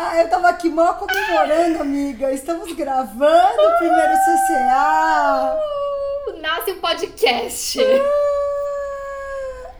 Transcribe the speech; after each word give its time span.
Ah, 0.00 0.16
eu 0.22 0.30
tava 0.30 0.48
aqui 0.48 0.68
mal 0.68 0.94
comemorando, 0.94 1.80
amiga. 1.82 2.32
Estamos 2.32 2.72
gravando 2.72 3.60
o 3.60 3.78
primeiro 3.78 4.12
CCA. 4.12 5.58
Uh, 6.28 6.40
nasce 6.40 6.70
um 6.70 6.78
podcast. 6.80 7.80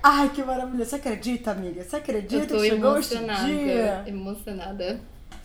Ai, 0.03 0.29
que 0.31 0.43
maravilha. 0.43 0.85
Você 0.85 0.97
acredita, 0.97 1.53
amiga? 1.53 1.85
Você 1.85 1.95
acredita 1.95 2.35
eu 2.43 2.49
tô 2.49 2.57
que 2.57 2.69
chegou 2.69 2.91
emocionada, 2.95 3.47
dia? 3.47 4.05
Emocionada. 4.09 5.01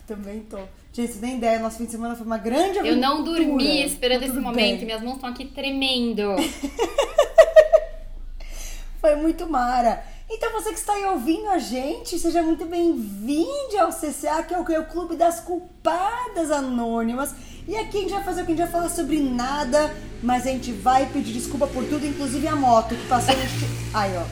Também 0.08 0.40
tô. 0.40 0.58
Gente, 0.92 1.12
você 1.12 1.20
tem 1.20 1.36
ideia, 1.36 1.60
nosso 1.60 1.78
fim 1.78 1.84
de 1.84 1.92
semana 1.92 2.16
foi 2.16 2.26
uma 2.26 2.38
grande 2.38 2.80
aventura. 2.80 2.88
Eu 2.88 2.96
não 2.96 3.22
dormi 3.22 3.84
esperando 3.84 4.24
esse 4.24 4.34
momento. 4.34 4.56
bem. 4.78 4.86
Minhas 4.86 5.02
mãos 5.02 5.14
estão 5.14 5.30
aqui 5.30 5.44
tremendo. 5.44 6.34
Foi 9.00 9.14
muito 9.14 9.48
mara. 9.48 10.02
Então 10.28 10.52
você 10.52 10.70
que 10.70 10.78
está 10.78 10.94
aí 10.94 11.04
ouvindo 11.04 11.48
a 11.48 11.58
gente, 11.58 12.18
seja 12.18 12.42
muito 12.42 12.64
bem-vindo 12.64 13.78
ao 13.78 13.90
CCA, 13.90 14.42
que 14.42 14.54
é 14.54 14.58
o, 14.58 14.72
é 14.72 14.82
Clube 14.82 15.16
das 15.16 15.40
Culpadas 15.40 16.50
Anônimas. 16.50 17.34
E 17.68 17.76
aqui 17.76 17.98
a 17.98 18.00
gente 18.00 18.12
vai 18.12 18.24
fazer 18.24 18.42
o 18.42 18.46
que 18.46 18.52
a 18.52 18.56
gente 18.56 18.64
vai 18.64 18.72
falar 18.72 18.88
sobre 18.88 19.20
nada, 19.20 19.94
mas 20.22 20.46
a 20.46 20.50
gente 20.50 20.72
vai 20.72 21.06
pedir 21.06 21.32
desculpa 21.32 21.66
por 21.66 21.84
tudo, 21.84 22.06
inclusive 22.06 22.48
a 22.48 22.56
moto 22.56 22.94
que 22.94 23.06
passou 23.06 23.36
neste... 23.36 23.64
Aí, 23.92 24.16
ó. 24.16 24.24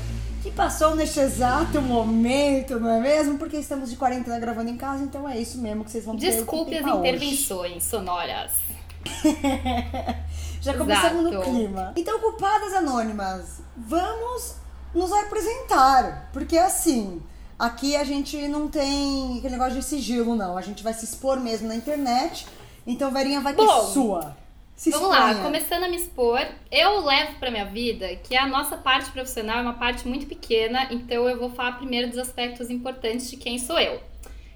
Que 0.43 0.51
passou 0.51 0.97
neste 0.97 1.21
exato 1.21 1.81
momento, 1.81 2.81
não 2.81 2.91
é 2.91 3.01
mesmo? 3.01 3.39
Porque 3.39 3.57
estamos 3.59 3.91
de 3.91 3.97
quarentena 3.97 4.39
gravando 4.41 4.71
em 4.71 4.77
casa, 4.77 5.05
então 5.05 5.29
é 5.29 5.39
isso 5.39 5.59
mesmo 5.59 5.85
que 5.85 5.91
vocês 5.91 6.05
vão 6.05 6.17
ter 6.17 6.27
o 6.27 6.31
que 6.31 6.37
Desculpe 6.37 6.75
as 6.75 6.83
pra 6.83 6.95
hoje. 6.97 7.09
intervenções 7.09 7.85
sonoras. 7.85 8.53
Já 10.61 10.75
começamos 10.75 11.23
no 11.23 11.29
Exato. 11.29 11.51
clima. 11.51 11.93
Então, 11.97 12.19
culpadas 12.19 12.73
anônimas, 12.75 13.61
vamos 13.77 14.62
nos 14.95 15.13
apresentar. 15.13 16.31
Porque 16.33 16.59
assim, 16.59 17.23
aqui 17.59 17.97
a 17.97 18.05
gente 18.05 18.37
não 18.49 18.69
tem 18.69 19.39
aquele 19.39 19.55
negócio 19.55 19.75
de 19.75 19.85
sigilo, 19.85 20.35
não. 20.35 20.57
A 20.57 20.63
gente 20.63 20.83
vai 20.83 20.93
se 20.93 21.05
expor 21.05 21.39
mesmo 21.41 21.69
na 21.69 21.77
internet. 21.77 22.47
Então, 22.87 23.11
Verinha 23.13 23.41
vai 23.41 23.55
ter 23.55 23.65
Bom, 23.65 23.87
sua. 23.87 24.37
Se 24.75 24.91
Vamos 24.91 25.11
lá, 25.11 25.35
começando 25.37 25.85
a 25.85 25.89
me 25.89 25.97
expor, 25.97 26.45
eu 26.69 27.05
levo 27.05 27.39
pra 27.39 27.53
minha 27.53 27.65
vida 27.65 28.17
que 28.17 28.35
a 28.35 28.49
nossa 28.49 28.77
parte 28.77 29.13
profissional 29.13 29.59
é 29.59 29.63
uma 29.63 29.75
parte 29.75 30.09
muito 30.09 30.27
pequena, 30.27 30.89
então 30.91 31.29
eu 31.29 31.39
vou 31.39 31.51
falar 31.51 31.77
primeiro 31.77 32.09
dos 32.09 32.19
aspectos 32.19 32.69
importantes 32.69 33.31
de 33.31 33.37
quem 33.37 33.61
sou 33.61 33.79
eu. 33.79 34.01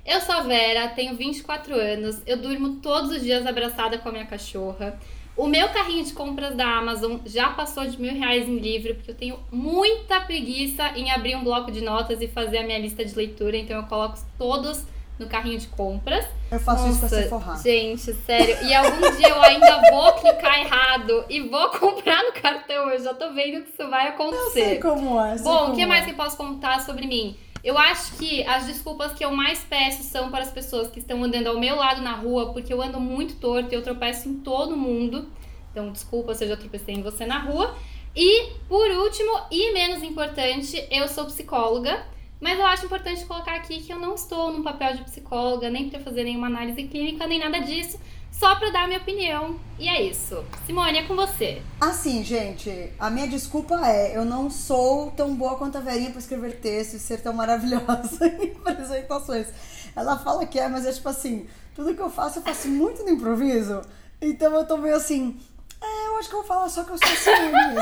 Eu 0.05 0.21
sou 0.21 0.35
a 0.35 0.41
Vera, 0.41 0.89
tenho 0.89 1.17
24 1.17 1.75
anos, 1.75 2.21
eu 2.27 2.37
durmo 2.39 2.81
todos 2.81 3.13
os 3.13 3.23
dias 3.23 3.47
abraçada 3.47 3.99
com 3.99 4.09
a 4.09 4.13
minha 4.13 4.27
cachorra. 4.27 4.99
O 5.37 5.47
meu 5.47 5.69
carrinho 5.69 6.03
de 6.05 6.13
compras 6.15 6.55
da 6.57 6.67
Amazon 6.79 7.19
já 7.27 7.51
passou 7.51 7.85
de 7.87 8.01
mil 8.01 8.15
reais 8.15 8.49
em 8.49 8.57
livro, 8.59 8.95
porque 8.95 9.11
eu 9.11 9.15
tenho 9.15 9.39
muita 9.53 10.21
preguiça 10.21 10.93
em 10.97 11.11
abrir 11.11 11.37
um 11.37 11.45
bloco 11.45 11.71
de 11.71 11.83
notas 11.83 12.23
e 12.23 12.27
fazer 12.29 12.59
a 12.59 12.63
minha 12.63 12.79
lista 12.79 13.05
de 13.05 13.15
leitura, 13.15 13.57
então 13.57 13.77
eu 13.77 13.83
coloco 13.85 14.19
todos 14.39 14.83
no 15.19 15.27
carrinho 15.27 15.59
de 15.59 15.67
compras. 15.69 16.25
Eu 16.51 16.59
faço 16.61 16.89
isso 16.89 16.99
pra 17.01 17.09
Nossa, 17.09 17.23
se 17.23 17.29
forrar. 17.29 17.63
Gente, 17.63 18.13
sério. 18.15 18.57
E 18.67 18.75
algum 18.75 19.17
dia 19.17 19.29
eu 19.29 19.43
ainda 19.43 19.81
vou 19.91 20.13
clicar 20.15 20.61
errado 20.61 21.25
e 21.29 21.41
vou 21.41 21.69
comprar 21.79 22.23
no 22.23 22.33
cartão. 22.33 22.91
Eu 22.91 23.03
já 23.03 23.15
tô 23.15 23.33
vendo 23.33 23.63
que 23.65 23.71
isso 23.71 23.91
vai 23.91 24.09
Eu 24.09 24.17
sei 24.17 24.27
acontecer. 24.27 24.79
como 24.81 25.21
é. 25.21 25.37
sei 25.37 25.45
Bom, 25.45 25.71
o 25.73 25.75
que 25.75 25.83
é. 25.83 25.87
mais 25.87 26.05
que 26.05 26.11
eu 26.13 26.17
posso 26.17 26.37
contar 26.37 26.81
sobre 26.81 27.07
mim? 27.07 27.37
Eu 27.67 27.77
acho 27.77 28.17
que 28.17 28.45
as 28.45 28.65
desculpas 28.65 29.13
que 29.13 29.25
eu 29.25 29.33
mais 29.33 29.59
peço 29.65 30.05
são 30.05 30.31
para 30.31 30.45
as 30.45 30.53
pessoas 30.53 30.89
que 30.89 31.01
estão 31.01 31.25
andando 31.25 31.49
ao 31.49 31.59
meu 31.59 31.75
lado 31.75 32.01
na 32.01 32.13
rua, 32.13 32.53
porque 32.53 32.73
eu 32.73 32.81
ando 32.81 33.01
muito 33.01 33.35
torto 33.41 33.73
e 33.73 33.75
eu 33.75 33.83
tropeço 33.83 34.29
em 34.29 34.35
todo 34.35 34.77
mundo. 34.77 35.29
Então, 35.73 35.91
desculpa 35.91 36.33
se 36.33 36.45
eu 36.45 36.49
já 36.51 36.57
tropecei 36.57 36.95
em 36.95 37.03
você 37.03 37.27
na 37.27 37.41
rua. 37.41 37.77
E, 38.15 38.53
por 38.69 38.89
último, 38.89 39.33
e 39.51 39.73
menos 39.73 40.01
importante, 40.05 40.87
eu 40.93 41.09
sou 41.09 41.25
psicóloga. 41.25 42.07
Mas 42.41 42.57
eu 42.57 42.67
acho 42.67 42.87
importante 42.87 43.25
colocar 43.25 43.57
aqui 43.57 43.83
que 43.83 43.93
eu 43.93 43.99
não 43.99 44.15
estou 44.15 44.53
num 44.53 44.63
papel 44.63 44.95
de 44.95 45.03
psicóloga, 45.03 45.69
nem 45.69 45.91
para 45.91 45.99
fazer 45.99 46.23
nenhuma 46.23 46.47
análise 46.47 46.85
clínica, 46.85 47.27
nem 47.27 47.41
nada 47.41 47.59
disso. 47.59 47.99
Só 48.39 48.55
para 48.57 48.71
dar 48.71 48.87
minha 48.87 49.01
opinião. 49.01 49.59
E 49.79 49.89
é 49.89 50.03
isso. 50.03 50.45
Simone, 50.67 50.99
é 50.99 51.03
com 51.05 51.17
você. 51.17 51.63
Assim, 51.81 52.23
gente, 52.23 52.93
a 52.99 53.09
minha 53.09 53.27
desculpa 53.27 53.75
é, 53.87 54.17
eu 54.17 54.25
não 54.25 54.51
sou 54.51 55.11
tão 55.13 55.35
boa 55.35 55.57
quanto 55.57 55.79
a 55.79 55.81
Verinha 55.81 56.11
pra 56.11 56.19
escrever 56.19 56.61
texto 56.61 56.95
e 56.95 56.99
ser 56.99 57.23
tão 57.23 57.33
maravilhosa 57.33 58.27
em 58.41 58.55
apresentações. 58.65 59.47
Ela 59.95 60.19
fala 60.19 60.45
que 60.45 60.59
é, 60.59 60.69
mas 60.69 60.85
é 60.85 60.93
tipo 60.93 61.09
assim, 61.09 61.47
tudo 61.75 61.95
que 61.95 62.01
eu 62.01 62.11
faço, 62.11 62.39
eu 62.39 62.43
faço 62.43 62.69
muito 62.69 63.03
no 63.03 63.11
improviso. 63.11 63.81
Então 64.21 64.55
eu 64.55 64.67
tô 64.67 64.77
meio 64.77 64.97
assim, 64.97 65.39
é, 65.83 66.09
eu 66.09 66.19
acho 66.19 66.29
que 66.29 66.35
eu 66.35 66.41
vou 66.41 66.49
falar 66.49 66.69
só 66.69 66.85
que 66.85 66.91
eu 66.93 66.99
sou 66.99 67.33
mesmo. 67.33 67.81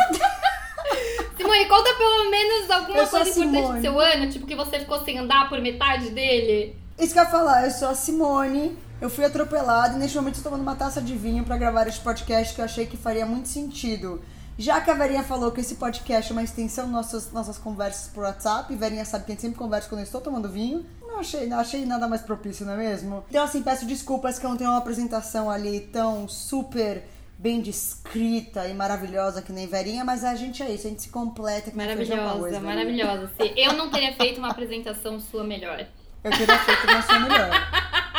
Simone, 1.36 1.66
conta 1.66 1.94
pelo 1.94 2.30
menos 2.30 2.70
alguma 2.70 2.98
Eu 2.98 3.08
coisa 3.08 3.28
importante 3.28 3.52
Simone. 3.58 3.78
do 3.78 3.80
seu 3.82 4.00
ano, 4.00 4.30
tipo 4.30 4.46
que 4.46 4.54
você 4.54 4.78
ficou 4.78 5.04
sem 5.04 5.18
andar 5.18 5.48
por 5.48 5.60
metade 5.60 6.10
dele. 6.10 6.76
Isso 6.98 7.12
que 7.12 7.18
eu 7.18 7.24
ia 7.24 7.30
falar, 7.30 7.64
eu 7.64 7.70
sou 7.72 7.88
a 7.88 7.94
Simone, 7.94 8.78
eu 9.00 9.10
fui 9.10 9.24
atropelada 9.24 9.96
e 9.96 9.98
neste 9.98 10.16
momento 10.16 10.36
estou 10.36 10.50
tomando 10.50 10.62
uma 10.66 10.76
taça 10.76 11.00
de 11.00 11.16
vinho 11.16 11.44
pra 11.44 11.56
gravar 11.56 11.86
este 11.86 12.00
podcast 12.00 12.54
que 12.54 12.60
eu 12.60 12.64
achei 12.64 12.86
que 12.86 12.96
faria 12.96 13.26
muito 13.26 13.48
sentido. 13.48 14.22
Já 14.56 14.80
que 14.80 14.88
a 14.90 14.94
Verinha 14.94 15.24
falou 15.24 15.50
que 15.50 15.60
esse 15.60 15.74
podcast 15.74 16.30
é 16.30 16.32
uma 16.32 16.42
extensão 16.42 16.86
nossas, 16.86 17.32
nossas 17.32 17.58
conversas 17.58 18.08
por 18.08 18.22
WhatsApp, 18.22 18.72
e 18.72 18.76
Verinha 18.76 19.04
sabe 19.04 19.24
que 19.24 19.32
a 19.32 19.34
gente 19.34 19.42
sempre 19.42 19.58
conversa 19.58 19.88
quando 19.88 19.98
eu 20.00 20.04
estou 20.04 20.20
tomando 20.20 20.48
vinho, 20.48 20.86
não 21.02 21.18
achei, 21.18 21.46
não 21.48 21.58
achei 21.58 21.84
nada 21.84 22.06
mais 22.06 22.22
propício, 22.22 22.64
não 22.64 22.74
é 22.74 22.76
mesmo? 22.76 23.24
Então, 23.28 23.42
assim, 23.42 23.62
peço 23.62 23.84
desculpas 23.84 24.38
que 24.38 24.46
eu 24.46 24.50
não 24.50 24.56
tenho 24.56 24.70
uma 24.70 24.78
apresentação 24.78 25.50
ali 25.50 25.80
tão 25.80 26.28
super 26.28 27.02
bem 27.36 27.60
descrita 27.60 28.66
e 28.68 28.74
maravilhosa 28.74 29.42
que 29.42 29.52
nem 29.52 29.66
Verinha, 29.66 30.04
mas 30.04 30.22
a 30.22 30.36
gente 30.36 30.62
é 30.62 30.70
isso, 30.70 30.86
a 30.86 30.90
gente 30.90 31.02
se 31.02 31.08
completa 31.08 31.72
que 31.72 31.76
Maravilhosa, 31.76 32.42
Verinha. 32.42 32.60
maravilhosa. 32.60 33.30
Sim, 33.40 33.52
Eu 33.56 33.72
não 33.72 33.90
teria 33.90 34.14
feito 34.14 34.38
uma 34.38 34.50
apresentação 34.50 35.18
sua 35.18 35.42
melhor. 35.42 35.84
Eu 36.22 36.30
teria 36.30 36.58
feito 36.60 36.86
uma 36.86 37.02
sua 37.02 37.18
melhor. 37.18 37.50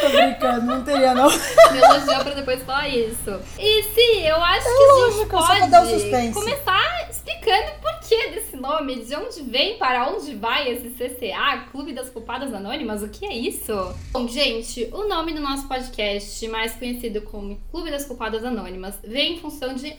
Tô 0.00 0.08
brincando, 0.08 0.66
não 0.66 0.84
teria 0.84 1.14
não. 1.14 1.28
Me 1.72 1.78
elogiou 1.78 2.24
pra 2.24 2.34
depois 2.34 2.62
falar 2.62 2.88
isso. 2.88 3.40
E 3.58 3.82
sim, 3.82 4.26
eu 4.26 4.36
acho 4.36 4.64
que 4.64 4.70
a 4.70 5.10
gente 5.10 5.28
pode 5.28 6.32
começar 6.32 7.10
explicando 7.10 7.72
o 7.72 7.80
porquê 7.80 8.30
desse 8.30 8.56
nome, 8.56 9.04
de 9.04 9.14
onde 9.14 9.42
vem, 9.42 9.78
para 9.78 10.08
onde 10.08 10.34
vai 10.34 10.68
esse 10.68 10.90
CCA, 10.90 11.66
Clube 11.70 11.92
das 11.92 12.10
Culpadas 12.10 12.52
Anônimas, 12.52 13.02
o 13.02 13.08
que 13.08 13.26
é 13.26 13.34
isso? 13.34 13.72
Bom, 14.12 14.28
gente, 14.28 14.88
o 14.92 15.08
nome 15.08 15.32
do 15.32 15.40
nosso 15.40 15.66
podcast, 15.66 16.46
mais 16.48 16.74
conhecido 16.74 17.22
como 17.22 17.60
Clube 17.70 17.90
das 17.90 18.04
Culpadas 18.04 18.44
Anônimas, 18.44 18.98
vem 19.02 19.34
em 19.34 19.40
função 19.40 19.74
de 19.74 19.96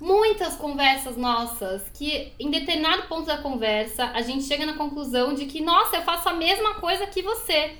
muitas 0.00 0.54
conversas 0.54 1.16
nossas 1.16 1.82
que 1.92 2.32
em 2.38 2.50
determinado 2.50 3.08
ponto 3.08 3.26
da 3.26 3.38
conversa 3.38 4.04
a 4.14 4.22
gente 4.22 4.44
chega 4.44 4.64
na 4.64 4.74
conclusão 4.74 5.34
de 5.34 5.46
que, 5.46 5.60
nossa, 5.60 5.96
eu 5.96 6.02
faço 6.02 6.28
a 6.28 6.34
mesma 6.34 6.74
coisa 6.74 7.06
que 7.06 7.22
você. 7.22 7.72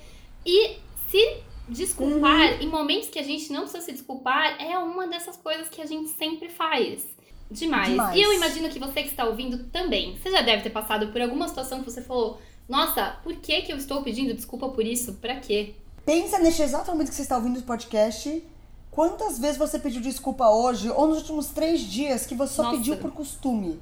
E 0.44 0.76
se 1.08 1.36
desculpar 1.68 2.62
em 2.62 2.68
momentos 2.68 3.08
que 3.08 3.18
a 3.18 3.22
gente 3.22 3.52
não 3.52 3.62
precisa 3.62 3.84
se 3.84 3.92
desculpar 3.92 4.60
é 4.60 4.78
uma 4.78 5.06
dessas 5.06 5.36
coisas 5.36 5.68
que 5.68 5.80
a 5.80 5.86
gente 5.86 6.08
sempre 6.10 6.48
faz. 6.48 7.04
Demais. 7.50 7.88
Demais. 7.88 8.16
E 8.16 8.20
eu 8.20 8.32
imagino 8.32 8.68
que 8.68 8.78
você 8.78 9.02
que 9.02 9.08
está 9.08 9.24
ouvindo 9.24 9.64
também. 9.70 10.16
Você 10.16 10.30
já 10.30 10.42
deve 10.42 10.62
ter 10.62 10.70
passado 10.70 11.08
por 11.08 11.20
alguma 11.20 11.48
situação 11.48 11.80
que 11.82 11.90
você 11.90 12.02
falou: 12.02 12.38
Nossa, 12.68 13.16
por 13.22 13.34
que, 13.36 13.62
que 13.62 13.72
eu 13.72 13.76
estou 13.76 14.02
pedindo 14.02 14.34
desculpa 14.34 14.68
por 14.68 14.84
isso? 14.84 15.14
Pra 15.14 15.36
quê? 15.36 15.74
Pensa 16.04 16.38
neste 16.38 16.62
exato 16.62 16.90
momento 16.90 17.08
que 17.08 17.14
você 17.14 17.22
está 17.22 17.36
ouvindo 17.36 17.58
o 17.58 17.62
podcast. 17.62 18.42
Quantas 18.90 19.38
vezes 19.38 19.56
você 19.56 19.78
pediu 19.78 20.00
desculpa 20.00 20.48
hoje 20.50 20.90
ou 20.90 21.06
nos 21.06 21.18
últimos 21.18 21.48
três 21.48 21.80
dias 21.80 22.26
que 22.26 22.34
você 22.34 22.54
só 22.54 22.64
Nossa. 22.64 22.76
pediu 22.76 22.96
por 22.96 23.12
costume 23.12 23.78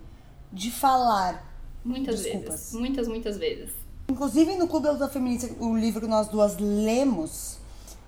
de 0.52 0.70
falar? 0.70 1.52
Muitas 1.84 2.22
Desculpas. 2.22 2.50
vezes. 2.50 2.72
Muitas, 2.74 3.08
muitas 3.08 3.38
vezes. 3.38 3.70
Inclusive 4.08 4.56
no 4.56 4.68
Clube 4.68 4.92
da 4.98 5.08
Feminista, 5.08 5.48
o 5.58 5.76
livro 5.76 6.00
que 6.00 6.06
nós 6.06 6.28
duas 6.28 6.56
lemos, 6.58 7.58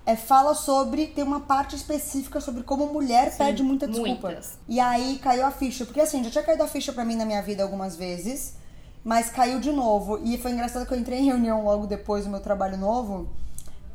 é, 0.05 0.15
fala 0.15 0.53
sobre, 0.55 1.07
tem 1.07 1.23
uma 1.23 1.41
parte 1.41 1.75
específica 1.75 2.41
sobre 2.41 2.63
como 2.63 2.87
mulher 2.87 3.35
pede 3.37 3.61
muita 3.61 3.87
desculpa. 3.87 4.27
muitas. 4.27 4.57
E 4.67 4.79
aí 4.79 5.19
caiu 5.21 5.45
a 5.45 5.51
ficha, 5.51 5.85
porque 5.85 6.01
assim, 6.01 6.23
já 6.23 6.31
tinha 6.31 6.43
caído 6.43 6.63
a 6.63 6.67
ficha 6.67 6.91
pra 6.91 7.05
mim 7.05 7.15
na 7.15 7.25
minha 7.25 7.41
vida 7.41 7.63
algumas 7.63 7.95
vezes, 7.95 8.55
mas 9.03 9.29
caiu 9.29 9.59
de 9.59 9.71
novo. 9.71 10.19
E 10.23 10.37
foi 10.37 10.51
engraçado 10.51 10.85
que 10.85 10.93
eu 10.93 10.99
entrei 10.99 11.19
em 11.19 11.25
reunião 11.25 11.63
logo 11.63 11.85
depois 11.85 12.25
do 12.25 12.31
meu 12.31 12.39
trabalho 12.39 12.77
novo, 12.77 13.29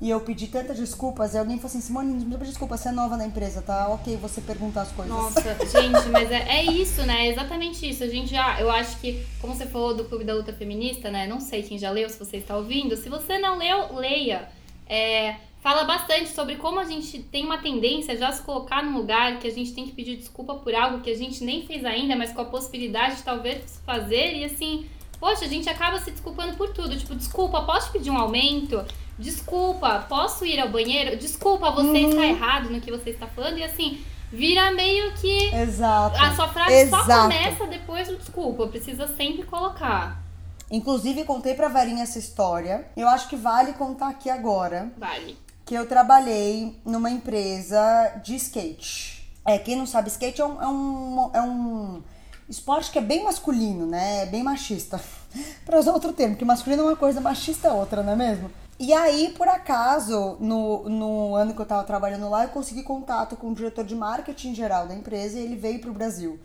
e 0.00 0.10
eu 0.10 0.20
pedi 0.20 0.48
tantas 0.48 0.76
desculpas, 0.76 1.34
e 1.34 1.38
alguém 1.38 1.56
falou 1.56 1.68
assim, 1.68 1.80
Simone, 1.80 2.08
não 2.08 2.16
precisa 2.16 2.38
pedir 2.38 2.50
desculpa, 2.50 2.76
você 2.76 2.88
é 2.88 2.92
nova 2.92 3.16
na 3.16 3.24
empresa, 3.24 3.62
tá? 3.62 3.88
Ok, 3.88 4.16
você 4.16 4.40
perguntar 4.40 4.82
as 4.82 4.92
coisas. 4.92 5.14
Nossa, 5.14 5.40
gente, 5.66 6.08
mas 6.10 6.30
é, 6.30 6.58
é 6.58 6.64
isso, 6.64 7.02
né? 7.04 7.26
É 7.26 7.30
exatamente 7.30 7.88
isso. 7.88 8.02
A 8.02 8.08
gente 8.08 8.30
já, 8.30 8.60
eu 8.60 8.70
acho 8.70 8.98
que, 8.98 9.24
como 9.40 9.54
você 9.54 9.66
falou 9.66 9.94
do 9.94 10.04
Clube 10.04 10.24
da 10.24 10.34
Luta 10.34 10.52
Feminista, 10.52 11.10
né? 11.10 11.26
Não 11.26 11.40
sei 11.40 11.62
quem 11.62 11.78
já 11.78 11.90
leu, 11.90 12.10
se 12.10 12.18
você 12.18 12.38
está 12.38 12.56
ouvindo. 12.56 12.96
Se 12.96 13.08
você 13.08 13.38
não 13.38 13.56
leu, 13.56 13.94
leia. 13.94 14.48
É, 14.86 15.36
fala 15.64 15.84
bastante 15.84 16.28
sobre 16.28 16.56
como 16.56 16.78
a 16.78 16.84
gente 16.84 17.20
tem 17.20 17.42
uma 17.46 17.56
tendência 17.56 18.14
já 18.18 18.30
se 18.30 18.42
colocar 18.42 18.82
num 18.84 18.98
lugar 18.98 19.38
que 19.38 19.48
a 19.48 19.50
gente 19.50 19.72
tem 19.72 19.86
que 19.86 19.92
pedir 19.92 20.16
desculpa 20.16 20.56
por 20.56 20.74
algo 20.74 21.00
que 21.00 21.10
a 21.10 21.16
gente 21.16 21.42
nem 21.42 21.66
fez 21.66 21.86
ainda, 21.86 22.14
mas 22.14 22.32
com 22.34 22.42
a 22.42 22.44
possibilidade 22.44 23.16
de 23.16 23.22
talvez 23.22 23.80
fazer. 23.86 24.34
E 24.36 24.44
assim, 24.44 24.86
poxa, 25.18 25.46
a 25.46 25.48
gente 25.48 25.66
acaba 25.70 25.98
se 26.00 26.10
desculpando 26.10 26.54
por 26.54 26.68
tudo. 26.74 26.94
Tipo, 26.98 27.14
desculpa, 27.14 27.62
posso 27.62 27.86
te 27.86 27.92
pedir 27.94 28.10
um 28.10 28.18
aumento? 28.18 28.84
Desculpa, 29.18 30.00
posso 30.06 30.44
ir 30.44 30.60
ao 30.60 30.68
banheiro? 30.68 31.16
Desculpa, 31.16 31.70
você 31.70 31.88
Uhum. 32.04 32.10
está 32.10 32.26
errado 32.26 32.68
no 32.68 32.78
que 32.82 32.90
você 32.90 33.08
está 33.08 33.26
falando. 33.26 33.56
E 33.56 33.64
assim, 33.64 34.04
vira 34.30 34.70
meio 34.72 35.12
que 35.14 35.46
Exato. 35.54 36.22
a 36.22 36.34
sua 36.36 36.48
frase 36.48 36.90
só 36.90 37.00
Exato. 37.00 37.22
começa 37.22 37.66
depois 37.68 38.06
do 38.08 38.16
desculpa. 38.18 38.66
Precisa 38.66 39.06
sempre 39.16 39.44
colocar. 39.44 40.22
Inclusive, 40.70 41.24
contei 41.24 41.54
pra 41.54 41.68
Varinha 41.68 42.02
essa 42.02 42.18
história. 42.18 42.86
Eu 42.94 43.08
acho 43.08 43.28
que 43.30 43.36
vale 43.36 43.72
contar 43.72 44.08
aqui 44.08 44.28
agora. 44.28 44.92
Vale. 44.98 45.38
Que 45.64 45.74
eu 45.74 45.86
trabalhei 45.86 46.78
numa 46.84 47.10
empresa 47.10 47.80
de 48.22 48.36
skate. 48.36 49.28
É, 49.46 49.58
quem 49.58 49.76
não 49.76 49.86
sabe, 49.86 50.08
skate 50.08 50.40
é 50.40 50.46
um, 50.46 50.62
é 50.62 50.68
um, 50.68 51.30
é 51.34 51.42
um 51.42 52.02
esporte 52.48 52.90
que 52.90 52.98
é 52.98 53.02
bem 53.02 53.24
masculino, 53.24 53.86
né? 53.86 54.22
É 54.22 54.26
bem 54.26 54.42
machista. 54.42 55.00
pra 55.64 55.78
usar 55.78 55.92
outro 55.92 56.12
termo, 56.12 56.36
que 56.36 56.44
masculino 56.44 56.82
é 56.82 56.86
uma 56.86 56.96
coisa, 56.96 57.20
machista 57.20 57.68
é 57.68 57.72
outra, 57.72 58.02
não 58.02 58.12
é 58.12 58.16
mesmo? 58.16 58.50
E 58.78 58.92
aí, 58.92 59.32
por 59.36 59.48
acaso, 59.48 60.36
no, 60.40 60.88
no 60.88 61.36
ano 61.36 61.54
que 61.54 61.60
eu 61.60 61.66
tava 61.66 61.84
trabalhando 61.84 62.28
lá, 62.28 62.44
eu 62.44 62.48
consegui 62.48 62.82
contato 62.82 63.36
com 63.36 63.50
o 63.50 63.54
diretor 63.54 63.84
de 63.84 63.94
marketing 63.94 64.54
geral 64.54 64.86
da 64.86 64.94
empresa 64.94 65.38
e 65.38 65.44
ele 65.44 65.56
veio 65.56 65.80
pro 65.80 65.92
Brasil. 65.92 66.40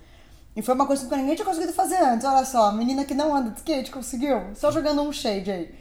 E 0.55 0.61
foi 0.61 0.75
uma 0.75 0.85
coisa 0.85 1.07
que 1.07 1.15
ninguém 1.15 1.35
tinha 1.35 1.45
conseguido 1.45 1.73
fazer 1.73 1.97
antes. 1.97 2.25
Olha 2.25 2.45
só, 2.45 2.65
a 2.65 2.71
menina 2.71 3.03
que 3.05 3.13
não 3.13 3.35
anda 3.35 3.49
de 3.49 3.57
skate 3.57 3.91
conseguiu. 3.91 4.41
Só 4.55 4.71
jogando 4.71 5.01
um 5.01 5.11
shade 5.11 5.49
aí. 5.49 5.75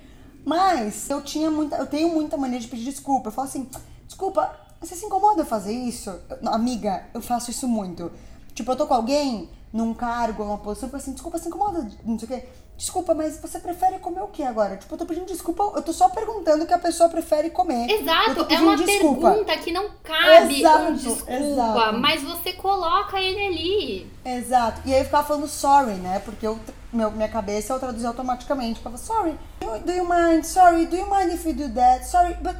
Mas 0.44 1.08
eu 1.10 1.20
tinha 1.22 1.50
muita, 1.50 1.76
eu 1.76 1.86
tenho 1.86 2.08
muita 2.08 2.36
mania 2.36 2.58
de 2.58 2.68
pedir 2.68 2.84
desculpa. 2.84 3.28
Eu 3.28 3.32
falo 3.32 3.48
assim, 3.48 3.68
desculpa, 4.06 4.54
você 4.80 4.94
se 4.94 5.04
incomoda 5.04 5.44
fazer 5.44 5.72
isso? 5.72 6.10
Eu, 6.30 6.48
amiga, 6.52 7.06
eu 7.12 7.20
faço 7.20 7.50
isso 7.50 7.66
muito. 7.68 8.10
Tipo, 8.54 8.72
eu 8.72 8.76
tô 8.76 8.86
com 8.86 8.94
alguém 8.94 9.50
num 9.72 9.92
cargo, 9.92 10.44
numa 10.44 10.58
posição, 10.58 10.86
eu 10.86 10.90
falo 10.90 11.02
assim, 11.02 11.12
desculpa, 11.12 11.38
se 11.38 11.48
incomoda, 11.48 11.86
não 12.04 12.18
sei 12.18 12.26
o 12.26 12.30
quê. 12.30 12.48
Desculpa, 12.78 13.12
mas 13.12 13.40
você 13.40 13.58
prefere 13.58 13.98
comer 13.98 14.20
o 14.22 14.28
que 14.28 14.40
agora? 14.44 14.76
Tipo, 14.76 14.94
eu 14.94 14.98
tô 14.98 15.04
pedindo 15.04 15.26
desculpa, 15.26 15.64
eu 15.74 15.82
tô 15.82 15.92
só 15.92 16.08
perguntando 16.10 16.62
o 16.62 16.66
que 16.66 16.72
a 16.72 16.78
pessoa 16.78 17.08
prefere 17.08 17.50
comer. 17.50 17.90
Exato, 17.90 18.46
é 18.48 18.60
uma 18.60 18.76
desculpa. 18.76 19.30
pergunta 19.30 19.56
que 19.58 19.72
não 19.72 19.90
cabe 20.00 20.60
exato, 20.60 20.84
um 20.84 20.94
desculpa, 20.94 21.32
exato. 21.32 21.98
mas 21.98 22.22
você 22.22 22.52
coloca 22.52 23.20
ele 23.20 23.46
ali. 23.46 24.12
Exato. 24.24 24.80
E 24.84 24.94
aí 24.94 25.00
eu 25.00 25.04
ficava 25.04 25.26
falando 25.26 25.48
sorry, 25.48 25.94
né? 25.94 26.20
Porque 26.20 26.46
eu, 26.46 26.56
meu, 26.92 27.10
minha 27.10 27.28
cabeça 27.28 27.72
eu 27.72 27.78
traduzi 27.78 28.06
automaticamente. 28.06 28.76
Eu 28.76 28.82
falava, 28.82 29.02
sorry, 29.02 29.38
do 29.84 29.92
you 29.92 30.04
mind? 30.04 30.44
Sorry, 30.44 30.86
do 30.86 30.96
you 30.96 31.08
mind 31.08 31.32
if 31.32 31.44
you 31.44 31.54
do 31.54 31.68
that? 31.74 32.06
Sorry, 32.06 32.34
but 32.34 32.56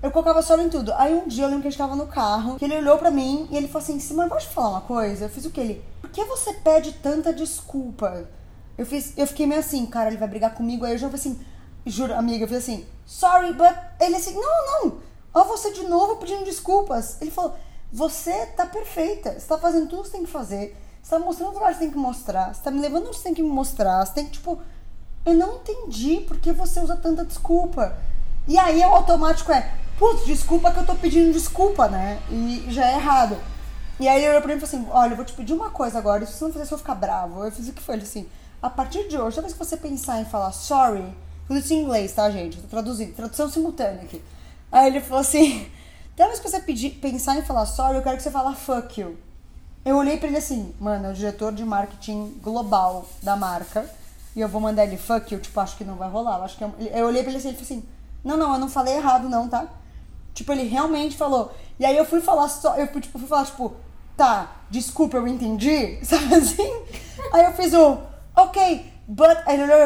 eu 0.00 0.12
colocava 0.12 0.40
sorry 0.42 0.64
em 0.64 0.68
tudo. 0.68 0.92
Aí 0.94 1.12
um 1.12 1.26
dia 1.26 1.44
eu 1.44 1.48
lembro 1.48 1.62
que 1.62 1.68
a 1.68 1.70
gente 1.70 1.78
tava 1.78 1.96
no 1.96 2.06
carro, 2.06 2.56
que 2.56 2.64
ele 2.64 2.76
olhou 2.76 2.98
pra 2.98 3.10
mim 3.10 3.48
e 3.50 3.56
ele 3.56 3.66
falou 3.66 3.82
assim: 3.82 3.98
Simone, 3.98 4.28
pode 4.28 4.46
falar 4.46 4.70
uma 4.70 4.80
coisa? 4.80 5.24
Eu 5.24 5.28
fiz 5.28 5.44
o 5.44 5.50
que? 5.50 5.60
Ele, 5.60 5.84
por 6.00 6.10
que 6.10 6.24
você 6.24 6.52
pede 6.52 6.92
tanta 6.92 7.32
desculpa? 7.32 8.28
Eu, 8.76 8.86
fiz, 8.86 9.12
eu 9.16 9.26
fiquei 9.26 9.44
meio 9.44 9.60
assim, 9.60 9.84
cara, 9.86 10.08
ele 10.08 10.16
vai 10.16 10.28
brigar 10.28 10.54
comigo. 10.54 10.84
Aí 10.84 10.92
eu 10.92 10.98
já 10.98 11.08
falei 11.08 11.20
assim, 11.20 11.40
juro, 11.84 12.14
amiga, 12.14 12.44
eu 12.44 12.48
fiz 12.48 12.58
assim, 12.58 12.86
sorry, 13.04 13.52
but. 13.52 13.74
Ele 14.00 14.14
assim, 14.14 14.34
não, 14.34 14.84
não, 14.84 14.98
ó, 15.34 15.42
você 15.44 15.72
de 15.72 15.82
novo 15.82 16.16
pedindo 16.16 16.44
desculpas. 16.44 17.20
Ele 17.20 17.32
falou, 17.32 17.56
você 17.92 18.46
tá 18.46 18.66
perfeita, 18.66 19.38
você 19.38 19.48
tá 19.48 19.58
fazendo 19.58 19.88
tudo 19.88 20.02
que 20.02 20.08
você 20.08 20.16
tem 20.16 20.24
que 20.24 20.30
fazer, 20.30 20.76
você 21.08 21.16
tá 21.16 21.24
mostrando 21.24 21.52
o 21.52 21.54
lugar 21.54 21.68
que 21.68 21.78
você 21.78 21.84
tem 21.84 21.90
que 21.90 21.96
mostrar, 21.96 22.54
você 22.54 22.60
tá 22.62 22.70
me 22.70 22.80
levando 22.80 23.06
onde 23.06 23.16
você 23.16 23.22
tem 23.22 23.32
que 23.32 23.42
me 23.42 23.48
mostrar, 23.48 24.04
você 24.04 24.12
tem 24.12 24.26
que, 24.26 24.32
tipo, 24.32 24.60
eu 25.24 25.32
não 25.32 25.56
entendi 25.56 26.20
por 26.28 26.38
que 26.38 26.52
você 26.52 26.80
usa 26.80 26.96
tanta 26.96 27.24
desculpa. 27.24 27.96
E 28.46 28.58
aí 28.58 28.80
o 28.80 28.90
automático 28.90 29.50
é, 29.50 29.72
putz, 29.98 30.26
desculpa 30.26 30.70
que 30.70 30.80
eu 30.80 30.84
tô 30.84 30.94
pedindo 30.94 31.32
desculpa, 31.32 31.88
né? 31.88 32.20
E 32.30 32.66
já 32.68 32.90
é 32.90 32.96
errado. 32.96 33.38
E 33.98 34.06
aí 34.06 34.20
ele 34.20 34.28
olhou 34.28 34.42
pra 34.42 34.54
mim 34.54 34.62
e 34.62 34.66
falou 34.66 34.82
assim, 34.82 34.90
olha, 34.92 35.12
eu 35.12 35.16
vou 35.16 35.24
te 35.24 35.32
pedir 35.32 35.54
uma 35.54 35.70
coisa 35.70 35.96
agora, 35.96 36.26
se 36.26 36.34
você 36.34 36.44
não 36.44 36.52
fizer, 36.52 36.66
você 36.66 36.70
vai 36.72 36.78
ficar 36.78 36.94
bravo. 36.94 37.42
Eu 37.42 37.52
fiz 37.52 37.66
o 37.68 37.72
que 37.72 37.82
foi, 37.82 37.94
ele 37.94 38.02
assim, 38.02 38.28
a 38.60 38.68
partir 38.68 39.08
de 39.08 39.16
hoje, 39.16 39.36
toda 39.36 39.46
vez 39.46 39.54
que 39.54 39.64
você 39.64 39.78
pensar 39.78 40.20
em 40.20 40.26
falar 40.26 40.52
sorry, 40.52 41.10
tudo 41.46 41.58
isso 41.58 41.72
em 41.72 41.84
inglês, 41.84 42.12
tá, 42.12 42.28
gente? 42.30 42.60
tô 42.60 42.68
traduzindo, 42.68 43.14
tradução 43.14 43.48
simultânea 43.48 44.02
aqui. 44.02 44.22
Aí 44.70 44.88
ele 44.88 45.00
falou 45.00 45.22
assim: 45.22 45.66
toda 46.14 46.28
vez 46.28 46.38
que 46.38 46.50
você 46.50 46.60
pedir, 46.60 46.90
pensar 46.90 47.38
em 47.38 47.42
falar 47.42 47.64
sorry, 47.64 47.96
eu 47.96 48.02
quero 48.02 48.18
que 48.18 48.22
você 48.22 48.30
fale 48.30 48.54
fuck 48.54 49.00
you. 49.00 49.16
Eu 49.88 49.96
olhei 49.96 50.18
pra 50.18 50.28
ele 50.28 50.36
assim, 50.36 50.74
mano, 50.78 51.06
é 51.06 51.10
o 51.10 51.14
diretor 51.14 51.50
de 51.50 51.64
marketing 51.64 52.38
global 52.42 53.06
da 53.22 53.34
marca. 53.34 53.88
E 54.36 54.40
eu 54.40 54.46
vou 54.46 54.60
mandar 54.60 54.84
ele 54.84 54.98
fuck 54.98 55.32
you, 55.32 55.40
tipo, 55.40 55.58
acho 55.58 55.78
que 55.78 55.84
não 55.84 55.94
vai 55.94 56.10
rolar. 56.10 56.36
Eu, 56.36 56.44
acho 56.44 56.58
que 56.58 56.64
é... 56.64 57.00
eu 57.00 57.06
olhei 57.06 57.22
pra 57.22 57.30
ele 57.30 57.38
assim, 57.38 57.48
ele 57.48 57.56
falou 57.56 57.72
assim: 57.72 57.88
Não, 58.22 58.36
não, 58.36 58.52
eu 58.52 58.58
não 58.58 58.68
falei 58.68 58.96
errado, 58.96 59.30
não, 59.30 59.48
tá? 59.48 59.66
Tipo, 60.34 60.52
ele 60.52 60.64
realmente 60.64 61.16
falou. 61.16 61.50
E 61.80 61.86
aí 61.86 61.96
eu 61.96 62.04
fui 62.04 62.20
falar 62.20 62.48
só, 62.48 62.76
eu 62.76 62.86
tipo, 63.00 63.18
fui 63.18 63.26
falar, 63.26 63.46
tipo, 63.46 63.72
tá, 64.14 64.56
desculpa, 64.68 65.16
eu 65.16 65.26
entendi, 65.26 65.98
sabe 66.04 66.34
assim? 66.34 66.70
Aí 67.32 67.46
eu 67.46 67.52
fiz 67.54 67.72
o 67.72 67.96
ok, 68.36 68.92
but. 69.06 69.38
Ele 69.46 69.62
olhou, 69.62 69.78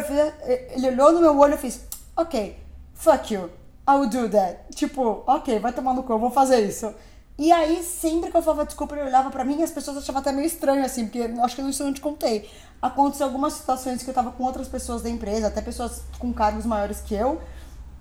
ele 0.49 0.89
olhou 0.89 1.13
no 1.13 1.21
meu 1.21 1.39
olho 1.39 1.55
e 1.55 1.59
fez, 1.59 1.81
ok, 2.17 2.59
fuck 2.93 3.33
you, 3.33 3.49
I 3.89 3.93
will 3.93 4.09
do 4.09 4.29
that. 4.29 4.75
Tipo, 4.75 5.23
ok, 5.29 5.61
vai 5.61 5.73
tomar 5.73 5.95
no 5.95 6.03
cu, 6.03 6.13
eu 6.13 6.19
vou 6.19 6.33
fazer 6.33 6.59
isso. 6.67 6.93
E 7.39 7.51
aí, 7.51 7.83
sempre 7.83 8.31
que 8.31 8.37
eu 8.37 8.43
falava 8.43 8.67
desculpa, 8.67 8.95
ele 8.95 9.07
olhava 9.09 9.31
pra 9.31 9.45
mim 9.45 9.59
e 9.61 9.63
as 9.63 9.71
pessoas 9.71 9.97
achavam 9.97 10.21
até 10.21 10.33
meio 10.33 10.47
estranho, 10.47 10.85
assim, 10.85 11.07
porque 11.07 11.21
acho 11.43 11.57
que 11.57 11.63
isso 11.63 11.83
eu 11.83 11.87
não 11.87 11.95
te 11.95 12.01
contei. 12.01 12.49
Aconteceu 12.81 13.27
algumas 13.27 13.55
situações 13.55 14.03
que 14.03 14.11
eu 14.11 14.15
tava 14.15 14.33
com 14.33 14.45
outras 14.45 14.69
pessoas 14.69 15.03
da 15.03 15.09
empresa, 15.09 15.49
até 15.49 15.61
pessoas 15.61 16.03
com 16.19 16.33
cargos 16.33 16.67
maiores 16.67 17.01
que 17.01 17.15
eu, 17.15 17.41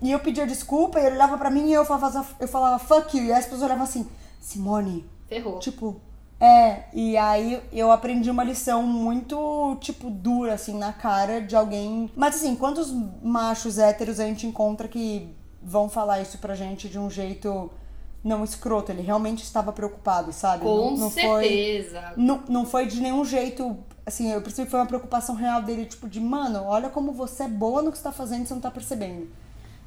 e 0.02 0.12
eu 0.12 0.20
pedia 0.20 0.46
desculpa 0.46 1.00
e 1.00 1.06
ele 1.06 1.16
olhava 1.16 1.38
pra 1.38 1.50
mim 1.50 1.70
e 1.70 1.74
eu 1.74 1.86
falava, 1.86 2.26
eu 2.40 2.48
falava 2.48 2.80
fuck 2.80 3.18
you, 3.18 3.26
e 3.26 3.32
as 3.32 3.46
pessoas 3.46 3.62
olhavam 3.62 3.84
assim, 3.84 4.08
Simone. 4.40 5.10
Ferrou. 5.28 5.60
Tipo, 5.60 6.02
é, 6.40 6.86
e 6.92 7.16
aí 7.18 7.62
eu 7.72 7.92
aprendi 7.92 8.30
uma 8.32 8.44
lição 8.44 8.82
muito, 8.82 9.78
tipo, 9.80 10.10
dura, 10.10 10.56
assim, 10.56 10.76
na 10.76 10.92
cara 10.92 11.40
de 11.40 11.56
alguém. 11.56 12.12
Mas 12.16 12.36
assim, 12.36 12.56
quantos 12.56 12.92
machos 13.22 13.78
héteros 13.78 14.20
a 14.20 14.26
gente 14.26 14.48
encontra 14.48 14.88
que 14.88 15.34
vão 15.62 15.88
falar 15.88 16.20
isso 16.20 16.40
pra 16.40 16.56
gente 16.56 16.90
de 16.90 16.98
um 16.98 17.10
jeito 17.10 17.70
não 18.24 18.44
escroto? 18.44 18.92
Ele 18.92 19.02
realmente 19.02 19.44
estava 19.44 19.72
preocupado, 19.72 20.32
sabe? 20.32 20.64
Com 20.64 20.92
não, 20.92 20.98
não 20.98 21.10
certeza. 21.10 22.02
Foi, 22.02 22.24
não, 22.24 22.44
não 22.48 22.66
foi 22.66 22.86
de 22.86 23.00
nenhum 23.00 23.26
jeito. 23.26 23.78
Assim, 24.06 24.32
eu 24.32 24.42
percebi 24.42 24.66
que 24.66 24.72
foi 24.72 24.80
uma 24.80 24.86
preocupação 24.86 25.36
real 25.36 25.62
dele, 25.62 25.86
tipo, 25.86 26.10
de, 26.10 26.20
mano, 26.20 26.64
olha 26.66 26.90
como 26.90 27.12
você 27.12 27.44
é 27.44 27.48
boa 27.48 27.82
no 27.82 27.92
que 27.92 27.98
você 27.98 28.04
tá 28.04 28.12
fazendo 28.12 28.44
e 28.44 28.48
você 28.48 28.54
não 28.54 28.62
tá 28.62 28.72
percebendo. 28.72 29.30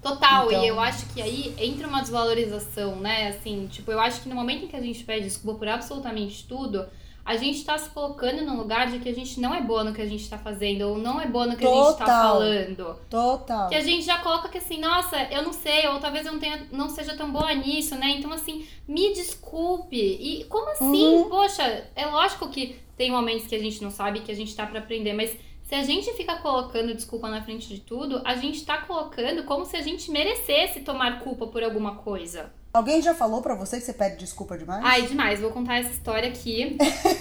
Total, 0.02 0.48
então... 0.48 0.62
e 0.62 0.68
eu 0.68 0.78
acho 0.78 1.06
que 1.06 1.22
aí 1.22 1.54
entra 1.58 1.88
uma 1.88 2.02
desvalorização, 2.02 2.96
né? 2.96 3.28
Assim, 3.28 3.66
tipo, 3.68 3.90
eu 3.90 3.98
acho 3.98 4.20
que 4.20 4.28
no 4.28 4.34
momento 4.34 4.64
em 4.64 4.68
que 4.68 4.76
a 4.76 4.80
gente 4.80 5.02
pede 5.02 5.24
desculpa 5.24 5.58
por 5.60 5.68
absolutamente 5.68 6.46
tudo, 6.46 6.86
a 7.24 7.36
gente 7.36 7.64
tá 7.64 7.78
se 7.78 7.88
colocando 7.90 8.44
no 8.44 8.56
lugar 8.56 8.90
de 8.90 8.98
que 8.98 9.08
a 9.08 9.14
gente 9.14 9.40
não 9.40 9.54
é 9.54 9.60
boa 9.60 9.82
no 9.82 9.94
que 9.94 10.02
a 10.02 10.06
gente 10.06 10.28
tá 10.28 10.36
fazendo, 10.36 10.82
ou 10.82 10.98
não 10.98 11.20
é 11.20 11.26
boa 11.26 11.46
no 11.46 11.56
que 11.56 11.64
Total. 11.64 11.82
a 11.82 11.88
gente 11.88 11.98
tá 11.98 12.06
falando. 12.06 13.00
Total. 13.08 13.68
Que 13.68 13.74
a 13.76 13.80
gente 13.80 14.04
já 14.04 14.18
coloca 14.18 14.48
que 14.48 14.58
assim, 14.58 14.78
nossa, 14.78 15.16
eu 15.30 15.42
não 15.42 15.52
sei, 15.52 15.86
ou 15.88 15.98
talvez 15.98 16.26
eu 16.26 16.32
não, 16.32 16.38
tenha, 16.38 16.66
não 16.70 16.90
seja 16.90 17.16
tão 17.16 17.30
boa 17.32 17.52
nisso, 17.54 17.94
né? 17.96 18.10
Então, 18.18 18.30
assim, 18.32 18.66
me 18.86 19.14
desculpe. 19.14 19.96
E 19.96 20.44
como 20.44 20.70
assim? 20.70 21.06
Uhum. 21.06 21.28
Poxa, 21.30 21.86
é 21.96 22.06
lógico 22.06 22.48
que 22.50 22.76
tem 22.96 23.10
momentos 23.10 23.46
que 23.46 23.54
a 23.54 23.60
gente 23.60 23.82
não 23.82 23.90
sabe, 23.90 24.20
que 24.20 24.30
a 24.30 24.36
gente 24.36 24.54
tá 24.54 24.66
para 24.66 24.80
aprender, 24.80 25.14
mas 25.14 25.34
se 25.62 25.74
a 25.74 25.82
gente 25.82 26.12
fica 26.12 26.36
colocando 26.36 26.94
desculpa 26.94 27.28
na 27.30 27.42
frente 27.42 27.68
de 27.68 27.80
tudo, 27.80 28.20
a 28.22 28.34
gente 28.34 28.64
tá 28.66 28.78
colocando 28.82 29.44
como 29.44 29.64
se 29.64 29.76
a 29.76 29.80
gente 29.80 30.10
merecesse 30.10 30.80
tomar 30.80 31.20
culpa 31.20 31.46
por 31.46 31.64
alguma 31.64 31.96
coisa. 31.96 32.52
Alguém 32.74 33.00
já 33.00 33.14
falou 33.14 33.40
para 33.40 33.54
você 33.54 33.78
que 33.78 33.84
você 33.86 33.92
pede 33.92 34.16
desculpa 34.16 34.58
demais? 34.58 34.84
Ai, 34.84 35.02
demais. 35.02 35.38
Vou 35.38 35.52
contar 35.52 35.78
essa 35.78 35.92
história 35.92 36.28
aqui. 36.28 36.76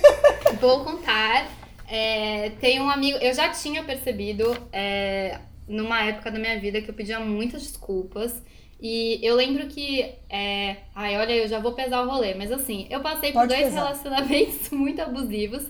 Vou 0.60 0.84
contar. 0.84 1.48
É, 1.88 2.50
tem 2.60 2.82
um 2.82 2.90
amigo. 2.90 3.20
Eu 3.20 3.36
já 3.36 3.50
tinha 3.50 3.84
percebido 3.84 4.52
é, 4.72 5.38
numa 5.68 6.06
época 6.06 6.32
da 6.32 6.40
minha 6.40 6.60
vida 6.60 6.82
que 6.82 6.90
eu 6.90 6.94
pedia 6.96 7.20
muitas 7.20 7.62
desculpas. 7.62 8.42
E 8.82 9.20
eu 9.22 9.36
lembro 9.36 9.68
que. 9.68 10.16
É, 10.28 10.78
ai, 10.96 11.16
olha, 11.18 11.34
eu 11.34 11.48
já 11.48 11.60
vou 11.60 11.74
pesar 11.74 12.02
o 12.02 12.10
rolê, 12.10 12.34
mas 12.34 12.52
assim, 12.52 12.88
eu 12.90 13.02
passei 13.02 13.32
por 13.32 13.42
Pode 13.42 13.50
dois 13.54 13.66
pesar. 13.66 13.84
relacionamentos 13.84 14.70
muito 14.74 15.04
abusivos. 15.04 15.64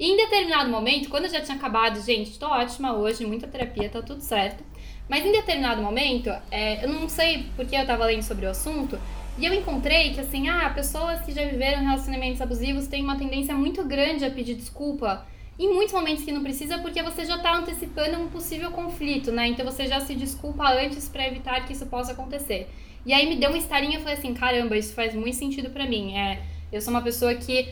E 0.00 0.10
em 0.10 0.16
determinado 0.16 0.68
momento, 0.68 1.08
quando 1.08 1.26
eu 1.26 1.30
já 1.30 1.40
tinha 1.40 1.56
acabado, 1.56 2.00
gente, 2.00 2.36
tô 2.40 2.46
ótima 2.48 2.96
hoje, 2.96 3.24
muita 3.24 3.46
terapia, 3.46 3.88
tá 3.88 4.02
tudo 4.02 4.20
certo. 4.20 4.64
Mas 5.08 5.24
em 5.24 5.30
determinado 5.30 5.80
momento, 5.80 6.28
é, 6.50 6.84
eu 6.84 6.88
não 6.88 7.08
sei 7.08 7.46
porque 7.54 7.76
eu 7.76 7.86
tava 7.86 8.04
lendo 8.04 8.22
sobre 8.22 8.46
o 8.46 8.50
assunto, 8.50 8.98
e 9.38 9.46
eu 9.46 9.54
encontrei 9.54 10.12
que, 10.12 10.20
assim, 10.20 10.48
ah, 10.48 10.68
pessoas 10.70 11.20
que 11.20 11.32
já 11.32 11.44
viveram 11.44 11.82
relacionamentos 11.82 12.40
abusivos 12.40 12.88
têm 12.88 13.02
uma 13.04 13.16
tendência 13.16 13.54
muito 13.54 13.84
grande 13.84 14.24
a 14.24 14.30
pedir 14.30 14.54
desculpa 14.54 15.24
em 15.58 15.72
muitos 15.72 15.92
momentos 15.92 16.24
que 16.24 16.32
não 16.32 16.42
precisa, 16.42 16.78
porque 16.78 17.02
você 17.02 17.24
já 17.24 17.38
tá 17.38 17.56
antecipando 17.56 18.18
um 18.18 18.28
possível 18.28 18.70
conflito, 18.70 19.32
né? 19.32 19.48
Então 19.48 19.64
você 19.64 19.86
já 19.86 20.00
se 20.00 20.14
desculpa 20.14 20.68
antes 20.70 21.08
para 21.08 21.26
evitar 21.26 21.64
que 21.66 21.72
isso 21.72 21.86
possa 21.86 22.12
acontecer. 22.12 22.68
E 23.04 23.12
aí 23.12 23.28
me 23.28 23.36
deu 23.36 23.50
um 23.50 23.56
estarinho 23.56 23.98
e 23.98 24.02
falei 24.02 24.14
assim, 24.14 24.34
caramba, 24.34 24.76
isso 24.76 24.94
faz 24.94 25.14
muito 25.14 25.36
sentido 25.36 25.70
para 25.70 25.86
mim. 25.86 26.16
É, 26.16 26.40
eu 26.72 26.80
sou 26.80 26.92
uma 26.92 27.02
pessoa 27.02 27.34
que 27.34 27.68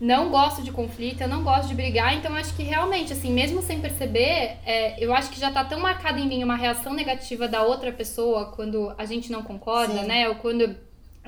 não 0.00 0.30
gosto 0.30 0.62
de 0.62 0.72
conflito, 0.72 1.20
eu 1.20 1.28
não 1.28 1.42
gosto 1.42 1.68
de 1.68 1.74
brigar, 1.74 2.16
então 2.16 2.34
acho 2.34 2.56
que 2.56 2.62
realmente, 2.62 3.12
assim, 3.12 3.30
mesmo 3.30 3.60
sem 3.60 3.80
perceber, 3.80 4.56
é, 4.64 4.96
eu 4.98 5.12
acho 5.14 5.30
que 5.30 5.38
já 5.38 5.52
tá 5.52 5.62
tão 5.62 5.78
marcada 5.78 6.18
em 6.18 6.26
mim 6.26 6.42
uma 6.42 6.56
reação 6.56 6.94
negativa 6.94 7.46
da 7.46 7.62
outra 7.62 7.92
pessoa 7.92 8.46
quando 8.46 8.92
a 8.96 9.04
gente 9.04 9.30
não 9.30 9.42
concorda, 9.42 10.00
Sim. 10.00 10.06
né? 10.06 10.28
Ou 10.28 10.36
quando 10.36 10.74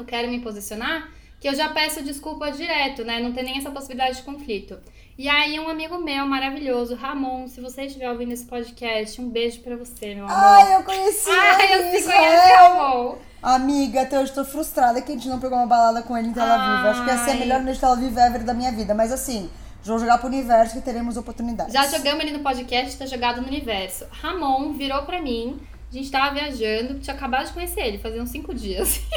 eu 0.02 0.06
quero 0.06 0.28
me 0.28 0.40
posicionar, 0.40 1.08
que 1.40 1.48
eu 1.48 1.54
já 1.54 1.68
peço 1.70 2.02
desculpa 2.02 2.50
direto, 2.50 3.04
né? 3.04 3.20
Não 3.20 3.32
tem 3.32 3.44
nem 3.44 3.58
essa 3.58 3.70
possibilidade 3.70 4.16
de 4.16 4.22
conflito. 4.22 4.78
E 5.18 5.28
aí, 5.28 5.58
um 5.58 5.68
amigo 5.68 5.98
meu 5.98 6.26
maravilhoso, 6.26 6.94
Ramon, 6.94 7.46
se 7.46 7.60
você 7.60 7.82
estiver 7.82 8.10
ouvindo 8.10 8.32
esse 8.32 8.46
podcast, 8.46 9.20
um 9.20 9.28
beijo 9.28 9.60
pra 9.60 9.76
você, 9.76 10.14
meu 10.14 10.24
amor. 10.24 10.36
Ai, 10.36 10.76
eu 10.76 10.82
conheci 10.82 11.30
Ai, 11.30 11.74
eu 11.74 12.00
se 12.00 12.06
conhece, 12.06 12.52
Ramon. 12.52 13.16
Amiga, 13.42 14.02
até 14.02 14.20
hoje 14.20 14.32
tô 14.32 14.44
frustrada 14.44 15.02
que 15.02 15.12
a 15.12 15.14
gente 15.14 15.28
não 15.28 15.40
pegou 15.40 15.58
uma 15.58 15.66
balada 15.66 16.02
com 16.02 16.16
ele 16.16 16.28
em 16.28 16.32
Tel 16.32 16.44
Aviv. 16.44 16.88
Acho 16.88 17.04
que 17.04 17.10
ia 17.10 17.18
ser 17.18 17.30
a 17.32 17.34
melhor 17.34 17.60
noite 17.60 17.74
de 17.74 17.80
Tel 17.80 17.92
Aviv 17.92 18.16
ever 18.16 18.44
da 18.44 18.54
minha 18.54 18.72
vida. 18.72 18.94
Mas 18.94 19.12
assim, 19.12 19.50
Vou 19.84 19.98
jogar 19.98 20.18
pro 20.18 20.28
universo 20.28 20.76
que 20.76 20.80
teremos 20.80 21.16
oportunidades. 21.16 21.72
Já 21.72 21.88
jogamos 21.88 22.22
ele 22.22 22.36
no 22.36 22.38
podcast, 22.40 22.96
tá 22.96 23.04
jogado 23.04 23.40
no 23.40 23.48
universo. 23.48 24.06
Ramon 24.12 24.74
virou 24.74 25.02
pra 25.02 25.20
mim, 25.20 25.60
a 25.90 25.92
gente 25.92 26.08
tava 26.08 26.32
viajando, 26.32 27.00
tinha 27.00 27.14
acabado 27.14 27.46
de 27.46 27.52
conhecer 27.52 27.80
ele, 27.80 27.98
fazia 27.98 28.22
uns 28.22 28.30
cinco 28.30 28.54
dias. 28.54 29.00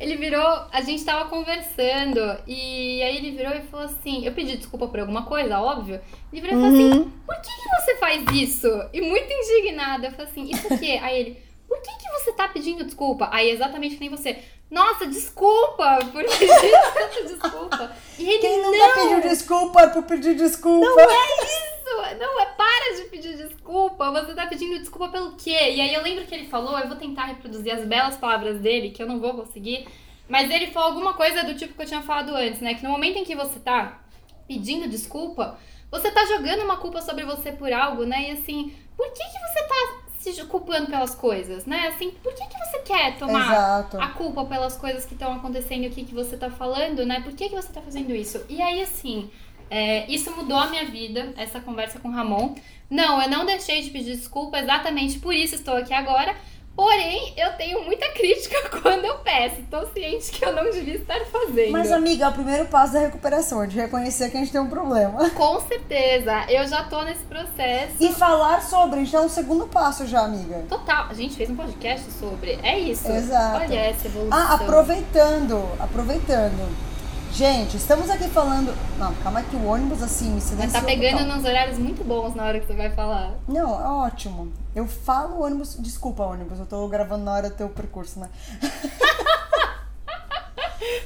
Ele 0.00 0.16
virou, 0.16 0.66
a 0.72 0.80
gente 0.80 1.04
tava 1.04 1.28
conversando, 1.28 2.20
e 2.46 3.02
aí 3.02 3.16
ele 3.16 3.32
virou 3.32 3.52
e 3.52 3.62
falou 3.62 3.86
assim: 3.86 4.24
eu 4.24 4.32
pedi 4.32 4.56
desculpa 4.56 4.86
por 4.88 5.00
alguma 5.00 5.24
coisa, 5.24 5.60
óbvio. 5.60 6.00
Ele 6.32 6.40
virou 6.40 6.58
e 6.58 6.60
falou 6.62 6.74
assim: 6.74 7.12
por 7.26 7.36
que, 7.36 7.50
que 7.50 7.80
você 7.80 7.96
faz 7.96 8.24
isso? 8.32 8.68
E 8.92 9.00
muito 9.00 9.30
indignada, 9.30 10.06
eu 10.06 10.10
falei 10.12 10.26
assim: 10.26 10.50
isso 10.50 10.72
o 10.72 10.78
quê? 10.78 10.98
Aí 11.02 11.20
ele. 11.20 11.44
Por 11.66 11.80
que, 11.80 11.90
que 11.90 12.10
você 12.10 12.32
tá 12.32 12.46
pedindo 12.46 12.84
desculpa? 12.84 13.28
Aí 13.32 13.50
exatamente 13.50 13.94
que 13.94 14.00
nem 14.00 14.10
você. 14.10 14.38
Nossa, 14.70 15.06
desculpa 15.06 15.98
por 16.12 16.24
pedir 16.24 16.48
tanta 16.94 17.22
desculpa. 17.22 17.92
E 18.18 18.28
ele 18.28 18.38
Quem 18.38 18.62
não, 18.62 18.70
nunca 18.70 18.94
pediu 18.94 19.20
desculpa 19.20 19.88
por 19.88 20.02
pedir 20.04 20.34
desculpa? 20.36 20.86
não 20.86 21.00
é 21.00 21.44
isso! 21.44 21.73
Não 22.18 22.40
é 22.40 22.46
para 22.46 22.96
de 22.96 23.08
pedir 23.08 23.36
desculpa. 23.36 24.10
Você 24.10 24.34
tá 24.34 24.46
pedindo 24.46 24.78
desculpa 24.78 25.08
pelo 25.08 25.32
quê? 25.36 25.50
E 25.50 25.80
aí 25.80 25.94
eu 25.94 26.02
lembro 26.02 26.24
que 26.26 26.34
ele 26.34 26.46
falou, 26.46 26.78
eu 26.78 26.88
vou 26.88 26.96
tentar 26.96 27.24
reproduzir 27.24 27.72
as 27.74 27.84
belas 27.86 28.16
palavras 28.16 28.58
dele, 28.58 28.90
que 28.90 29.02
eu 29.02 29.06
não 29.06 29.20
vou 29.20 29.34
conseguir. 29.34 29.86
Mas 30.28 30.50
ele 30.50 30.68
falou 30.68 30.90
alguma 30.90 31.14
coisa 31.14 31.44
do 31.44 31.54
tipo 31.54 31.74
que 31.74 31.82
eu 31.82 31.86
tinha 31.86 32.02
falado 32.02 32.34
antes, 32.34 32.60
né? 32.60 32.74
Que 32.74 32.82
no 32.82 32.90
momento 32.90 33.18
em 33.18 33.24
que 33.24 33.34
você 33.34 33.58
tá 33.60 34.00
pedindo 34.48 34.88
desculpa, 34.88 35.58
você 35.90 36.10
tá 36.10 36.24
jogando 36.26 36.62
uma 36.62 36.76
culpa 36.76 37.00
sobre 37.02 37.24
você 37.24 37.52
por 37.52 37.72
algo, 37.72 38.04
né? 38.04 38.28
E 38.28 38.30
assim, 38.32 38.74
por 38.96 39.06
que, 39.12 39.22
que 39.22 39.38
você 39.38 39.62
tá 39.64 40.04
se 40.32 40.44
culpando 40.44 40.86
pelas 40.86 41.14
coisas, 41.14 41.66
né? 41.66 41.88
Assim, 41.88 42.10
por 42.22 42.32
que, 42.32 42.46
que 42.46 42.58
você 42.58 42.78
quer 42.78 43.18
tomar 43.18 43.52
Exato. 43.52 44.00
a 44.00 44.08
culpa 44.08 44.44
pelas 44.46 44.76
coisas 44.76 45.04
que 45.04 45.12
estão 45.12 45.34
acontecendo 45.34 45.90
que, 45.90 46.04
que 46.04 46.14
você 46.14 46.36
tá 46.36 46.50
falando, 46.50 47.04
né? 47.04 47.20
Por 47.20 47.34
que, 47.34 47.48
que 47.48 47.54
você 47.54 47.70
tá 47.70 47.82
fazendo 47.82 48.14
isso? 48.14 48.42
E 48.48 48.62
aí, 48.62 48.80
assim, 48.82 49.30
é, 49.74 50.06
isso 50.08 50.30
mudou 50.30 50.56
a 50.56 50.68
minha 50.68 50.84
vida, 50.84 51.32
essa 51.36 51.58
conversa 51.58 51.98
com 51.98 52.06
o 52.06 52.12
Ramon. 52.12 52.54
Não, 52.88 53.20
eu 53.20 53.28
não 53.28 53.44
deixei 53.44 53.82
de 53.82 53.90
pedir 53.90 54.16
desculpa, 54.16 54.56
exatamente 54.56 55.18
por 55.18 55.34
isso 55.34 55.56
estou 55.56 55.74
aqui 55.74 55.92
agora. 55.92 56.32
Porém, 56.76 57.34
eu 57.36 57.52
tenho 57.54 57.84
muita 57.84 58.08
crítica 58.10 58.68
quando 58.80 59.04
eu 59.04 59.18
peço. 59.18 59.62
Tô 59.68 59.84
ciente 59.86 60.30
que 60.30 60.44
eu 60.44 60.52
não 60.54 60.70
devia 60.70 60.94
estar 60.94 61.18
fazendo. 61.26 61.72
Mas, 61.72 61.90
amiga, 61.90 62.26
é 62.26 62.28
o 62.28 62.32
primeiro 62.32 62.66
passo 62.66 62.92
da 62.92 63.00
recuperação, 63.00 63.64
é 63.64 63.66
de 63.66 63.76
reconhecer 63.76 64.30
que 64.30 64.36
a 64.36 64.40
gente 64.40 64.52
tem 64.52 64.60
um 64.60 64.68
problema. 64.68 65.28
Com 65.34 65.60
certeza, 65.62 66.44
eu 66.48 66.66
já 66.68 66.84
tô 66.84 67.02
nesse 67.02 67.24
processo. 67.24 67.94
E 67.98 68.12
falar 68.12 68.62
sobre, 68.62 69.00
a 69.00 69.02
gente 69.02 69.10
tá 69.10 69.22
no 69.22 69.28
segundo 69.28 69.66
passo 69.66 70.06
já, 70.06 70.20
amiga. 70.20 70.64
Total. 70.68 71.06
A 71.10 71.14
gente 71.14 71.34
fez 71.34 71.50
um 71.50 71.56
podcast 71.56 72.12
sobre. 72.12 72.60
É 72.62 72.78
isso. 72.78 73.10
Exato. 73.10 73.56
Olha 73.56 73.78
essa 73.78 74.06
evolução. 74.06 74.38
Ah, 74.38 74.54
aproveitando, 74.54 75.68
aproveitando. 75.80 76.93
Gente, 77.34 77.76
estamos 77.78 78.08
aqui 78.10 78.28
falando. 78.28 78.72
Não, 78.96 79.12
calma 79.16 79.42
que 79.42 79.56
o 79.56 79.66
ônibus 79.66 80.00
assim 80.04 80.26
me 80.26 80.34
Mas 80.34 80.44
silenciou. 80.44 80.80
tá 80.80 80.86
pegando 80.86 81.18
total. 81.18 81.36
nos 81.36 81.44
horários 81.44 81.78
muito 81.78 82.04
bons 82.04 82.32
na 82.32 82.44
hora 82.44 82.60
que 82.60 82.66
você 82.68 82.76
vai 82.76 82.90
falar. 82.90 83.32
Não, 83.48 83.74
é 83.74 83.88
ótimo. 84.06 84.52
Eu 84.72 84.86
falo 84.86 85.42
ônibus. 85.42 85.76
Desculpa, 85.80 86.22
ônibus, 86.22 86.60
eu 86.60 86.66
tô 86.66 86.86
gravando 86.86 87.24
na 87.24 87.32
hora 87.32 87.50
do 87.50 87.56
teu 87.56 87.68
percurso, 87.68 88.20
né? 88.20 88.30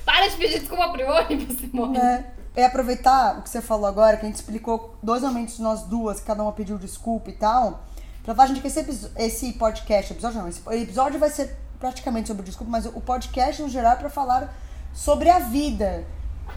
Para 0.04 0.28
de 0.28 0.36
pedir 0.36 0.60
desculpa 0.60 0.90
pro 0.90 1.06
ônibus, 1.10 1.56
Simone. 1.60 1.96
É, 1.96 2.30
é 2.56 2.66
aproveitar 2.66 3.38
o 3.38 3.42
que 3.42 3.48
você 3.48 3.62
falou 3.62 3.86
agora, 3.86 4.18
que 4.18 4.26
a 4.26 4.28
gente 4.28 4.36
explicou 4.36 4.98
dois 5.02 5.22
momentos 5.22 5.58
nós 5.60 5.84
duas, 5.84 6.20
que 6.20 6.26
cada 6.26 6.42
uma 6.42 6.52
pediu 6.52 6.76
desculpa 6.76 7.30
e 7.30 7.34
tal. 7.34 7.84
Pra 8.22 8.34
falar, 8.34 8.48
gente, 8.48 8.60
que 8.60 8.66
esse, 8.66 9.10
esse 9.16 9.52
podcast, 9.54 10.12
episódio 10.12 10.42
não, 10.42 10.48
esse 10.48 10.60
episódio 10.72 11.18
vai 11.18 11.30
ser 11.30 11.56
praticamente 11.80 12.28
sobre 12.28 12.42
desculpa, 12.42 12.70
mas 12.70 12.84
o 12.84 13.00
podcast 13.00 13.62
no 13.62 13.70
geral 13.70 13.92
é 13.92 13.96
pra 13.96 14.10
falar 14.10 14.54
sobre 14.92 15.30
a 15.30 15.38
vida. 15.38 16.04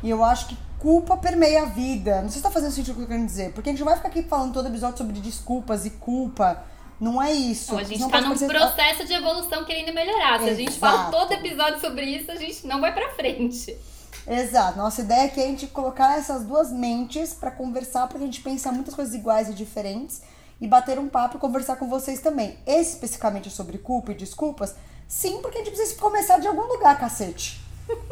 E 0.04 0.10
eu 0.10 0.24
acho 0.24 0.48
que 0.48 0.58
culpa 0.80 1.16
permeia 1.18 1.64
a 1.64 1.66
vida. 1.66 2.22
Não 2.22 2.30
sei 2.30 2.38
se 2.38 2.44
tá 2.44 2.52
fazendo 2.52 2.72
sentido 2.72 2.94
o 2.94 2.98
que 2.98 3.04
eu 3.04 3.08
quero 3.08 3.26
dizer, 3.26 3.52
porque 3.54 3.70
a 3.70 3.72
gente 3.72 3.80
não 3.80 3.88
vai 3.88 3.96
ficar 3.96 4.10
aqui 4.10 4.24
falando 4.24 4.54
todo 4.54 4.68
episódio 4.68 4.98
sobre 4.98 5.20
desculpas 5.20 5.86
e 5.86 5.92
culpa. 5.92 6.64
Não 7.00 7.22
é 7.22 7.32
isso. 7.32 7.72
Então, 7.72 7.80
a 7.80 7.84
gente 7.84 7.98
Senão 7.98 8.10
tá 8.10 8.22
num 8.22 8.38
processo 8.38 9.06
de 9.06 9.14
evolução 9.14 9.66
querendo 9.66 9.94
melhorar. 9.94 10.40
Se 10.40 10.50
a 10.50 10.54
gente 10.54 10.74
fala 10.74 11.02
Exato. 11.02 11.12
todo 11.12 11.32
episódio 11.34 11.80
sobre 11.80 12.06
isso, 12.06 12.32
a 12.32 12.36
gente 12.36 12.68
não 12.68 12.80
vai 12.80 12.94
pra 12.94 13.10
frente. 13.14 13.76
Exato. 14.28 14.78
Nossa 14.78 15.02
ideia 15.02 15.32
é 15.36 15.44
a 15.44 15.48
gente 15.48 15.68
colocar 15.68 16.18
essas 16.18 16.44
duas 16.44 16.72
mentes 16.72 17.34
pra 17.34 17.50
conversar, 17.50 18.08
porque 18.08 18.24
a 18.24 18.26
gente 18.28 18.42
pensa 18.42 18.72
muitas 18.72 18.94
coisas 18.94 19.16
iguais 19.16 19.50
e 19.50 19.54
diferentes 19.54 20.22
e 20.60 20.68
bater 20.68 21.00
um 21.00 21.10
papo 21.10 21.38
e 21.38 21.40
conversar 21.40 21.76
com 21.76 21.88
vocês 21.90 22.20
também. 22.20 22.58
Esse 22.68 22.92
especificamente 22.92 23.50
sobre 23.50 23.80
culpa 23.80 24.12
e 24.12 24.16
desculpas, 24.16 24.76
sim, 25.08 25.42
porque 25.42 25.58
a 25.58 25.64
gente 25.64 25.74
precisa 25.74 26.00
começar 26.00 26.38
de 26.38 26.48
algum 26.48 26.68
lugar, 26.68 27.00
cacete. 27.00 27.60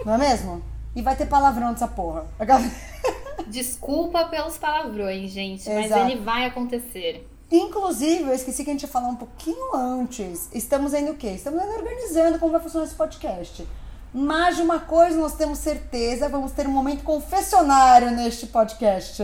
Não 0.04 0.16
é 0.16 0.18
mesmo? 0.18 0.64
E 0.96 1.02
vai 1.02 1.16
ter 1.16 1.26
palavrão 1.28 1.72
dessa 1.72 1.88
porra. 1.88 2.26
Desculpa 3.48 4.26
pelos 4.26 4.58
palavrões, 4.58 5.32
gente, 5.32 5.68
mas 5.70 5.86
Exato. 5.88 6.10
ele 6.12 6.20
vai 6.22 6.46
acontecer. 6.46 7.28
Inclusive, 7.52 8.24
eu 8.24 8.34
esqueci 8.34 8.64
que 8.64 8.70
a 8.70 8.74
gente 8.74 8.84
ia 8.84 8.88
falar 8.88 9.08
um 9.08 9.16
pouquinho 9.16 9.76
antes. 9.76 10.50
Estamos 10.54 10.94
ainda 10.94 11.12
o 11.12 11.16
quê? 11.16 11.30
Estamos 11.30 11.60
ainda 11.60 11.74
organizando 11.76 12.38
como 12.38 12.52
vai 12.52 12.62
funcionar 12.62 12.86
esse 12.86 12.96
podcast. 12.96 13.68
Mas 14.14 14.56
de 14.56 14.62
uma 14.62 14.80
coisa 14.80 15.18
nós 15.20 15.34
temos 15.36 15.60
certeza, 15.60 16.30
vamos 16.30 16.52
ter 16.52 16.68
um 16.68 16.72
momento 16.72 17.04
confessionário 17.04 18.12
neste 18.12 18.48
podcast. 18.48 19.24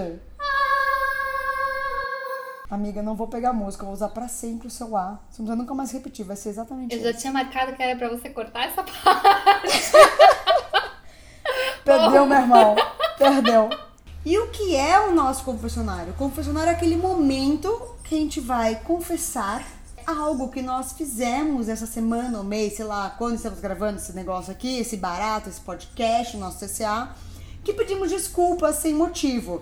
Amiga, 2.70 3.02
não 3.04 3.16
vou 3.16 3.28
pegar 3.28 3.54
música, 3.54 3.84
vou 3.86 3.94
usar 3.94 4.10
pra 4.10 4.28
sempre 4.28 4.68
o 4.68 4.72
seu 4.72 4.96
A. 4.98 5.20
Você 5.30 5.42
não 5.42 5.46
precisa 5.46 5.56
nunca 5.56 5.74
mais 5.76 5.92
repetir, 5.92 6.26
vai 6.26 6.36
ser 6.36 6.50
exatamente 6.50 6.96
Eu 6.96 7.02
já 7.02 7.12
isso. 7.12 7.20
tinha 7.20 7.32
marcado 7.32 7.76
que 7.76 7.82
era 7.84 7.96
pra 7.98 8.10
você 8.10 8.30
cortar 8.30 8.66
essa 8.68 8.82
parte. 9.04 9.92
Perdeu, 11.86 12.26
meu 12.26 12.38
irmão. 12.40 12.76
Perdeu. 13.16 13.70
E 14.26 14.40
o 14.40 14.48
que 14.48 14.76
é 14.76 15.00
o 15.00 15.14
nosso 15.14 15.44
confessionário? 15.44 16.14
O 16.14 16.16
confessionário 16.16 16.72
é 16.72 16.74
aquele 16.74 16.98
momento 16.98 17.70
que 18.04 18.16
a 18.16 18.18
gente 18.18 18.40
vai 18.40 18.74
confessar 18.84 19.64
algo 20.08 20.50
que 20.50 20.64
nós 20.64 20.94
fizemos 20.94 21.70
essa 21.70 21.86
semana 21.86 22.40
ou 22.40 22.44
mês, 22.44 22.74
sei 22.76 22.86
lá, 22.86 23.14
quando 23.20 23.36
estamos 23.36 23.60
gravando 23.60 23.98
esse 23.98 24.14
negócio 24.14 24.52
aqui, 24.52 24.80
esse 24.80 24.98
barato, 24.98 25.48
esse 25.48 25.62
podcast, 25.62 26.36
o 26.36 26.40
nosso 26.40 26.66
CCA, 26.66 27.10
que 27.64 27.72
pedimos 27.72 28.10
desculpas 28.10 28.78
sem 28.78 28.94
motivo. 28.96 29.62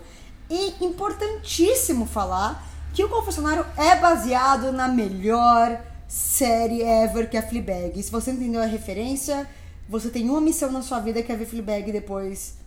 E 0.50 0.76
importantíssimo 0.80 2.06
falar 2.06 2.66
que 2.94 3.04
o 3.04 3.10
confessionário 3.10 3.66
é 3.76 3.98
baseado 3.98 4.72
na 4.72 4.88
melhor 4.88 5.78
série 6.08 6.84
ever 6.84 7.30
que 7.30 7.36
é 7.36 7.42
a 7.42 7.48
Fleabag. 7.48 8.00
E 8.00 8.04
se 8.04 8.12
você 8.12 8.32
entendeu 8.32 8.62
a 8.62 8.66
referência, 8.66 9.46
você 10.00 10.10
tem 10.10 10.30
uma 10.30 10.42
missão 10.42 10.72
na 10.72 10.82
sua 10.82 11.00
vida 11.00 11.22
que 11.22 11.32
é 11.32 11.36
ver 11.36 11.46
Fleabag 11.46 11.92
depois 11.92 12.58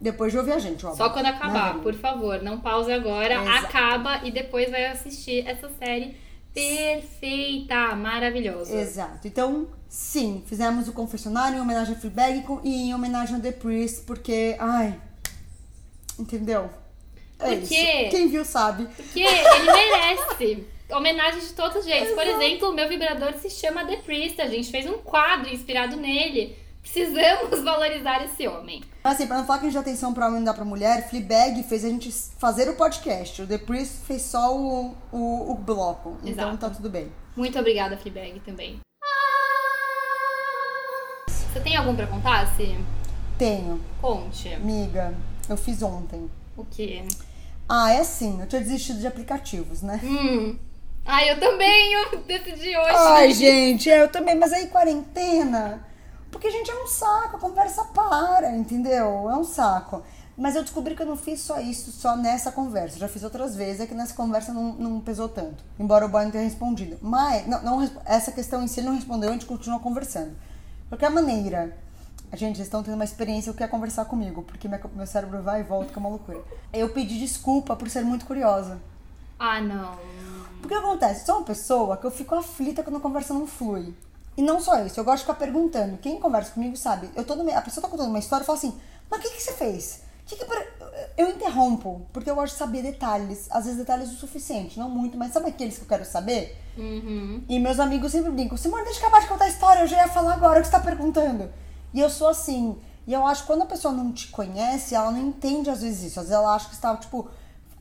depois 0.00 0.30
de 0.30 0.38
ouvir 0.38 0.52
a 0.52 0.58
gente, 0.60 0.86
óbvio. 0.86 0.96
Só 1.04 1.10
quando 1.10 1.26
acabar, 1.26 1.74
Né? 1.74 1.82
por 1.82 1.92
favor, 1.92 2.40
não 2.40 2.60
pause 2.60 2.92
agora, 2.92 3.40
acaba 3.58 4.24
e 4.24 4.30
depois 4.30 4.70
vai 4.70 4.86
assistir 4.86 5.44
essa 5.46 5.68
série 5.70 6.16
perfeita, 6.54 7.96
maravilhosa. 7.96 8.74
Exato. 8.80 9.26
Então, 9.26 9.66
sim, 9.88 10.42
fizemos 10.46 10.86
o 10.86 10.92
confessionário 10.92 11.58
em 11.58 11.60
homenagem 11.60 11.94
a 11.94 11.98
Fleabag 11.98 12.44
e 12.62 12.88
em 12.90 12.94
homenagem 12.94 13.36
a 13.36 13.40
The 13.40 13.50
Priest, 13.52 14.02
porque, 14.02 14.54
ai, 14.60 15.00
entendeu? 16.18 16.70
É 17.40 17.56
Porque- 17.56 17.74
isso. 17.74 18.10
Quem 18.10 18.28
viu 18.28 18.44
sabe. 18.44 18.86
Porque 18.96 19.20
ele 19.20 19.72
merece. 19.72 20.66
Homenagem 20.90 21.40
de 21.40 21.52
todos 21.52 21.76
os 21.78 21.84
jeitos. 21.84 22.14
Por 22.14 22.26
exemplo, 22.26 22.70
o 22.70 22.72
meu 22.72 22.88
vibrador 22.88 23.34
se 23.34 23.50
chama 23.50 23.84
The 23.84 23.96
Priest. 23.98 24.40
A 24.40 24.48
gente 24.48 24.70
fez 24.70 24.86
um 24.86 24.98
quadro 24.98 25.48
inspirado 25.52 25.96
nele. 25.96 26.56
Precisamos 26.80 27.60
valorizar 27.62 28.24
esse 28.24 28.48
homem. 28.48 28.82
Assim, 29.04 29.26
pra 29.26 29.36
não 29.36 29.44
falar 29.46 29.58
que 29.58 29.66
a 29.66 29.68
gente 29.68 29.74
dá 29.74 29.80
atenção 29.80 30.14
pra 30.14 30.26
homem 30.26 30.36
e 30.36 30.40
não 30.40 30.46
dá 30.46 30.54
pra 30.54 30.64
mulher, 30.64 31.08
Fleabag 31.10 31.62
fez 31.64 31.84
a 31.84 31.88
gente 31.88 32.10
fazer 32.38 32.68
o 32.70 32.76
podcast. 32.76 33.42
O 33.42 33.46
The 33.46 33.58
Priest 33.58 34.06
fez 34.06 34.22
só 34.22 34.56
o, 34.56 34.94
o, 35.12 35.52
o 35.52 35.54
bloco. 35.54 36.16
Então 36.24 36.48
Exato. 36.48 36.58
tá 36.58 36.70
tudo 36.70 36.88
bem. 36.88 37.12
Muito 37.36 37.58
obrigada, 37.58 37.96
Fleabag, 37.98 38.40
também. 38.40 38.80
Você 41.28 41.60
tem 41.60 41.76
algum 41.76 41.94
pra 41.94 42.06
contar, 42.06 42.46
Si? 42.56 42.76
Tenho, 43.36 43.80
Conte. 44.00 44.52
amiga, 44.54 45.14
eu 45.48 45.56
fiz 45.56 45.82
ontem. 45.82 46.30
O 46.56 46.64
quê? 46.64 47.04
Ah, 47.68 47.92
é 47.92 48.00
assim, 48.00 48.40
eu 48.40 48.46
tinha 48.48 48.60
desistido 48.62 48.98
de 48.98 49.06
aplicativos, 49.06 49.82
né? 49.82 50.00
Hum. 50.02 50.56
Ai, 51.10 51.30
eu 51.30 51.40
também. 51.40 51.94
Eu 51.94 52.18
decidi 52.18 52.76
hoje. 52.76 52.94
Ai, 52.94 53.32
gente, 53.32 53.88
eu 53.88 54.12
também, 54.12 54.34
mas 54.34 54.52
aí 54.52 54.66
quarentena. 54.66 55.82
Porque, 56.30 56.50
gente, 56.50 56.70
é 56.70 56.84
um 56.84 56.86
saco, 56.86 57.38
a 57.38 57.40
conversa 57.40 57.82
para, 57.84 58.54
entendeu? 58.54 59.30
É 59.30 59.34
um 59.34 59.42
saco. 59.42 60.02
Mas 60.36 60.54
eu 60.54 60.62
descobri 60.62 60.94
que 60.94 61.00
eu 61.00 61.06
não 61.06 61.16
fiz 61.16 61.40
só 61.40 61.58
isso, 61.58 61.90
só 61.90 62.14
nessa 62.14 62.52
conversa. 62.52 62.96
Eu 62.96 63.00
já 63.00 63.08
fiz 63.08 63.24
outras 63.24 63.56
vezes, 63.56 63.80
é 63.80 63.86
que 63.86 63.94
nessa 63.94 64.14
conversa 64.14 64.52
não, 64.52 64.74
não 64.74 65.00
pesou 65.00 65.30
tanto. 65.30 65.64
Embora 65.80 66.04
o 66.04 66.10
boy 66.10 66.24
não 66.24 66.30
tenha 66.30 66.44
respondido. 66.44 66.98
Mas, 67.00 67.46
não, 67.46 67.62
não, 67.62 67.90
essa 68.04 68.30
questão 68.30 68.62
em 68.62 68.68
si 68.68 68.80
ele 68.80 68.88
não 68.88 68.94
respondeu, 68.94 69.30
a 69.30 69.32
gente 69.32 69.46
continua 69.46 69.80
conversando. 69.80 70.30
De 70.30 70.88
qualquer 70.90 71.10
maneira, 71.10 71.74
a 72.30 72.36
gente, 72.36 72.56
vocês 72.56 72.68
estão 72.68 72.82
tendo 72.82 72.94
uma 72.94 73.04
experiência, 73.04 73.50
o 73.50 73.54
que 73.54 73.64
é 73.64 73.66
conversar 73.66 74.04
comigo, 74.04 74.42
porque 74.42 74.68
meu 74.68 75.06
cérebro 75.06 75.42
vai 75.42 75.60
e 75.60 75.64
volta, 75.64 75.90
que 75.90 75.98
é 75.98 76.00
uma 76.00 76.10
loucura. 76.10 76.42
Eu 76.70 76.90
pedi 76.90 77.18
desculpa 77.18 77.74
por 77.74 77.88
ser 77.88 78.04
muito 78.04 78.26
curiosa. 78.26 78.78
Ah, 79.38 79.60
não. 79.60 79.96
Porque 80.60 80.74
acontece, 80.74 81.24
sou 81.24 81.36
uma 81.36 81.44
pessoa 81.44 81.96
que 81.96 82.04
eu 82.04 82.10
fico 82.10 82.34
aflita 82.34 82.82
quando 82.82 82.96
a 82.96 83.00
conversa 83.00 83.32
não 83.34 83.46
flui. 83.46 83.94
E 84.36 84.42
não 84.42 84.60
só 84.60 84.80
isso, 84.84 85.00
eu 85.00 85.04
gosto 85.04 85.18
de 85.18 85.22
ficar 85.32 85.34
perguntando. 85.34 85.98
Quem 85.98 86.20
conversa 86.20 86.52
comigo 86.52 86.76
sabe, 86.76 87.10
eu 87.16 87.24
tô 87.24 87.34
no 87.34 87.50
a 87.50 87.60
pessoa 87.62 87.82
tá 87.82 87.88
contando 87.88 88.08
uma 88.10 88.18
história 88.18 88.42
e 88.44 88.46
fala 88.46 88.58
assim, 88.58 88.78
mas 89.10 89.20
o 89.20 89.22
que, 89.22 89.30
que 89.30 89.42
você 89.42 89.52
fez? 89.52 90.02
Que 90.26 90.36
que 90.36 90.44
per- 90.44 90.68
eu 91.16 91.30
interrompo, 91.30 92.02
porque 92.12 92.30
eu 92.30 92.34
gosto 92.34 92.52
de 92.52 92.58
saber 92.58 92.82
detalhes. 92.82 93.48
Às 93.50 93.64
vezes 93.64 93.78
detalhes 93.78 94.12
o 94.12 94.16
suficiente, 94.16 94.78
não 94.78 94.88
muito, 94.90 95.16
mas 95.16 95.32
sabe 95.32 95.48
aqueles 95.48 95.76
que 95.76 95.84
eu 95.84 95.88
quero 95.88 96.04
saber? 96.04 96.56
Uhum. 96.76 97.42
E 97.48 97.58
meus 97.58 97.80
amigos 97.80 98.12
sempre 98.12 98.30
brincam, 98.30 98.56
Simone, 98.56 98.84
deixa 98.84 99.00
eu 99.00 99.06
acabar 99.06 99.22
de 99.22 99.28
contar 99.28 99.46
a 99.46 99.48
história, 99.48 99.80
eu 99.80 99.86
já 99.86 99.96
ia 99.96 100.08
falar 100.08 100.34
agora 100.34 100.58
o 100.58 100.62
que 100.62 100.68
você 100.68 100.72
tá 100.72 100.80
perguntando. 100.80 101.50
E 101.92 102.00
eu 102.00 102.10
sou 102.10 102.28
assim. 102.28 102.78
E 103.06 103.12
eu 103.14 103.26
acho 103.26 103.40
que 103.42 103.46
quando 103.46 103.62
a 103.62 103.66
pessoa 103.66 103.92
não 103.94 104.12
te 104.12 104.28
conhece, 104.28 104.94
ela 104.94 105.10
não 105.10 105.18
entende 105.20 105.70
às 105.70 105.80
vezes 105.80 106.12
isso. 106.12 106.20
Às 106.20 106.26
vezes 106.26 106.38
ela 106.38 106.54
acha 106.54 106.68
que 106.68 106.74
você 106.76 106.80
tá, 106.82 106.94
tipo. 106.96 107.28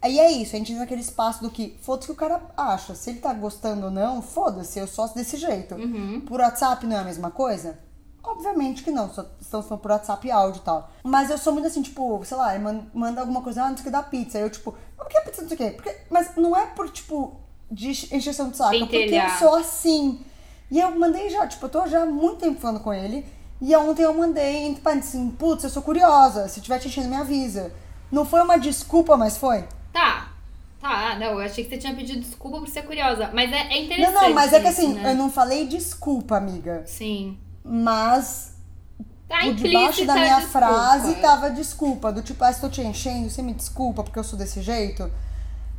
Aí 0.08 0.20
é 0.20 0.32
isso, 0.32 0.56
a 0.56 0.60
gente 0.60 0.72
entra 0.72 0.84
naquele 0.84 1.02
espaço 1.02 1.42
do 1.44 1.50
que 1.50 1.78
foda-se 1.82 2.06
o 2.12 2.16
que 2.16 2.24
o 2.24 2.28
cara 2.28 2.42
acha. 2.56 2.96
Se 2.96 3.10
ele 3.10 3.20
tá 3.20 3.34
gostando 3.34 3.86
ou 3.86 3.92
não, 3.92 4.22
foda-se, 4.22 4.80
eu 4.80 4.88
sou 4.88 5.08
desse 5.10 5.36
jeito. 5.38 5.76
Por 6.22 6.40
WhatsApp 6.40 6.86
não 6.86 6.96
é 6.96 7.00
a 7.00 7.04
mesma 7.04 7.30
coisa? 7.30 7.78
Obviamente 8.24 8.84
que 8.84 8.92
não, 8.92 9.10
só 9.14 9.26
estamos 9.40 9.68
falando 9.68 9.82
por 9.82 9.92
WhatsApp 9.92 10.28
e 10.28 10.32
áudio 10.32 10.60
e 10.60 10.64
tal. 10.64 10.90
Mas 11.04 11.30
eu 11.30 11.38
sou 11.38 11.54
muito 11.54 11.68
assim, 11.68 11.82
tipo, 11.82 12.22
sei 12.26 12.36
lá, 12.38 12.58
man- 12.60 12.84
manda 12.94 13.22
alguma 13.22 13.42
coisa, 13.42 13.64
ah, 13.64 13.70
não 13.70 13.78
sei 13.78 13.82
o 13.82 13.86
que 13.86 13.90
da 13.92 14.04
pizza. 14.04 14.38
Eu, 14.38 14.50
tipo, 14.50 14.76
por 14.98 15.08
que 15.08 15.22
pizza 15.22 15.42
não 15.42 15.48
sei 15.50 15.56
o 15.56 15.58
quê? 15.58 15.70
Porque, 15.72 15.96
mas 16.10 16.36
não 16.36 16.56
é 16.56 16.66
por, 16.68 16.90
tipo, 16.90 17.36
de 17.72 17.90
encheção 17.90 18.50
de 18.50 18.58
saco, 18.58 18.76
é 18.76 18.80
porque 18.80 18.98
eu 19.34 19.40
sou 19.40 19.56
assim. 19.56 20.20
E 20.70 20.80
eu 20.80 20.92
mandei 21.00 21.30
já, 21.30 21.48
tipo, 21.48 21.66
eu 21.66 21.70
tô 21.70 21.88
já 21.88 22.04
há 22.04 22.06
muito 22.06 22.38
tempo 22.40 22.60
falando 22.60 22.82
com 22.82 22.94
ele. 22.94 23.26
E 23.62 23.76
ontem 23.76 24.04
eu 24.04 24.14
mandei, 24.14 24.76
parênteses, 24.84 25.16
assim, 25.16 25.30
putz, 25.32 25.64
eu 25.64 25.70
sou 25.70 25.82
curiosa. 25.82 26.48
Se 26.50 26.60
tiver 26.62 26.80
te 26.80 26.88
enchendo, 26.90 27.08
me 27.10 27.16
avisa. 27.16 27.72
Não 28.12 28.26
foi 28.26 28.42
uma 28.42 28.58
desculpa, 28.58 29.16
mas 29.18 29.38
foi? 29.38 29.66
Tá. 29.94 30.32
Tá, 30.80 31.16
não, 31.20 31.28
eu 31.34 31.40
achei 31.40 31.64
que 31.64 31.70
você 31.72 31.78
tinha 31.78 31.94
pedido 31.96 32.20
desculpa 32.22 32.60
por 32.60 32.68
ser 32.68 32.84
curiosa. 32.84 33.32
Mas 33.34 33.52
é, 33.52 33.74
é 33.74 33.84
interessante. 33.84 34.14
Não, 34.14 34.22
não, 34.22 34.34
mas 34.34 34.54
é 34.54 34.60
que 34.60 34.68
isso, 34.70 34.82
assim, 34.82 34.94
né? 34.94 35.12
eu 35.12 35.16
não 35.16 35.30
falei 35.32 35.66
desculpa, 35.68 36.38
amiga. 36.38 36.84
Sim. 36.86 37.38
Mas 37.64 38.56
Tá 39.28 39.40
por 39.42 39.56
debaixo 39.56 40.06
da 40.06 40.14
minha 40.14 40.36
desculpa. 40.40 40.60
frase 40.68 41.16
tava 41.16 41.50
desculpa. 41.50 42.12
Do 42.12 42.22
tipo, 42.22 42.44
ah, 42.44 42.52
estou 42.52 42.70
te 42.70 42.82
enchendo, 42.82 43.30
você 43.30 43.42
me 43.42 43.54
desculpa 43.54 44.04
porque 44.04 44.18
eu 44.20 44.24
sou 44.24 44.38
desse 44.38 44.62
jeito. 44.62 45.12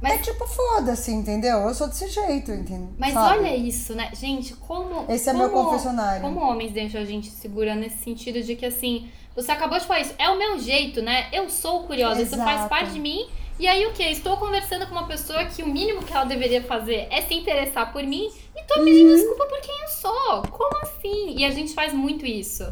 Mas- 0.01 0.15
É 0.15 0.19
tipo, 0.19 0.47
foda-se, 0.47 1.11
entendeu? 1.11 1.59
Eu 1.61 1.75
sou 1.75 1.89
desse 1.89 2.07
jeito, 2.09 2.51
entendeu? 2.53 2.91
Mas 2.99 3.15
Sabe? 3.15 3.39
olha 3.39 3.57
isso, 3.57 3.95
né? 3.95 4.11
Gente, 4.15 4.55
como. 4.55 5.11
Esse 5.11 5.31
é 5.31 5.33
meu 5.33 5.49
como- 5.51 5.71
confessionário. 5.71 6.21
Como 6.23 6.41
homens 6.41 6.73
deixam 6.73 7.01
a 7.01 7.05
gente 7.05 7.31
segura 7.31 7.75
nesse 7.75 7.99
sentido 8.05 8.43
de 8.43 8.55
que 8.55 8.67
assim, 8.67 9.09
você 9.35 9.51
acabou 9.51 9.79
de 9.79 9.87
falar 9.87 10.01
isso, 10.01 10.15
é 10.19 10.29
o 10.29 10.37
meu 10.39 10.59
jeito, 10.59 11.01
né? 11.03 11.29
Eu 11.33 11.49
sou 11.49 11.85
curiosa, 11.85 12.21
isso 12.23 12.37
faz 12.37 12.51
Exato. 12.59 12.69
parte 12.69 12.93
de 12.93 13.01
mim. 13.01 13.27
E 13.59 13.67
aí 13.67 13.87
o 13.87 13.93
que? 13.93 14.03
Estou 14.05 14.37
conversando 14.37 14.87
com 14.87 14.93
uma 14.93 15.07
pessoa 15.07 15.45
que 15.45 15.63
o 15.63 15.67
mínimo 15.69 16.03
que 16.03 16.13
ela 16.13 16.25
deveria 16.25 16.63
fazer 16.63 17.09
é 17.11 17.21
se 17.23 17.35
interessar 17.35 17.93
por 17.93 18.03
mim 18.05 18.31
e 18.57 18.63
tô 18.65 18.75
pedindo 18.85 19.11
Uhum. 19.11 19.17
desculpa 19.17 19.47
por 19.47 19.61
quem 19.61 19.81
eu 19.83 19.89
sou. 19.89 20.43
Como 20.51 20.77
assim? 20.83 21.35
E 21.37 21.45
a 21.45 21.51
gente 21.51 21.75
faz 21.75 21.93
muito 21.93 22.25
isso. 22.25 22.65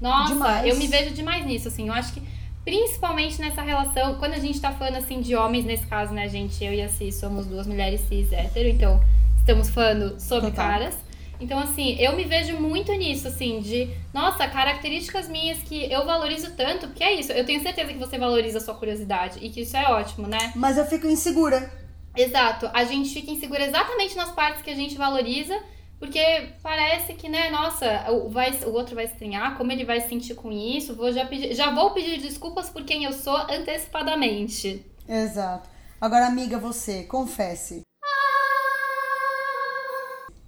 Nossa, 0.00 0.32
Demais. 0.32 0.66
eu 0.68 0.76
me 0.76 0.88
vejo 0.88 1.10
demais 1.14 1.46
nisso, 1.46 1.68
assim. 1.68 1.86
Eu 1.86 1.94
acho 1.94 2.12
que 2.12 2.22
principalmente 2.64 3.40
nessa 3.40 3.62
relação, 3.62 4.16
quando 4.16 4.34
a 4.34 4.38
gente 4.38 4.60
tá 4.60 4.72
falando 4.72 4.96
assim 4.96 5.20
de 5.20 5.34
homens, 5.36 5.64
nesse 5.64 5.86
caso, 5.86 6.12
né, 6.12 6.28
gente, 6.28 6.64
eu 6.64 6.72
e 6.74 6.82
a 6.82 6.88
Cis 6.88 7.14
somos 7.16 7.46
duas 7.46 7.66
mulheres 7.66 8.00
cis 8.08 8.32
hétero, 8.32 8.68
então 8.68 9.00
estamos 9.38 9.68
falando 9.70 10.18
sobre 10.20 10.50
Total. 10.50 10.66
caras. 10.66 10.96
Então, 11.42 11.58
assim, 11.58 11.96
eu 11.98 12.14
me 12.14 12.24
vejo 12.24 12.56
muito 12.56 12.92
nisso, 12.92 13.26
assim, 13.26 13.60
de, 13.60 13.90
nossa, 14.14 14.46
características 14.46 15.28
minhas 15.28 15.58
que 15.58 15.92
eu 15.92 16.06
valorizo 16.06 16.52
tanto, 16.52 16.86
porque 16.86 17.02
é 17.02 17.14
isso, 17.14 17.32
eu 17.32 17.44
tenho 17.44 17.60
certeza 17.60 17.92
que 17.92 17.98
você 17.98 18.16
valoriza 18.16 18.58
a 18.58 18.60
sua 18.60 18.74
curiosidade 18.74 19.40
e 19.42 19.50
que 19.50 19.62
isso 19.62 19.76
é 19.76 19.90
ótimo, 19.90 20.28
né? 20.28 20.52
Mas 20.54 20.78
eu 20.78 20.86
fico 20.86 21.08
insegura. 21.08 21.68
Exato, 22.16 22.70
a 22.72 22.84
gente 22.84 23.12
fica 23.12 23.32
insegura 23.32 23.64
exatamente 23.64 24.14
nas 24.14 24.30
partes 24.30 24.62
que 24.62 24.70
a 24.70 24.76
gente 24.76 24.96
valoriza, 24.96 25.58
porque 25.98 26.20
parece 26.62 27.14
que, 27.14 27.28
né, 27.28 27.50
nossa, 27.50 28.10
o, 28.12 28.28
vai, 28.28 28.52
o 28.64 28.72
outro 28.72 28.94
vai 28.94 29.06
estranhar, 29.06 29.58
como 29.58 29.72
ele 29.72 29.84
vai 29.84 30.00
se 30.00 30.08
sentir 30.08 30.36
com 30.36 30.52
isso, 30.52 30.94
vou 30.94 31.10
já, 31.12 31.26
pedir, 31.26 31.54
já 31.54 31.74
vou 31.74 31.90
pedir 31.90 32.20
desculpas 32.20 32.70
por 32.70 32.84
quem 32.84 33.02
eu 33.02 33.12
sou 33.12 33.36
antecipadamente. 33.36 34.86
Exato. 35.08 35.68
Agora, 36.00 36.26
amiga, 36.26 36.58
você, 36.58 37.02
confesse. 37.02 37.82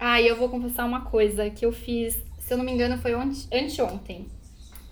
Ah, 0.06 0.20
e 0.20 0.28
eu 0.28 0.36
vou 0.36 0.50
confessar 0.50 0.84
uma 0.84 1.00
coisa 1.02 1.48
que 1.48 1.64
eu 1.64 1.72
fiz, 1.72 2.14
se 2.38 2.52
eu 2.52 2.58
não 2.58 2.64
me 2.64 2.72
engano, 2.72 2.98
foi 2.98 3.14
ont- 3.14 3.46
anteontem. 3.50 4.26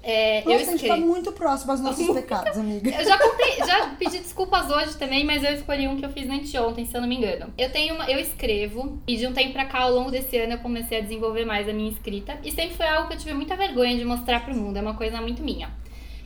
É, 0.05 0.41
eu 0.41 0.45
Nossa, 0.47 0.55
a 0.55 0.59
gente 0.59 0.69
tá 0.81 0.87
escrevi. 0.87 1.01
muito 1.07 1.31
próximo 1.33 1.71
aos 1.71 1.81
nossos 1.83 2.09
pecados, 2.17 2.57
amiga. 2.59 2.91
Eu 2.91 3.05
já 3.05 3.19
contei, 3.19 3.57
já 3.59 3.89
pedi 3.99 4.19
desculpas 4.19 4.71
hoje 4.71 4.97
também, 4.97 5.23
mas 5.25 5.45
eu 5.45 5.53
escolhi 5.53 5.87
um 5.87 5.97
que 5.97 6.05
eu 6.05 6.11
fiz 6.11 6.29
anteontem, 6.31 6.87
se 6.87 6.97
eu 6.97 7.01
não 7.03 7.09
me 7.09 7.17
engano. 7.17 7.53
Eu 7.59 7.71
tenho 7.71 7.95
uma, 7.95 8.11
eu 8.11 8.19
escrevo 8.19 8.99
e 9.07 9.17
de 9.17 9.27
um 9.27 9.33
tempo 9.35 9.53
pra 9.53 9.67
cá, 9.67 9.81
ao 9.83 9.93
longo 9.93 10.11
desse 10.11 10.37
ano, 10.39 10.55
eu 10.55 10.59
comecei 10.59 10.97
a 10.99 11.01
desenvolver 11.03 11.45
mais 11.45 11.69
a 11.69 11.73
minha 11.75 11.91
escrita 11.93 12.37
e 12.43 12.51
sempre 12.51 12.75
foi 12.75 12.87
algo 12.89 13.07
que 13.09 13.15
eu 13.15 13.19
tive 13.19 13.35
muita 13.35 13.55
vergonha 13.55 13.97
de 13.97 14.05
mostrar 14.05 14.45
pro 14.45 14.57
mundo, 14.57 14.77
é 14.79 14.81
uma 14.81 14.95
coisa 14.95 15.21
muito 15.21 15.43
minha. 15.43 15.71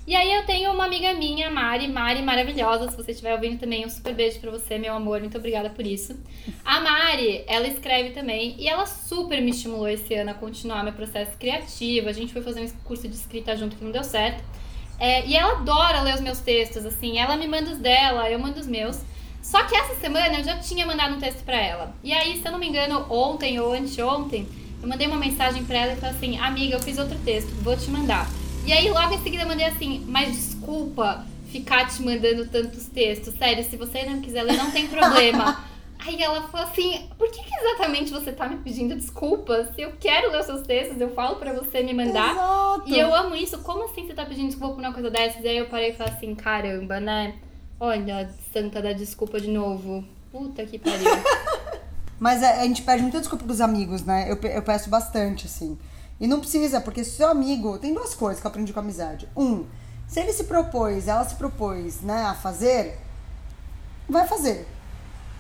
E 0.07 0.15
aí 0.15 0.33
eu 0.33 0.47
tenho 0.47 0.71
uma 0.73 0.85
amiga 0.85 1.13
minha, 1.15 1.51
Mari, 1.51 1.89
Mari 1.89 2.23
maravilhosa, 2.23 2.89
se 2.89 2.97
você 2.97 3.11
estiver 3.11 3.35
ouvindo 3.35 3.59
também, 3.59 3.85
um 3.85 3.91
super 3.91 4.15
beijo 4.15 4.39
pra 4.39 4.53
você, 4.53 4.79
meu 4.79 4.95
amor, 4.95 5.19
muito 5.19 5.37
obrigada 5.37 5.69
por 5.69 5.85
isso. 5.85 6.17
A 6.65 6.79
Mari, 6.79 7.43
ela 7.49 7.67
escreve 7.67 8.11
também 8.11 8.55
e 8.57 8.69
ela 8.69 8.87
super 8.87 9.43
me 9.43 9.51
estimulou 9.51 9.89
esse 9.89 10.15
ano 10.15 10.31
a 10.31 10.35
continuar 10.35 10.85
meu 10.85 10.93
processo 10.93 11.37
criativo. 11.37 12.09
A 12.09 12.13
gente 12.13 12.33
foi 12.33 12.41
fazer 12.41 12.61
um 12.61 12.69
curso 12.85 13.09
de 13.09 13.17
escrita 13.17 13.57
junto 13.57 13.75
que 13.75 13.83
não 13.83 13.91
deu 13.91 14.05
certo. 14.05 14.45
É, 15.01 15.27
e 15.27 15.35
ela 15.35 15.55
adora 15.55 16.03
ler 16.03 16.15
os 16.15 16.21
meus 16.21 16.39
textos, 16.39 16.87
assim, 16.87 17.19
ela 17.19 17.37
me 17.37 17.49
manda 17.49 17.73
os 17.73 17.79
dela, 17.79 18.31
eu 18.31 18.39
mando 18.39 18.61
os 18.61 18.67
meus. 18.69 19.01
Só 19.43 19.65
que 19.65 19.75
essa 19.75 19.97
semana 19.97 20.39
eu 20.39 20.45
já 20.45 20.57
tinha 20.59 20.87
mandado 20.87 21.17
um 21.17 21.19
texto 21.19 21.43
pra 21.45 21.61
ela. 21.61 21.93
E 22.05 22.13
aí, 22.13 22.41
se 22.41 22.47
eu 22.47 22.53
não 22.53 22.61
me 22.61 22.69
engano, 22.69 23.05
ontem 23.11 23.59
ou 23.59 23.73
anteontem, 23.73 24.47
eu 24.81 24.89
mandei 24.89 25.09
uma 25.09 25.17
mensagem 25.17 25.65
pra 25.65 25.79
ela 25.79 25.93
e 25.95 25.97
falei 25.97 26.15
assim: 26.15 26.39
Amiga, 26.39 26.77
eu 26.77 26.81
fiz 26.81 26.97
outro 26.97 27.19
texto, 27.25 27.49
vou 27.63 27.77
te 27.77 27.91
mandar. 27.91 28.29
E 28.67 28.73
aí, 28.73 28.91
logo 28.91 29.15
em 29.15 29.23
seguida, 29.23 29.45
eu 29.45 29.49
mandei 29.49 29.67
assim: 29.67 30.05
Mas 30.09 30.35
desculpa 30.35 31.25
ficar 31.53 31.87
te 31.89 32.03
mandando 32.03 32.47
tantos 32.47 32.87
textos. 32.87 33.35
Sério, 33.35 33.65
se 33.65 33.77
você 33.77 34.05
não 34.05 34.21
quiser 34.21 34.43
ler, 34.43 34.57
não 34.57 34.71
tem 34.71 34.89
problema. 34.89 35.65
Aí 36.05 36.21
ela 36.23 36.43
falou 36.49 36.67
assim: 36.67 37.09
Por 37.17 37.31
que, 37.31 37.43
que 37.43 37.55
exatamente 37.55 38.13
você 38.13 38.33
tá 38.33 38.49
me 38.49 38.57
pedindo 38.59 38.95
desculpas? 38.95 39.75
Se 39.75 39.83
eu 39.83 39.93
quero 39.99 40.31
ler 40.31 40.41
os 40.41 40.47
seus 40.47 40.67
textos, 40.67 41.01
eu 41.01 41.13
falo 41.15 41.37
pra 41.37 41.53
você 41.53 41.83
me 41.83 41.95
mandar. 41.95 42.33
Exato. 42.33 42.83
E 42.87 42.99
eu 42.99 43.15
amo 43.15 43.35
isso. 43.35 43.59
Como 43.59 43.85
assim 43.85 44.07
você 44.07 44.15
tá 44.15 44.25
pedindo 44.25 44.49
desculpa 44.49 44.75
por 44.75 44.81
uma 44.81 44.93
coisa 44.93 45.11
dessas? 45.11 45.43
E 45.43 45.49
aí 45.49 45.57
eu 45.57 45.67
parei 45.67 45.91
e 45.91 45.95
falei 45.95 46.13
assim, 46.13 46.35
caramba, 46.35 47.01
né? 47.01 47.35
Olha, 47.79 48.31
Santa 48.53 48.83
da 48.83 48.93
desculpa 48.93 49.41
de 49.41 49.49
novo. 49.49 50.05
Puta 50.31 50.65
que 50.65 50.79
pariu. 50.79 51.11
Mas 52.19 52.43
a, 52.43 52.61
a 52.61 52.65
gente 52.65 52.83
pede 52.83 53.03
muita 53.03 53.19
desculpa 53.19 53.45
pros 53.45 53.61
amigos, 53.61 54.05
né? 54.05 54.31
Eu, 54.31 54.37
eu 54.51 54.63
peço 54.63 54.89
bastante, 54.89 55.47
assim. 55.47 55.79
E 56.19 56.27
não 56.27 56.41
precisa, 56.41 56.81
porque 56.81 57.05
se 57.05 57.11
seu 57.11 57.29
amigo. 57.29 57.79
Tem 57.79 57.93
duas 57.93 58.15
coisas 58.15 58.41
que 58.41 58.47
eu 58.47 58.51
aprendi 58.51 58.73
com 58.73 58.81
a 58.81 58.83
amizade. 58.83 59.29
Um, 59.37 59.67
se 60.07 60.21
ele 60.21 60.33
se 60.33 60.45
propôs, 60.45 61.09
ela 61.09 61.25
se 61.25 61.35
propôs, 61.35 62.01
né, 62.01 62.25
a 62.25 62.35
fazer, 62.35 62.99
vai 64.09 64.27
fazer. 64.27 64.67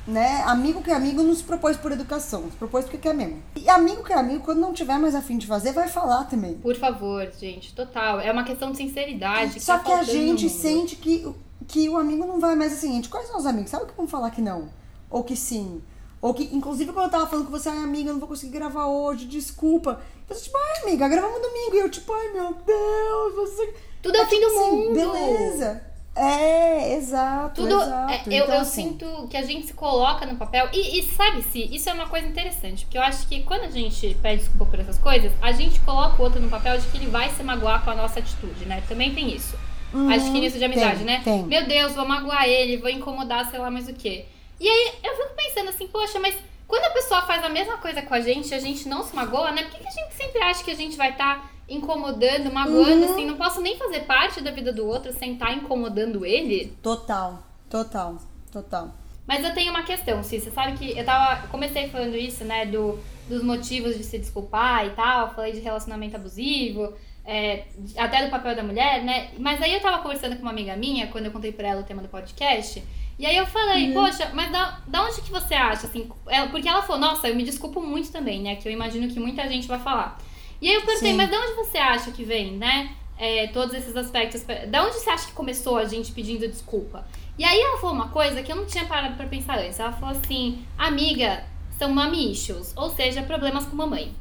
Né? 0.06 0.42
Amigo 0.46 0.82
que 0.82 0.90
é 0.90 0.94
amigo 0.94 1.20
não 1.20 1.34
se 1.34 1.42
propôs 1.42 1.76
por 1.76 1.90
educação, 1.90 2.44
se 2.48 2.56
propôs 2.56 2.84
porque 2.84 2.98
quer 2.98 3.12
mesmo. 3.12 3.42
E 3.56 3.68
amigo 3.68 4.04
que 4.04 4.12
é 4.12 4.16
amigo, 4.16 4.44
quando 4.44 4.60
não 4.60 4.72
tiver 4.72 4.98
mais 4.98 5.16
afim 5.16 5.36
de 5.36 5.48
fazer, 5.48 5.72
vai 5.72 5.88
falar 5.88 6.24
também. 6.24 6.54
Por 6.54 6.76
favor, 6.76 7.28
gente, 7.36 7.74
total. 7.74 8.20
É 8.20 8.30
uma 8.30 8.44
questão 8.44 8.70
de 8.70 8.76
sinceridade. 8.76 9.54
Que 9.54 9.60
Só 9.60 9.78
tá 9.78 9.84
que 9.84 9.92
a 9.92 10.02
gente 10.04 10.48
sente 10.48 10.94
que, 10.94 11.26
que 11.66 11.88
o 11.88 11.96
amigo 11.96 12.24
não 12.24 12.38
vai 12.38 12.54
mais 12.54 12.72
assim. 12.72 12.92
Gente, 12.92 13.08
quais 13.08 13.26
são 13.26 13.36
os 13.36 13.46
amigos? 13.46 13.70
Sabe 13.70 13.86
que 13.86 13.96
vão 13.96 14.06
falar 14.06 14.30
que 14.30 14.40
não? 14.40 14.68
Ou 15.10 15.24
que 15.24 15.34
sim? 15.34 15.82
Ou 16.26 16.34
que, 16.34 16.42
inclusive, 16.52 16.92
quando 16.92 17.04
eu 17.04 17.10
tava 17.12 17.26
falando 17.28 17.44
com 17.44 17.52
você, 17.52 17.68
ai, 17.68 17.78
amiga, 17.78 18.08
eu 18.08 18.14
não 18.14 18.18
vou 18.18 18.28
conseguir 18.28 18.58
gravar 18.58 18.86
hoje, 18.86 19.26
desculpa. 19.26 20.00
Você, 20.26 20.42
tipo, 20.42 20.58
ai, 20.58 20.82
amiga, 20.82 21.06
gravamos 21.08 21.40
domingo. 21.40 21.76
E 21.76 21.78
eu, 21.78 21.88
tipo, 21.88 22.12
ai, 22.12 22.32
meu 22.32 22.52
Deus, 22.52 23.34
você. 23.36 23.72
Tudo 24.02 24.16
é 24.16 24.22
o 24.22 24.26
fim 24.26 24.40
do 24.40 24.48
tipo 24.48 24.58
assim, 24.58 24.70
mundo. 24.72 24.94
Beleza. 24.94 25.82
É, 26.16 26.94
exato. 26.94 27.62
Tudo. 27.62 27.80
exato. 27.80 28.12
é, 28.12 28.22
eu 28.26 28.42
Então, 28.42 28.54
eu 28.56 28.60
assim, 28.60 28.82
sinto 28.88 29.28
que 29.30 29.36
a 29.36 29.42
gente 29.42 29.68
se 29.68 29.72
coloca 29.72 30.26
no 30.26 30.34
papel. 30.34 30.68
E, 30.72 30.98
e 30.98 31.02
sabe-se, 31.04 31.72
isso 31.72 31.88
é 31.88 31.92
uma 31.92 32.08
coisa 32.08 32.26
interessante. 32.26 32.86
Porque 32.86 32.98
eu 32.98 33.02
acho 33.02 33.28
que 33.28 33.44
quando 33.44 33.62
a 33.62 33.70
gente 33.70 34.18
pede 34.20 34.42
desculpa 34.42 34.64
por 34.64 34.80
essas 34.80 34.98
coisas, 34.98 35.30
a 35.40 35.52
gente 35.52 35.78
coloca 35.82 36.20
o 36.20 36.24
outro 36.24 36.40
no 36.40 36.48
papel 36.48 36.76
de 36.76 36.88
que 36.88 36.96
ele 36.96 37.06
vai 37.06 37.30
se 37.30 37.42
magoar 37.44 37.84
com 37.84 37.90
a 37.92 37.94
nossa 37.94 38.18
atitude, 38.18 38.64
né? 38.64 38.82
Também 38.88 39.14
tem 39.14 39.32
isso. 39.32 39.56
Uhum, 39.94 40.10
acho 40.10 40.32
que 40.32 40.40
nisso 40.40 40.58
de 40.58 40.64
amizade, 40.64 40.96
tem, 40.96 41.06
né? 41.06 41.20
tem. 41.22 41.44
Meu 41.44 41.64
Deus, 41.68 41.94
vou 41.94 42.04
magoar 42.04 42.48
ele, 42.48 42.78
vou 42.78 42.90
incomodar, 42.90 43.48
sei 43.48 43.60
lá 43.60 43.70
mais 43.70 43.88
o 43.88 43.94
quê. 43.94 44.26
E 44.58 44.68
aí 44.68 44.92
eu 45.04 45.16
fico 45.16 45.34
pensando 45.36 45.68
assim, 45.70 45.86
poxa, 45.88 46.18
mas 46.18 46.36
quando 46.66 46.84
a 46.84 46.90
pessoa 46.90 47.22
faz 47.22 47.44
a 47.44 47.48
mesma 47.48 47.76
coisa 47.78 48.02
com 48.02 48.14
a 48.14 48.20
gente 48.20 48.52
a 48.54 48.58
gente 48.58 48.88
não 48.88 49.02
se 49.04 49.14
magoa, 49.14 49.52
né? 49.52 49.62
Por 49.64 49.72
que, 49.72 49.78
que 49.78 49.88
a 49.88 49.90
gente 49.90 50.14
sempre 50.14 50.42
acha 50.42 50.64
que 50.64 50.70
a 50.70 50.74
gente 50.76 50.96
vai 50.96 51.10
estar 51.10 51.50
incomodando, 51.68 52.52
magoando, 52.52 53.04
Uhum. 53.06 53.12
assim? 53.12 53.26
Não 53.26 53.36
posso 53.36 53.60
nem 53.60 53.76
fazer 53.76 54.00
parte 54.00 54.40
da 54.40 54.50
vida 54.50 54.72
do 54.72 54.86
outro 54.86 55.12
sem 55.12 55.34
estar 55.34 55.52
incomodando 55.52 56.24
ele? 56.24 56.76
Total, 56.82 57.42
total, 57.70 58.16
total. 58.52 58.90
Mas 59.26 59.44
eu 59.44 59.52
tenho 59.52 59.70
uma 59.70 59.82
questão. 59.82 60.22
Você 60.22 60.40
sabe 60.40 60.78
que 60.78 60.96
eu 60.96 61.04
tava. 61.04 61.48
Comecei 61.48 61.88
falando 61.88 62.16
isso, 62.16 62.44
né? 62.44 62.64
Do, 62.66 62.98
dos 63.28 63.42
motivos 63.42 63.96
de 63.96 64.04
se 64.04 64.18
desculpar 64.18 64.86
e 64.86 64.90
tal. 64.90 65.34
Falei 65.34 65.52
de 65.52 65.58
relacionamento 65.58 66.14
abusivo, 66.14 66.94
é, 67.24 67.64
até 67.96 68.24
do 68.24 68.30
papel 68.30 68.54
da 68.54 68.62
mulher, 68.62 69.02
né? 69.02 69.30
Mas 69.38 69.60
aí 69.60 69.74
eu 69.74 69.80
tava 69.80 70.00
conversando 70.00 70.36
com 70.36 70.42
uma 70.42 70.52
amiga 70.52 70.76
minha, 70.76 71.08
quando 71.08 71.26
eu 71.26 71.32
contei 71.32 71.50
pra 71.50 71.66
ela 71.68 71.80
o 71.80 71.84
tema 71.84 72.00
do 72.02 72.08
podcast. 72.08 72.80
E 73.18 73.24
aí 73.24 73.36
eu 73.36 73.46
falei, 73.46 73.92
poxa, 73.92 74.30
mas 74.34 74.50
da, 74.52 74.78
da 74.86 75.04
onde 75.04 75.22
que 75.22 75.30
você 75.30 75.54
acha, 75.54 75.86
assim? 75.86 76.10
Ela- 76.26 76.48
porque 76.48 76.68
ela 76.68 76.82
falou, 76.82 77.00
nossa, 77.00 77.28
eu 77.28 77.34
me 77.34 77.44
desculpo 77.44 77.80
muito 77.80 78.12
também, 78.12 78.42
né? 78.42 78.56
Que 78.56 78.68
eu 78.68 78.72
imagino 78.72 79.08
que 79.08 79.18
muita 79.18 79.48
gente 79.48 79.66
vai 79.66 79.78
falar. 79.78 80.18
E 80.60 80.68
aí 80.68 80.74
eu 80.74 80.82
perguntei, 80.82 81.12
Sim. 81.12 81.16
mas 81.16 81.30
de 81.30 81.36
onde 81.36 81.52
você 81.54 81.78
acha 81.78 82.10
que 82.10 82.24
vem, 82.24 82.52
né? 82.52 82.94
é, 83.18 83.46
todos 83.48 83.74
esses 83.74 83.96
aspectos. 83.96 84.42
Da 84.68 84.84
onde 84.84 84.94
você 84.96 85.10
acha 85.10 85.26
que 85.26 85.32
começou 85.32 85.76
a 85.78 85.84
gente 85.84 86.12
pedindo 86.12 86.46
desculpa? 86.46 87.06
E 87.38 87.44
aí 87.44 87.60
ela 87.60 87.78
falou 87.78 87.94
uma 87.94 88.08
coisa 88.08 88.42
que 88.42 88.50
eu 88.50 88.56
não 88.56 88.66
tinha 88.66 88.84
parado 88.84 89.16
pra 89.16 89.26
pensar 89.26 89.58
antes. 89.58 89.78
Ela 89.78 89.92
falou 89.92 90.16
assim, 90.16 90.64
amiga, 90.78 91.44
são 91.78 91.92
mommy 91.92 92.32
issues, 92.32 92.72
ou 92.76 92.90
seja, 92.90 93.22
problemas 93.22 93.64
com 93.66 93.76
mamãe. 93.76 94.14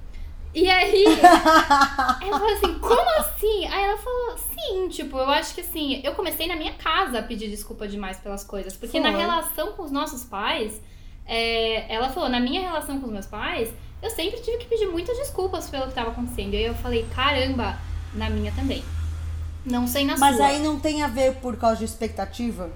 E 0.54 0.70
aí, 0.70 1.04
ela 2.22 2.40
falou 2.40 2.54
assim, 2.54 2.80
como 2.80 3.20
assim? 3.20 3.66
Aí 3.68 3.84
ela 3.84 3.98
falou, 3.98 4.38
sim, 4.68 4.88
tipo, 4.90 5.18
eu 5.18 5.30
acho 5.30 5.54
que 5.56 5.62
assim, 5.62 6.02
eu 6.04 6.14
comecei 6.16 6.48
na 6.48 6.56
minha 6.56 6.74
casa 6.74 7.20
a 7.20 7.24
pedir 7.24 7.50
desculpa 7.50 7.88
demais 7.88 8.18
pelas 8.18 8.44
coisas. 8.44 8.74
Porque 8.76 9.00
Foi. 9.00 9.12
na 9.12 9.16
relação 9.18 9.74
com 9.74 9.84
os 9.84 9.92
nossos 9.92 10.24
pais, 10.24 10.80
é, 11.26 11.94
ela 11.94 12.10
falou, 12.10 12.30
na 12.30 12.40
minha 12.40 12.62
relação 12.62 13.00
com 13.00 13.08
os 13.08 13.12
meus 13.14 13.26
pais, 13.26 13.70
eu 14.02 14.10
sempre 14.12 14.40
tive 14.42 14.58
que 14.58 14.66
pedir 14.68 14.88
muitas 14.88 15.18
desculpas 15.18 15.70
pelo 15.70 15.84
que 15.84 15.90
estava 15.90 16.12
acontecendo. 16.12 16.54
E 16.54 16.58
aí 16.58 16.66
eu 16.66 16.76
falei, 16.76 17.06
caramba, 17.16 17.78
na 18.14 18.30
minha 18.30 18.52
também. 18.52 18.84
Não 19.66 19.88
sei 19.88 20.06
na 20.06 20.16
Mas 20.18 20.36
sua. 20.38 20.46
aí 20.48 20.60
não 20.62 20.80
tem 20.80 21.02
a 21.02 21.08
ver 21.08 21.36
por 21.38 21.58
causa 21.58 21.78
de 21.78 21.86
expectativa? 21.86 22.70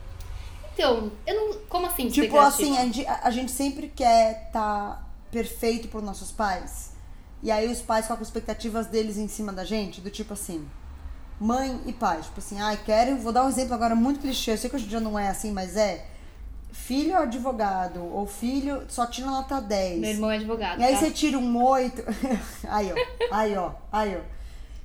Então, 0.73 1.11
eu 1.27 1.35
não. 1.35 1.59
Como 1.69 1.85
assim? 1.85 2.07
Tipo 2.09 2.37
assim, 2.39 2.77
a 2.77 2.81
gente, 2.85 3.05
a- 3.05 3.19
a 3.23 3.31
gente 3.31 3.51
sempre 3.51 3.89
quer 3.89 4.45
estar 4.47 5.07
perfeito 5.29 5.87
pros 5.87 6.01
nossos 6.03 6.31
pais. 6.31 6.93
E 7.43 7.51
aí 7.51 7.71
os 7.71 7.81
pais 7.81 8.05
colocam 8.07 8.23
expectativas 8.25 8.87
deles 8.87 9.17
em 9.17 9.27
cima 9.27 9.53
da 9.53 9.63
gente, 9.63 10.01
do 10.01 10.09
tipo 10.09 10.33
assim, 10.33 10.65
mãe 11.39 11.79
e 11.85 11.93
pai. 11.93 12.21
Tipo 12.21 12.39
assim, 12.39 12.59
ai, 12.59 12.77
querem. 12.77 13.17
Vou 13.17 13.31
dar 13.31 13.45
um 13.45 13.49
exemplo 13.49 13.73
agora 13.73 13.95
muito 13.95 14.19
clichê. 14.19 14.51
Eu 14.51 14.57
sei 14.57 14.69
que 14.69 14.75
hoje 14.75 14.85
em 14.85 14.89
dia 14.89 14.99
não 14.99 15.17
é 15.17 15.29
assim, 15.29 15.51
mas 15.51 15.75
é. 15.77 16.05
Filho 16.71 17.13
é 17.13 17.17
advogado, 17.17 18.03
ou 18.03 18.27
filho 18.27 18.83
só 18.87 19.05
tira 19.05 19.27
nota 19.27 19.59
10. 19.59 19.99
Meu 19.99 20.09
irmão 20.11 20.31
é 20.31 20.35
advogado. 20.35 20.79
E 20.79 20.83
aí 20.83 20.93
tá? 20.93 20.99
você 20.99 21.11
tira 21.11 21.37
um 21.37 21.63
8. 21.63 22.03
aí, 22.69 22.91
ó. 22.91 23.35
Aí, 23.35 23.57
ó. 23.57 23.71
Aí, 23.91 24.17
ó. 24.17 24.21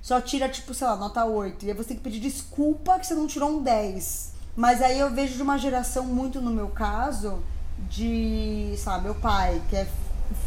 Só 0.00 0.20
tira, 0.20 0.48
tipo, 0.48 0.74
sei 0.74 0.86
lá, 0.86 0.96
nota 0.96 1.24
8. 1.24 1.64
E 1.64 1.68
aí 1.70 1.76
você 1.76 1.88
tem 1.88 1.96
que 1.96 2.02
pedir 2.02 2.20
desculpa 2.20 2.98
que 2.98 3.06
você 3.06 3.14
não 3.14 3.26
tirou 3.26 3.50
um 3.50 3.62
10. 3.62 4.32
Mas 4.56 4.82
aí 4.82 4.98
eu 4.98 5.10
vejo 5.10 5.34
de 5.34 5.42
uma 5.42 5.58
geração 5.58 6.04
muito 6.04 6.40
no 6.40 6.50
meu 6.50 6.68
caso, 6.68 7.42
de, 7.88 8.74
sabe, 8.78 9.04
meu 9.04 9.14
pai, 9.14 9.60
que 9.68 9.76
é 9.76 9.86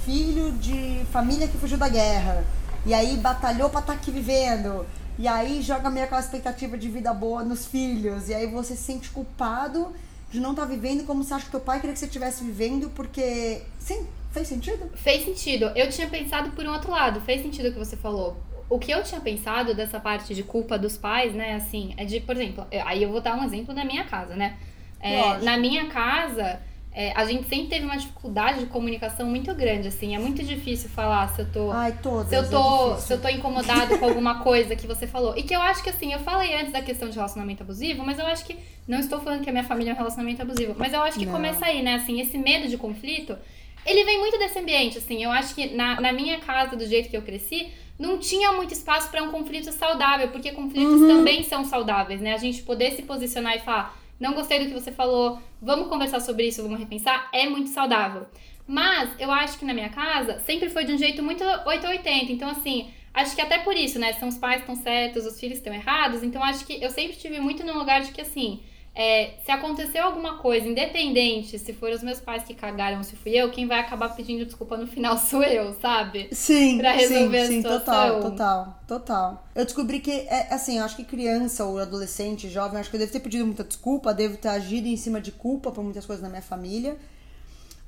filho 0.05 0.51
de 0.53 1.05
família 1.11 1.47
que 1.47 1.57
fugiu 1.57 1.77
da 1.77 1.89
guerra. 1.89 2.43
E 2.85 2.93
aí 2.93 3.17
batalhou 3.17 3.69
pra 3.69 3.81
estar 3.81 3.93
aqui 3.93 4.11
vivendo. 4.11 4.85
E 5.17 5.27
aí 5.27 5.62
joga 5.62 5.89
meio 5.89 6.06
aquela 6.06 6.21
expectativa 6.21 6.77
de 6.77 6.89
vida 6.89 7.13
boa 7.13 7.43
nos 7.43 7.65
filhos. 7.65 8.30
E 8.30 8.34
aí 8.34 8.45
você 8.47 8.75
se 8.75 8.84
sente 8.84 9.10
culpado 9.10 9.93
de 10.30 10.39
não 10.39 10.51
estar 10.51 10.65
vivendo 10.65 11.06
como 11.06 11.23
você 11.23 11.34
acha 11.34 11.45
que 11.45 11.51
teu 11.51 11.60
pai 11.60 11.80
queria 11.80 11.93
que 11.93 11.99
você 11.99 12.06
estivesse 12.06 12.43
vivendo, 12.43 12.89
porque. 12.91 13.62
Sim, 13.80 14.06
fez 14.32 14.47
sentido? 14.47 14.91
Fez 14.95 15.25
sentido. 15.25 15.71
Eu 15.75 15.89
tinha 15.89 16.08
pensado 16.08 16.51
por 16.51 16.65
um 16.65 16.71
outro 16.71 16.91
lado. 16.91 17.21
Fez 17.21 17.41
sentido 17.41 17.69
o 17.69 17.73
que 17.73 17.80
você 17.80 17.97
falou. 17.97 18.38
O 18.69 18.77
que 18.77 18.91
eu 18.91 19.01
tinha 19.03 19.21
pensado 19.21 19.73
dessa 19.73 19.99
parte 19.99 20.36
de 20.36 20.43
culpa 20.43 20.77
dos 20.77 20.97
pais, 20.97 21.34
né, 21.34 21.56
assim, 21.56 21.93
é 21.95 22.03
de, 22.03 22.19
por 22.19 22.36
exemplo, 22.36 22.67
aí 22.86 23.01
eu 23.01 23.10
vou 23.10 23.21
dar 23.21 23.38
um 23.38 23.43
exemplo 23.45 23.73
da 23.73 23.86
minha 23.86 24.03
casa, 24.03 24.36
né? 24.36 24.58
É, 24.99 25.38
na 25.38 25.58
minha 25.58 25.88
casa, 25.88 26.60
é, 26.99 27.13
a 27.15 27.23
gente 27.25 27.47
sempre 27.47 27.67
teve 27.67 27.86
uma 27.86 27.95
dificuldade 27.95 28.60
de 28.62 28.65
comunicação 28.65 29.27
muito 29.27 29.53
grande, 29.53 29.88
assim. 29.88 30.15
É 30.15 30.19
muito 30.19 30.41
difícil 30.43 30.89
falar 30.89 31.27
se 31.36 31.41
eu 31.43 31.51
tô. 31.51 31.71
Ai, 31.71 31.91
todas. 32.01 32.29
Se 32.29 32.36
eu, 32.36 32.41
é 32.41 32.47
tô, 32.47 32.86
difícil. 32.89 33.07
se 33.07 33.13
eu 33.13 33.21
tô 33.21 33.29
incomodado 33.29 33.99
com 33.99 34.05
alguma 34.05 34.39
coisa 34.43 34.75
que 34.75 34.88
você 34.88 35.05
falou. 35.05 35.38
E 35.38 35.43
que 35.43 35.55
eu 35.55 35.62
acho 35.62 35.83
que 35.83 35.89
assim, 35.91 36.12
eu 36.12 36.19
falei 36.19 36.55
antes 36.55 36.71
da 36.73 36.81
questão 36.81 37.07
de 37.07 37.15
relacionamento 37.15 37.62
abusivo, 37.62 38.03
mas 38.03 38.17
eu 38.17 38.25
acho 38.25 38.43
que. 38.45 38.57
Não 38.88 38.99
estou 38.99 39.19
falando 39.19 39.43
que 39.43 39.49
a 39.49 39.53
minha 39.53 39.63
família 39.65 39.91
é 39.91 39.93
um 39.93 39.97
relacionamento 39.97 40.41
abusivo, 40.41 40.73
mas 40.77 40.91
eu 40.93 41.01
acho 41.03 41.19
que 41.19 41.25
Não. 41.25 41.33
começa 41.33 41.65
aí, 41.65 41.83
né? 41.83 41.95
Assim, 41.95 42.19
esse 42.19 42.38
medo 42.38 42.67
de 42.67 42.77
conflito, 42.77 43.38
ele 43.86 44.03
vem 44.03 44.17
muito 44.17 44.39
desse 44.39 44.57
ambiente, 44.57 44.97
assim. 44.97 45.23
Eu 45.23 45.29
acho 45.29 45.53
que 45.53 45.75
na, 45.75 46.01
na 46.01 46.12
minha 46.12 46.39
casa, 46.39 46.75
do 46.75 46.86
jeito 46.88 47.10
que 47.10 47.17
eu 47.17 47.21
cresci, 47.21 47.67
não 47.99 48.17
tinha 48.17 48.51
muito 48.53 48.73
espaço 48.73 49.10
para 49.12 49.21
um 49.21 49.29
conflito 49.29 49.71
saudável, 49.71 50.29
porque 50.29 50.51
conflitos 50.51 51.01
Uhum. 51.01 51.07
também 51.07 51.43
são 51.43 51.63
saudáveis, 51.65 52.21
né? 52.21 52.33
A 52.33 52.38
gente 52.38 52.62
poder 52.63 52.91
se 52.91 53.01
posicionar 53.03 53.55
e 53.55 53.60
falar, 53.60 53.95
não 54.19 54.34
gostei 54.34 54.60
do 54.60 54.65
que 54.65 54.73
você 54.73 54.91
falou, 54.91 55.39
vamos 55.62 55.88
conversar 55.88 56.19
sobre 56.19 56.47
isso, 56.47 56.63
vamos 56.63 56.80
repensar, 56.80 57.30
é 57.34 57.47
muito 57.47 57.69
saudável. 57.69 58.27
Mas 58.67 59.10
eu 59.19 59.32
acho 59.32 59.58
que 59.58 59.65
na 59.65 59.73
minha 59.73 59.89
casa 59.89 60.39
sempre 60.39 60.69
foi 60.69 60.84
de 60.84 60.93
um 60.93 60.97
jeito 60.97 61.23
muito 61.23 61.43
880. 61.43 62.32
Então, 62.32 62.49
assim, 62.49 62.91
acho 63.13 63.34
que 63.36 63.41
até 63.41 63.60
por 63.60 63.75
isso, 63.75 63.97
né? 63.97 64.12
São 64.13 64.27
os 64.27 64.38
pais 64.38 64.60
estão 64.60 64.75
certos, 64.75 65.25
os 65.25 65.39
filhos 65.39 65.60
estão 65.60 65.73
errados. 65.73 66.21
Então, 66.21 66.43
acho 66.43 66.65
que 66.65 66.84
eu 66.84 66.89
sempre 66.89 67.15
tive 67.15 67.39
muito 67.39 67.65
no 67.65 67.77
lugar 67.77 68.01
de 68.01 68.12
que, 68.12 68.19
assim, 68.19 68.62
é, 68.99 69.36
se 69.45 69.51
aconteceu 69.51 70.03
alguma 70.03 70.39
coisa, 70.39 70.67
independente 70.67 71.60
se 71.60 71.71
foram 71.71 71.93
os 71.93 72.01
meus 72.01 72.19
pais 72.19 72.43
que 72.43 72.55
cagaram 72.55 72.97
ou 72.97 73.03
se 73.03 73.15
fui 73.15 73.31
eu, 73.31 73.51
quem 73.51 73.67
vai 73.67 73.79
acabar 73.79 74.10
pedindo 74.15 74.43
desculpa 74.43 74.75
no 74.75 74.88
final 74.88 75.15
sou 75.19 75.43
eu, 75.43 75.75
sabe? 75.79 76.29
Sim, 76.31 76.79
pra 76.79 76.93
resolver 76.93 77.45
sim, 77.45 77.62
sim, 77.62 77.62
total, 77.62 78.21
total, 78.21 78.79
total. 78.88 79.47
Eu 79.53 79.63
descobri 79.63 79.99
que, 79.99 80.12
é, 80.12 80.51
assim, 80.51 80.79
acho 80.79 80.95
que 80.95 81.03
criança 81.03 81.63
ou 81.63 81.77
adolescente, 81.77 82.49
jovem, 82.49 82.79
acho 82.79 82.89
que 82.89 82.95
eu 82.95 82.99
devo 82.99 83.12
ter 83.12 83.19
pedido 83.19 83.45
muita 83.45 83.63
desculpa, 83.63 84.12
devo 84.15 84.36
ter 84.36 84.49
agido 84.49 84.88
em 84.88 84.97
cima 84.97 85.21
de 85.21 85.31
culpa 85.31 85.71
por 85.71 85.83
muitas 85.83 86.03
coisas 86.03 86.23
na 86.23 86.29
minha 86.29 86.41
família. 86.41 86.97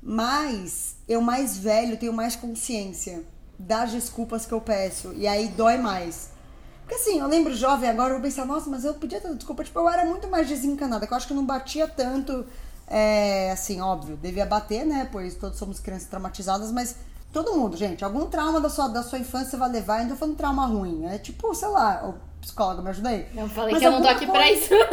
Mas 0.00 0.94
eu 1.08 1.20
mais 1.20 1.58
velho 1.58 1.96
tenho 1.96 2.12
mais 2.12 2.36
consciência 2.36 3.24
das 3.58 3.90
desculpas 3.90 4.46
que 4.46 4.52
eu 4.52 4.60
peço. 4.60 5.12
E 5.16 5.26
aí 5.26 5.48
dói 5.48 5.76
mais. 5.76 6.30
Porque 6.90 7.08
assim, 7.08 7.20
eu 7.20 7.28
lembro 7.28 7.54
jovem 7.54 7.88
agora, 7.88 8.08
eu 8.10 8.14
vou 8.14 8.22
pensar, 8.22 8.44
nossa, 8.44 8.68
mas 8.68 8.84
eu 8.84 8.94
podia 8.94 9.20
ter 9.20 9.32
desculpa. 9.36 9.62
Tipo, 9.62 9.78
eu 9.78 9.88
era 9.88 10.04
muito 10.04 10.26
mais 10.26 10.48
desencanada, 10.48 11.06
que 11.06 11.12
eu 11.12 11.16
acho 11.16 11.24
que 11.24 11.32
eu 11.32 11.36
não 11.36 11.46
batia 11.46 11.86
tanto. 11.86 12.44
É, 12.88 13.52
assim, 13.52 13.80
óbvio, 13.80 14.16
devia 14.16 14.44
bater, 14.44 14.84
né? 14.84 15.08
Pois 15.12 15.36
todos 15.36 15.56
somos 15.56 15.78
crianças 15.78 16.08
traumatizadas, 16.08 16.72
mas 16.72 16.96
todo 17.32 17.54
mundo, 17.54 17.76
gente, 17.76 18.04
algum 18.04 18.26
trauma 18.26 18.60
da 18.60 18.68
sua, 18.68 18.88
da 18.88 19.04
sua 19.04 19.20
infância 19.20 19.56
vai 19.56 19.70
levar, 19.70 19.98
ainda 20.00 20.16
falando 20.16 20.34
trauma 20.36 20.66
ruim. 20.66 21.06
É 21.06 21.16
tipo, 21.16 21.54
sei 21.54 21.68
lá, 21.68 22.08
o 22.08 22.14
psicólogo 22.40 22.82
me 22.82 22.90
ajuda 22.90 23.10
aí. 23.10 23.28
Eu 23.36 23.48
falei 23.48 23.70
Mas 23.70 23.80
que 23.80 23.86
eu 23.86 23.92
não 23.92 24.02
tô 24.02 24.08
aqui 24.08 24.26
pra 24.26 24.42
coisa- 24.42 24.52
isso. 24.52 24.74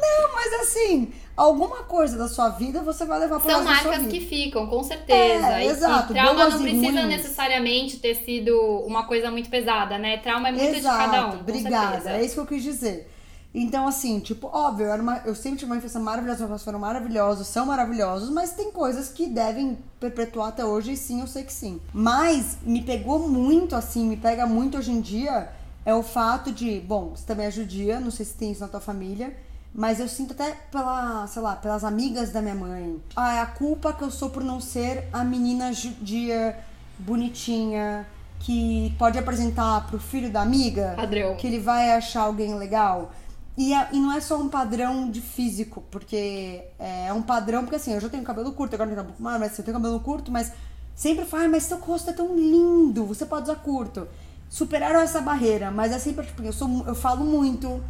Não, 0.00 0.34
mas 0.34 0.52
assim, 0.60 1.12
alguma 1.36 1.82
coisa 1.84 2.16
da 2.16 2.28
sua 2.28 2.48
vida 2.50 2.80
você 2.82 3.04
vai 3.04 3.18
levar 3.18 3.40
pro 3.40 3.50
São 3.50 3.62
marcas 3.64 4.06
que 4.06 4.20
ficam, 4.20 4.66
com 4.66 4.82
certeza. 4.82 5.52
É, 5.60 5.64
e 5.64 5.68
exato, 5.68 6.08
que 6.08 6.12
trauma 6.14 6.48
não 6.48 6.58
e 6.58 6.62
precisa 6.62 7.00
ruins. 7.02 7.06
necessariamente 7.08 7.98
ter 7.98 8.14
sido 8.14 8.56
uma 8.86 9.04
coisa 9.04 9.30
muito 9.30 9.50
pesada, 9.50 9.98
né? 9.98 10.16
Trauma 10.18 10.48
é 10.48 10.52
muito 10.52 10.64
Exato, 10.76 10.98
de 10.98 11.04
cada 11.10 11.26
um. 11.28 11.40
obrigada. 11.40 11.90
certeza. 11.92 12.10
É 12.10 12.24
isso 12.24 12.34
que 12.34 12.40
eu 12.40 12.46
quis 12.46 12.62
dizer. 12.62 13.12
Então, 13.54 13.86
assim, 13.88 14.20
tipo, 14.20 14.48
óbvio, 14.52 14.86
eu, 14.86 15.00
uma- 15.00 15.22
eu 15.24 15.34
sempre 15.34 15.58
tive 15.60 15.70
uma 15.70 15.78
infância 15.78 15.98
maravilhosa, 15.98 16.40
meus 16.40 16.50
pais 16.50 16.62
foram 16.64 16.78
maravilhosos, 16.78 17.46
são 17.46 17.64
maravilhosos, 17.64 18.28
mas 18.28 18.52
tem 18.52 18.70
coisas 18.70 19.08
que 19.08 19.26
devem 19.26 19.78
perpetuar 19.98 20.48
até 20.48 20.62
hoje, 20.62 20.92
e 20.92 20.96
sim, 20.96 21.20
eu 21.22 21.26
sei 21.26 21.42
que 21.42 21.52
sim. 21.52 21.80
Mas 21.94 22.58
me 22.62 22.82
pegou 22.82 23.18
muito, 23.28 23.74
assim, 23.74 24.04
me 24.06 24.16
pega 24.18 24.46
muito 24.46 24.76
hoje 24.76 24.90
em 24.92 25.00
dia, 25.00 25.48
é 25.86 25.94
o 25.94 26.02
fato 26.02 26.52
de, 26.52 26.80
bom, 26.80 27.12
você 27.16 27.24
também 27.24 27.46
é 27.46 27.50
judia, 27.50 27.98
não 27.98 28.10
sei 28.10 28.26
se 28.26 28.34
tem 28.34 28.52
isso 28.52 28.60
na 28.60 28.68
tua 28.68 28.80
família, 28.80 29.34
mas 29.74 30.00
eu 30.00 30.08
sinto 30.08 30.32
até 30.32 30.52
pela, 30.70 31.26
sei 31.26 31.42
lá, 31.42 31.54
pelas 31.56 31.84
amigas 31.84 32.30
da 32.32 32.40
minha 32.40 32.54
mãe. 32.54 33.00
Ah, 33.14 33.34
é 33.34 33.40
a 33.40 33.46
culpa 33.46 33.92
que 33.92 34.02
eu 34.02 34.10
sou 34.10 34.30
por 34.30 34.42
não 34.42 34.60
ser 34.60 35.08
a 35.12 35.22
menina 35.22 35.72
judia, 35.72 36.56
bonitinha, 36.98 38.06
que 38.40 38.94
pode 38.98 39.18
apresentar 39.18 39.86
pro 39.86 39.98
filho 39.98 40.30
da 40.30 40.42
amiga 40.42 40.92
Padrão. 40.96 41.36
que 41.36 41.46
ele 41.46 41.58
vai 41.58 41.90
achar 41.92 42.22
alguém 42.22 42.54
legal. 42.54 43.12
E, 43.56 43.72
é- 43.72 43.88
e 43.92 43.98
não 43.98 44.12
é 44.12 44.20
só 44.20 44.36
um 44.38 44.48
padrão 44.48 45.10
de 45.10 45.20
físico, 45.22 45.82
porque 45.90 46.62
é 46.78 47.10
um 47.12 47.22
padrão, 47.22 47.62
porque 47.62 47.76
assim, 47.76 47.92
eu 47.94 48.00
já 48.00 48.08
tenho 48.08 48.22
cabelo 48.22 48.52
curto, 48.52 48.74
agora 48.74 48.88
não 48.90 48.94
tenho 48.94 49.06
pouco 49.06 49.22
mais, 49.22 49.40
mas 49.40 49.52
assim, 49.52 49.62
eu 49.62 49.64
tenho 49.64 49.76
cabelo 49.78 49.98
curto, 50.00 50.30
mas 50.30 50.52
sempre 50.94 51.24
fala, 51.24 51.44
"Ai, 51.44 51.48
mas 51.48 51.62
seu 51.62 51.78
rosto 51.78 52.10
é 52.10 52.12
tão 52.12 52.36
lindo, 52.36 53.06
você 53.06 53.24
pode 53.24 53.44
usar 53.44 53.56
curto. 53.56 54.06
Superaram 54.50 55.00
essa 55.00 55.20
barreira, 55.22 55.70
mas 55.70 55.90
é 55.90 55.98
sempre, 55.98 56.26
tipo, 56.26 56.42
eu, 56.42 56.52
sou, 56.52 56.84
eu 56.86 56.94
falo 56.94 57.24
muito, 57.24 57.82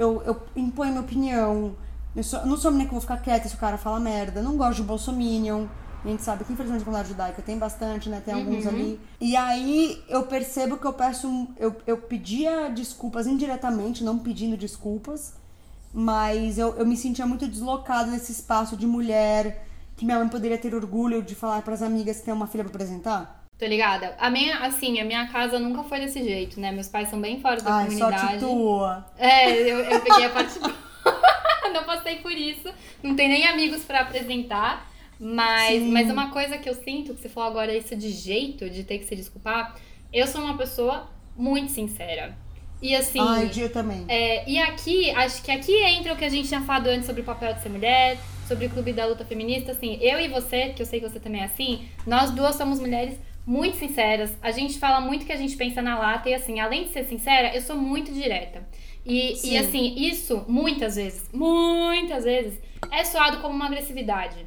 eu, 0.00 0.22
eu 0.24 0.42
imponho 0.56 0.92
minha 0.92 1.02
opinião, 1.02 1.76
eu, 2.16 2.24
sou, 2.24 2.44
não 2.46 2.56
sou 2.56 2.70
a 2.70 2.72
menina 2.72 2.88
que 2.88 2.94
vou 2.94 3.00
ficar 3.02 3.18
quieta 3.18 3.48
se 3.48 3.54
o 3.54 3.58
cara 3.58 3.76
fala 3.76 4.00
merda, 4.00 4.40
não 4.40 4.56
gosto 4.56 4.76
de 4.76 4.82
bolsominion, 4.82 5.66
a 6.02 6.08
gente 6.08 6.22
sabe 6.22 6.44
que 6.44 6.52
infelizmente 6.54 6.80
a 6.80 6.84
comunidade 6.84 7.10
judaica 7.10 7.42
tem 7.42 7.58
bastante, 7.58 8.08
né? 8.08 8.22
Tem 8.24 8.32
alguns 8.32 8.66
ali. 8.66 8.98
E 9.20 9.36
aí 9.36 10.02
eu 10.08 10.22
percebo 10.22 10.78
que 10.78 10.86
eu 10.86 10.94
peço. 10.94 11.48
Eu, 11.58 11.76
eu 11.86 11.98
pedia 11.98 12.70
desculpas 12.70 13.26
indiretamente, 13.26 14.02
não 14.02 14.18
pedindo 14.18 14.56
desculpas. 14.56 15.34
Mas 15.92 16.56
eu, 16.56 16.74
eu 16.76 16.86
me 16.86 16.96
sentia 16.96 17.26
muito 17.26 17.46
deslocada 17.46 18.10
nesse 18.10 18.32
espaço 18.32 18.78
de 18.78 18.86
mulher, 18.86 19.66
que 19.94 20.06
minha 20.06 20.18
mãe 20.18 20.28
poderia 20.28 20.56
ter 20.56 20.74
orgulho 20.74 21.22
de 21.22 21.34
falar 21.34 21.60
pras 21.60 21.82
amigas 21.82 22.18
que 22.18 22.24
tem 22.24 22.32
uma 22.32 22.46
filha 22.46 22.64
pra 22.64 22.72
apresentar. 22.72 23.39
Tô 23.60 23.66
ligada. 23.66 24.16
A 24.18 24.30
minha, 24.30 24.60
assim, 24.60 24.98
a 25.00 25.04
minha 25.04 25.26
casa 25.26 25.58
nunca 25.58 25.82
foi 25.82 26.00
desse 26.00 26.24
jeito, 26.24 26.58
né? 26.58 26.72
Meus 26.72 26.88
pais 26.88 27.10
são 27.10 27.20
bem 27.20 27.42
fora 27.42 27.60
da 27.60 27.74
Ai, 27.74 27.84
comunidade. 27.84 28.20
sorte 28.20 28.38
tua. 28.38 29.06
É, 29.18 29.50
eu, 29.52 29.80
eu 29.80 30.00
peguei 30.00 30.24
a 30.24 30.30
parte 30.30 30.58
boa. 30.58 30.74
não 31.70 31.84
passei 31.84 32.16
por 32.16 32.32
isso. 32.32 32.72
Não 33.02 33.14
tem 33.14 33.28
nem 33.28 33.46
amigos 33.46 33.82
pra 33.82 34.00
apresentar. 34.00 34.90
Mas, 35.20 35.82
Sim. 35.82 35.92
mas 35.92 36.10
uma 36.10 36.30
coisa 36.30 36.56
que 36.56 36.70
eu 36.70 36.74
sinto, 36.74 37.12
que 37.12 37.20
você 37.20 37.28
falou 37.28 37.50
agora, 37.50 37.76
isso 37.76 37.94
de 37.94 38.10
jeito, 38.10 38.70
de 38.70 38.82
ter 38.82 38.96
que 38.96 39.04
se 39.04 39.14
desculpar. 39.14 39.76
Eu 40.10 40.26
sou 40.26 40.40
uma 40.40 40.56
pessoa 40.56 41.10
muito 41.36 41.70
sincera. 41.70 42.34
E 42.80 42.96
assim. 42.96 43.20
Ai, 43.20 43.46
dia 43.48 43.68
também. 43.68 44.06
É, 44.08 44.48
e 44.48 44.58
aqui, 44.58 45.10
acho 45.10 45.42
que 45.42 45.50
aqui 45.50 45.76
entra 45.84 46.14
o 46.14 46.16
que 46.16 46.24
a 46.24 46.30
gente 46.30 46.48
tinha 46.48 46.62
falado 46.62 46.86
antes 46.86 47.04
sobre 47.04 47.20
o 47.20 47.24
papel 47.24 47.52
de 47.52 47.62
ser 47.62 47.68
mulher, 47.68 48.16
sobre 48.48 48.64
o 48.64 48.70
clube 48.70 48.94
da 48.94 49.04
luta 49.04 49.22
feminista. 49.22 49.72
Assim, 49.72 49.98
eu 50.00 50.18
e 50.18 50.28
você, 50.28 50.70
que 50.70 50.80
eu 50.80 50.86
sei 50.86 50.98
que 50.98 51.06
você 51.06 51.20
também 51.20 51.42
é 51.42 51.44
assim, 51.44 51.86
nós 52.06 52.30
duas 52.30 52.56
somos 52.56 52.80
mulheres 52.80 53.18
muito 53.50 53.78
sinceras. 53.78 54.30
A 54.40 54.52
gente 54.52 54.78
fala 54.78 55.00
muito 55.00 55.26
que 55.26 55.32
a 55.32 55.36
gente 55.36 55.56
pensa 55.56 55.82
na 55.82 55.98
lata 55.98 56.28
e 56.28 56.34
assim, 56.34 56.60
além 56.60 56.84
de 56.84 56.90
ser 56.90 57.04
sincera, 57.04 57.52
eu 57.52 57.60
sou 57.60 57.74
muito 57.74 58.12
direta. 58.12 58.62
E, 59.04 59.34
e 59.44 59.58
assim, 59.58 59.94
isso 59.96 60.44
muitas 60.46 60.94
vezes, 60.94 61.28
muitas 61.32 62.22
vezes, 62.22 62.60
é 62.92 63.02
soado 63.04 63.38
como 63.38 63.52
uma 63.52 63.66
agressividade. 63.66 64.46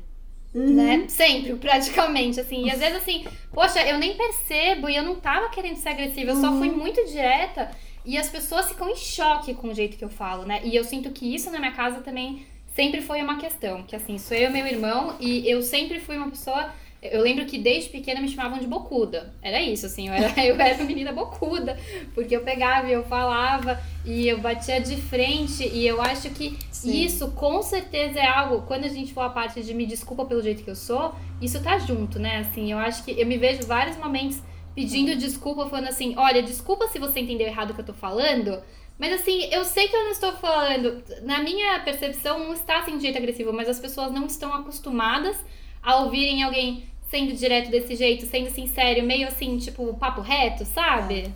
Uhum. 0.55 0.73
Né? 0.75 1.05
Sempre, 1.09 1.55
praticamente, 1.55 2.39
assim. 2.39 2.65
E 2.65 2.71
às 2.71 2.79
vezes, 2.79 2.95
assim, 2.95 3.25
poxa, 3.51 3.81
eu 3.85 3.97
nem 3.97 4.15
percebo 4.15 4.87
e 4.87 4.95
eu 4.95 5.03
não 5.03 5.15
tava 5.15 5.49
querendo 5.49 5.75
ser 5.75 5.89
agressiva, 5.89 6.31
eu 6.31 6.37
só 6.37 6.51
Uhum. 6.51 6.59
fui 6.59 6.69
muito 6.69 7.03
direta. 7.05 7.71
E 8.05 8.17
as 8.17 8.29
pessoas 8.29 8.69
ficam 8.69 8.87
em 8.89 8.95
choque 8.95 9.53
com 9.53 9.67
o 9.67 9.73
jeito 9.73 9.97
que 9.97 10.05
eu 10.05 10.09
falo, 10.09 10.45
né? 10.45 10.61
E 10.63 10.73
eu 10.75 10.83
sinto 10.85 11.09
que 11.11 11.35
isso 11.35 11.51
na 11.51 11.59
minha 11.59 11.71
casa 11.73 11.99
também 11.99 12.45
sempre 12.73 13.01
foi 13.01 13.21
uma 13.21 13.37
questão. 13.37 13.83
Que 13.83 13.95
assim, 13.97 14.17
sou 14.17 14.37
eu 14.37 14.49
e 14.49 14.53
meu 14.53 14.65
irmão, 14.65 15.15
e 15.19 15.49
eu 15.49 15.61
sempre 15.61 15.99
fui 15.99 16.15
uma 16.17 16.29
pessoa. 16.29 16.71
Eu 17.11 17.21
lembro 17.21 17.45
que 17.45 17.57
desde 17.57 17.89
pequena 17.89 18.21
me 18.21 18.29
chamavam 18.29 18.59
de 18.59 18.67
bocuda. 18.67 19.33
Era 19.41 19.61
isso, 19.61 19.85
assim, 19.85 20.07
eu 20.07 20.13
era, 20.13 20.27
eu 20.45 20.59
era 20.59 20.75
uma 20.75 20.85
menina 20.85 21.11
bocuda. 21.11 21.77
Porque 22.13 22.35
eu 22.35 22.41
pegava 22.41 22.87
e 22.87 22.93
eu 22.93 23.03
falava 23.03 23.81
e 24.05 24.27
eu 24.27 24.39
batia 24.39 24.79
de 24.79 24.95
frente. 24.97 25.67
E 25.67 25.85
eu 25.85 26.01
acho 26.01 26.29
que 26.29 26.57
Sim. 26.71 27.03
isso 27.03 27.31
com 27.31 27.61
certeza 27.61 28.19
é 28.19 28.27
algo. 28.27 28.61
Quando 28.67 28.85
a 28.85 28.89
gente 28.89 29.13
for 29.13 29.21
a 29.21 29.29
parte 29.29 29.61
de 29.61 29.73
me 29.73 29.85
desculpa 29.85 30.25
pelo 30.25 30.41
jeito 30.41 30.63
que 30.63 30.69
eu 30.69 30.75
sou, 30.75 31.13
isso 31.41 31.61
tá 31.61 31.77
junto, 31.77 32.19
né? 32.19 32.37
Assim, 32.37 32.71
eu 32.71 32.77
acho 32.77 33.03
que 33.03 33.19
eu 33.19 33.25
me 33.25 33.37
vejo 33.37 33.63
vários 33.65 33.97
momentos 33.97 34.41
pedindo 34.75 35.15
desculpa, 35.15 35.69
falando 35.69 35.87
assim: 35.87 36.15
olha, 36.17 36.41
desculpa 36.41 36.87
se 36.87 36.99
você 36.99 37.19
entendeu 37.19 37.47
errado 37.47 37.71
o 37.71 37.73
que 37.73 37.81
eu 37.81 37.85
tô 37.85 37.93
falando. 37.93 38.61
Mas 38.97 39.13
assim, 39.13 39.45
eu 39.51 39.65
sei 39.65 39.87
que 39.87 39.95
eu 39.95 40.03
não 40.03 40.11
estou 40.11 40.31
falando. 40.33 41.03
Na 41.23 41.41
minha 41.41 41.79
percepção, 41.79 42.39
não 42.39 42.53
está 42.53 42.83
sendo 42.83 42.97
de 42.97 43.03
jeito 43.03 43.17
agressivo, 43.17 43.51
mas 43.51 43.67
as 43.67 43.79
pessoas 43.79 44.11
não 44.11 44.25
estão 44.25 44.53
acostumadas 44.53 45.35
a 45.81 45.97
ouvirem 45.97 46.43
alguém 46.43 46.83
sendo 47.13 47.33
direto 47.35 47.69
desse 47.69 47.95
jeito, 47.95 48.25
sendo 48.25 48.49
sincero, 48.49 49.05
meio 49.05 49.27
assim, 49.27 49.55
tipo, 49.59 49.93
papo 49.93 50.21
reto, 50.21 50.65
sabe? 50.65 51.31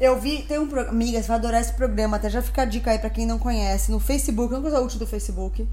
Eu 0.00 0.18
vi, 0.18 0.42
tem 0.42 0.58
um 0.58 0.66
programa. 0.66 0.90
Amiga, 0.90 1.22
você 1.22 1.28
vai 1.28 1.36
adorar 1.36 1.60
esse 1.60 1.72
programa, 1.72 2.16
até 2.16 2.28
já 2.28 2.42
fica 2.42 2.62
a 2.62 2.64
dica 2.64 2.90
aí 2.90 2.98
pra 2.98 3.08
quem 3.08 3.26
não 3.26 3.38
conhece. 3.38 3.92
No 3.92 4.00
Facebook, 4.00 4.52
uma 4.52 4.60
coisa 4.60 4.80
útil 4.80 4.98
do 4.98 5.06
Facebook, 5.06 5.68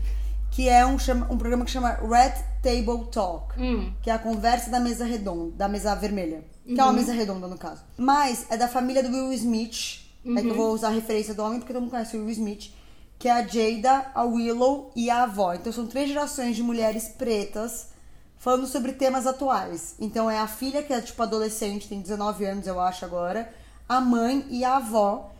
que 0.51 0.69
é 0.69 0.85
um, 0.85 0.99
chama, 0.99 1.25
um 1.31 1.37
programa 1.39 1.65
que 1.65 1.71
chama 1.71 1.93
Red 1.93 2.35
Table 2.61 3.09
Talk. 3.11 3.59
Hum. 3.59 3.91
Que 4.03 4.11
é 4.11 4.13
a 4.13 4.19
conversa 4.19 4.69
da 4.69 4.79
mesa 4.79 5.05
redonda, 5.05 5.55
da 5.55 5.67
mesa 5.67 5.95
vermelha. 5.95 6.43
Que 6.63 6.79
é 6.79 6.83
uma 6.83 6.93
mesa 6.93 7.13
redonda, 7.13 7.47
no 7.47 7.57
caso. 7.57 7.81
Mas 7.97 8.45
é 8.51 8.57
da 8.57 8.67
família 8.67 9.01
do 9.01 9.09
Will 9.09 9.33
Smith. 9.33 10.05
É 10.23 10.41
que 10.41 10.49
eu 10.49 10.55
vou 10.55 10.73
usar 10.73 10.89
a 10.89 10.91
referência 10.91 11.33
do 11.33 11.41
homem, 11.41 11.59
porque 11.59 11.73
todo 11.73 11.81
mundo 11.81 11.91
conhece 11.91 12.15
o 12.15 12.19
Will 12.19 12.29
Smith. 12.29 12.71
Que 13.17 13.27
é 13.27 13.31
a 13.31 13.47
Jada, 13.47 14.11
a 14.13 14.23
Willow 14.23 14.91
e 14.95 15.09
a 15.09 15.23
avó. 15.23 15.55
Então 15.55 15.71
são 15.71 15.87
três 15.87 16.09
gerações 16.09 16.55
de 16.55 16.61
mulheres 16.61 17.07
pretas 17.07 17.96
falando 18.39 18.67
sobre 18.67 18.93
temas 18.93 19.25
atuais. 19.25 19.95
Então 19.99 20.29
é 20.29 20.39
a 20.39 20.47
filha, 20.47 20.83
que 20.83 20.93
é 20.93 21.01
tipo 21.01 21.21
adolescente, 21.21 21.87
tem 21.87 22.01
19 22.01 22.45
anos, 22.45 22.67
eu 22.67 22.79
acho, 22.79 23.05
agora. 23.05 23.51
A 23.87 23.99
mãe 23.99 24.45
e 24.49 24.63
a 24.63 24.77
avó. 24.77 25.31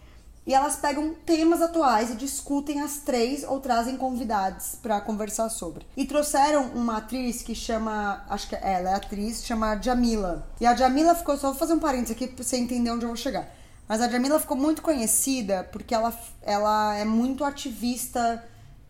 E 0.46 0.54
elas 0.54 0.78
pegam 0.78 1.14
temas 1.26 1.62
atuais 1.62 2.10
e 2.10 2.16
discutem 2.16 2.80
as 2.80 3.00
três 3.00 3.44
ou 3.44 3.60
trazem 3.60 3.98
convidados 3.98 4.76
pra 4.82 5.02
conversar 5.02 5.50
sobre. 5.50 5.86
E 5.98 6.06
trouxeram 6.06 6.68
uma 6.68 6.98
atriz 7.00 7.42
que 7.42 7.54
chama, 7.54 8.24
acho 8.30 8.48
que 8.48 8.56
ela 8.56 8.92
é 8.92 8.94
atriz, 8.94 9.44
chama 9.44 9.78
Jamila. 9.82 10.48
E 10.62 10.66
a 10.66 10.74
Jamila 10.74 11.14
ficou, 11.14 11.36
só 11.36 11.50
vou 11.50 11.60
fazer 11.60 11.74
um 11.74 11.80
parênteses 11.80 12.12
aqui 12.12 12.28
pra 12.28 12.46
você 12.46 12.56
entender 12.56 12.90
onde 12.90 13.04
eu 13.04 13.10
vou 13.10 13.18
chegar. 13.18 13.46
Mas 13.90 14.02
a 14.02 14.08
Jamila 14.08 14.40
ficou 14.40 14.56
muito 14.56 14.82
conhecida 14.82 15.68
porque 15.70 15.94
ela, 15.94 16.18
ela 16.42 16.96
é 16.96 17.04
muito 17.04 17.44
ativista 17.44 18.42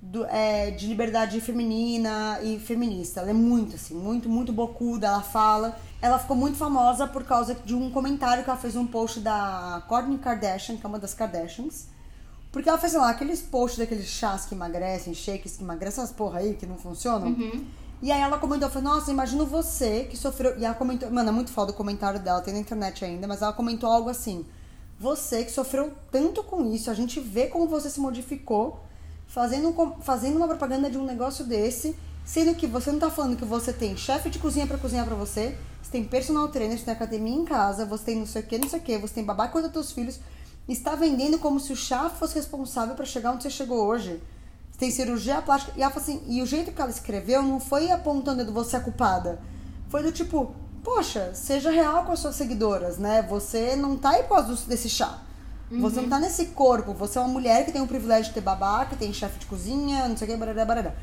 do- 0.01 0.25
é, 0.25 0.71
de 0.71 0.87
liberdade 0.87 1.39
feminina 1.41 2.39
e 2.41 2.59
feminista. 2.59 3.21
Ela 3.21 3.31
é 3.31 3.33
muito, 3.33 3.75
assim, 3.75 3.93
muito, 3.95 4.29
muito 4.29 4.53
bocuda, 4.53 5.07
ela 5.07 5.21
fala. 5.21 5.77
Ela 6.01 6.19
ficou 6.19 6.35
muito 6.35 6.57
famosa 6.57 7.07
por 7.07 7.23
causa 7.23 7.55
de 7.55 7.73
um 7.75 7.89
comentário 7.89 8.43
que 8.43 8.49
ela 8.49 8.59
fez 8.59 8.75
num 8.75 8.85
post 8.87 9.19
da 9.19 9.83
Kourtney 9.87 10.17
Kardashian, 10.17 10.77
que 10.77 10.85
é 10.85 10.89
uma 10.89 10.99
das 10.99 11.13
Kardashians. 11.13 11.87
Porque 12.51 12.69
ela 12.69 12.77
fez, 12.77 12.91
sei 12.91 13.01
lá, 13.01 13.09
aqueles 13.09 13.41
posts 13.41 13.77
daqueles 13.79 14.05
chás 14.05 14.45
que 14.45 14.55
emagrecem, 14.55 15.13
shakes 15.13 15.57
que 15.57 15.63
emagrecem, 15.63 16.03
essas 16.03 16.15
porra 16.15 16.39
aí 16.39 16.53
que 16.53 16.65
não 16.65 16.77
funcionam. 16.77 17.29
E 18.01 18.11
aí 18.11 18.21
ela 18.21 18.37
comentou, 18.37 18.69
falou, 18.69 18.93
nossa, 18.93 19.11
imagino 19.11 19.45
você 19.45 20.03
que 20.03 20.15
sofreu... 20.15 20.57
E 20.59 20.63
ela 20.63 20.75
comentou, 20.75 21.09
mano, 21.11 21.29
é 21.29 21.31
muito 21.31 21.51
foda 21.51 21.71
o 21.71 21.75
comentário 21.75 22.19
dela, 22.19 22.41
tem 22.41 22.53
na 22.53 22.59
internet 22.59 23.03
ainda, 23.03 23.27
mas 23.27 23.41
ela 23.41 23.53
comentou 23.53 23.89
algo 23.91 24.09
assim... 24.09 24.45
Você 24.99 25.43
que 25.43 25.51
sofreu 25.51 25.91
tanto 26.11 26.43
com 26.43 26.65
isso, 26.73 26.89
a 26.89 26.93
gente 26.95 27.19
vê 27.19 27.47
como 27.47 27.67
você 27.67 27.87
se 27.87 27.99
modificou 27.99 28.79
fazendo, 29.27 29.71
com- 29.73 30.01
fazendo 30.01 30.37
uma 30.37 30.47
propaganda 30.47 30.89
de 30.89 30.97
um 30.97 31.05
negócio 31.05 31.45
desse, 31.45 31.95
sendo 32.25 32.55
que 32.55 32.65
você 32.67 32.91
não 32.91 32.99
tá 32.99 33.09
falando 33.09 33.37
que 33.37 33.45
você 33.45 33.71
tem 33.71 33.95
chefe 33.95 34.29
de 34.29 34.39
cozinha 34.39 34.65
pra 34.67 34.77
cozinhar 34.77 35.05
pra 35.05 35.15
você, 35.15 35.57
você 35.81 35.91
tem 35.91 36.03
personal 36.03 36.47
trainer, 36.49 36.77
você 36.77 36.85
tem 36.85 36.93
academia 36.93 37.35
em 37.35 37.45
casa, 37.45 37.85
você 37.85 38.05
tem 38.05 38.15
não 38.17 38.25
sei 38.25 38.41
o 38.41 38.45
que, 38.45 38.57
não 38.57 38.69
sei 38.69 38.79
o 38.79 38.81
que, 38.83 38.97
você 38.97 39.13
tem 39.13 39.23
babá 39.23 39.47
cuida 39.47 39.67
dos 39.67 39.73
teus 39.73 39.91
filhos, 39.91 40.19
está 40.67 40.95
vendendo 40.95 41.39
como 41.39 41.59
se 41.59 41.71
o 41.71 41.75
chá 41.75 42.09
fosse 42.09 42.35
responsável 42.35 42.95
pra 42.95 43.05
chegar 43.05 43.31
onde 43.31 43.43
você 43.43 43.49
chegou 43.49 43.85
hoje. 43.85 44.21
Você 44.71 44.79
tem 44.79 44.91
cirurgia 44.91 45.41
plástica. 45.41 45.73
E 45.77 45.81
ela 45.81 45.93
assim, 45.95 46.21
e 46.27 46.41
o 46.41 46.45
jeito 46.45 46.71
que 46.71 46.81
ela 46.81 46.91
escreveu 46.91 47.41
não 47.41 47.59
foi 47.59 47.89
apontando 47.89 48.45
do 48.45 48.51
você 48.51 48.75
é 48.75 48.79
culpada. 48.79 49.39
Foi 49.89 50.03
do 50.03 50.11
tipo, 50.11 50.53
poxa, 50.83 51.31
seja 51.33 51.71
real 51.71 52.03
com 52.03 52.11
as 52.11 52.19
suas 52.19 52.35
seguidoras, 52.35 52.97
né? 52.97 53.21
Você 53.29 53.75
não 53.77 53.97
tá 53.97 54.09
aí 54.11 54.23
por 54.23 54.35
causa 54.35 54.55
desse 54.67 54.89
chá. 54.89 55.21
Você 55.69 56.01
não 56.01 56.09
tá 56.09 56.19
nesse 56.19 56.47
corpo. 56.47 56.93
Você 56.93 57.17
é 57.17 57.21
uma 57.21 57.29
mulher 57.29 57.65
que 57.65 57.71
tem 57.71 57.81
o 57.81 57.87
privilégio 57.87 58.25
de 58.25 58.33
ter 58.33 58.41
babá, 58.41 58.85
que 58.85 58.95
tem 58.95 59.11
chefe 59.11 59.39
de 59.39 59.45
cozinha, 59.45 60.07
não 60.07 60.15
sei 60.15 60.27
o 60.27 60.31
que, 60.31 60.37
barará, 60.37 60.65
barará. 60.65 60.93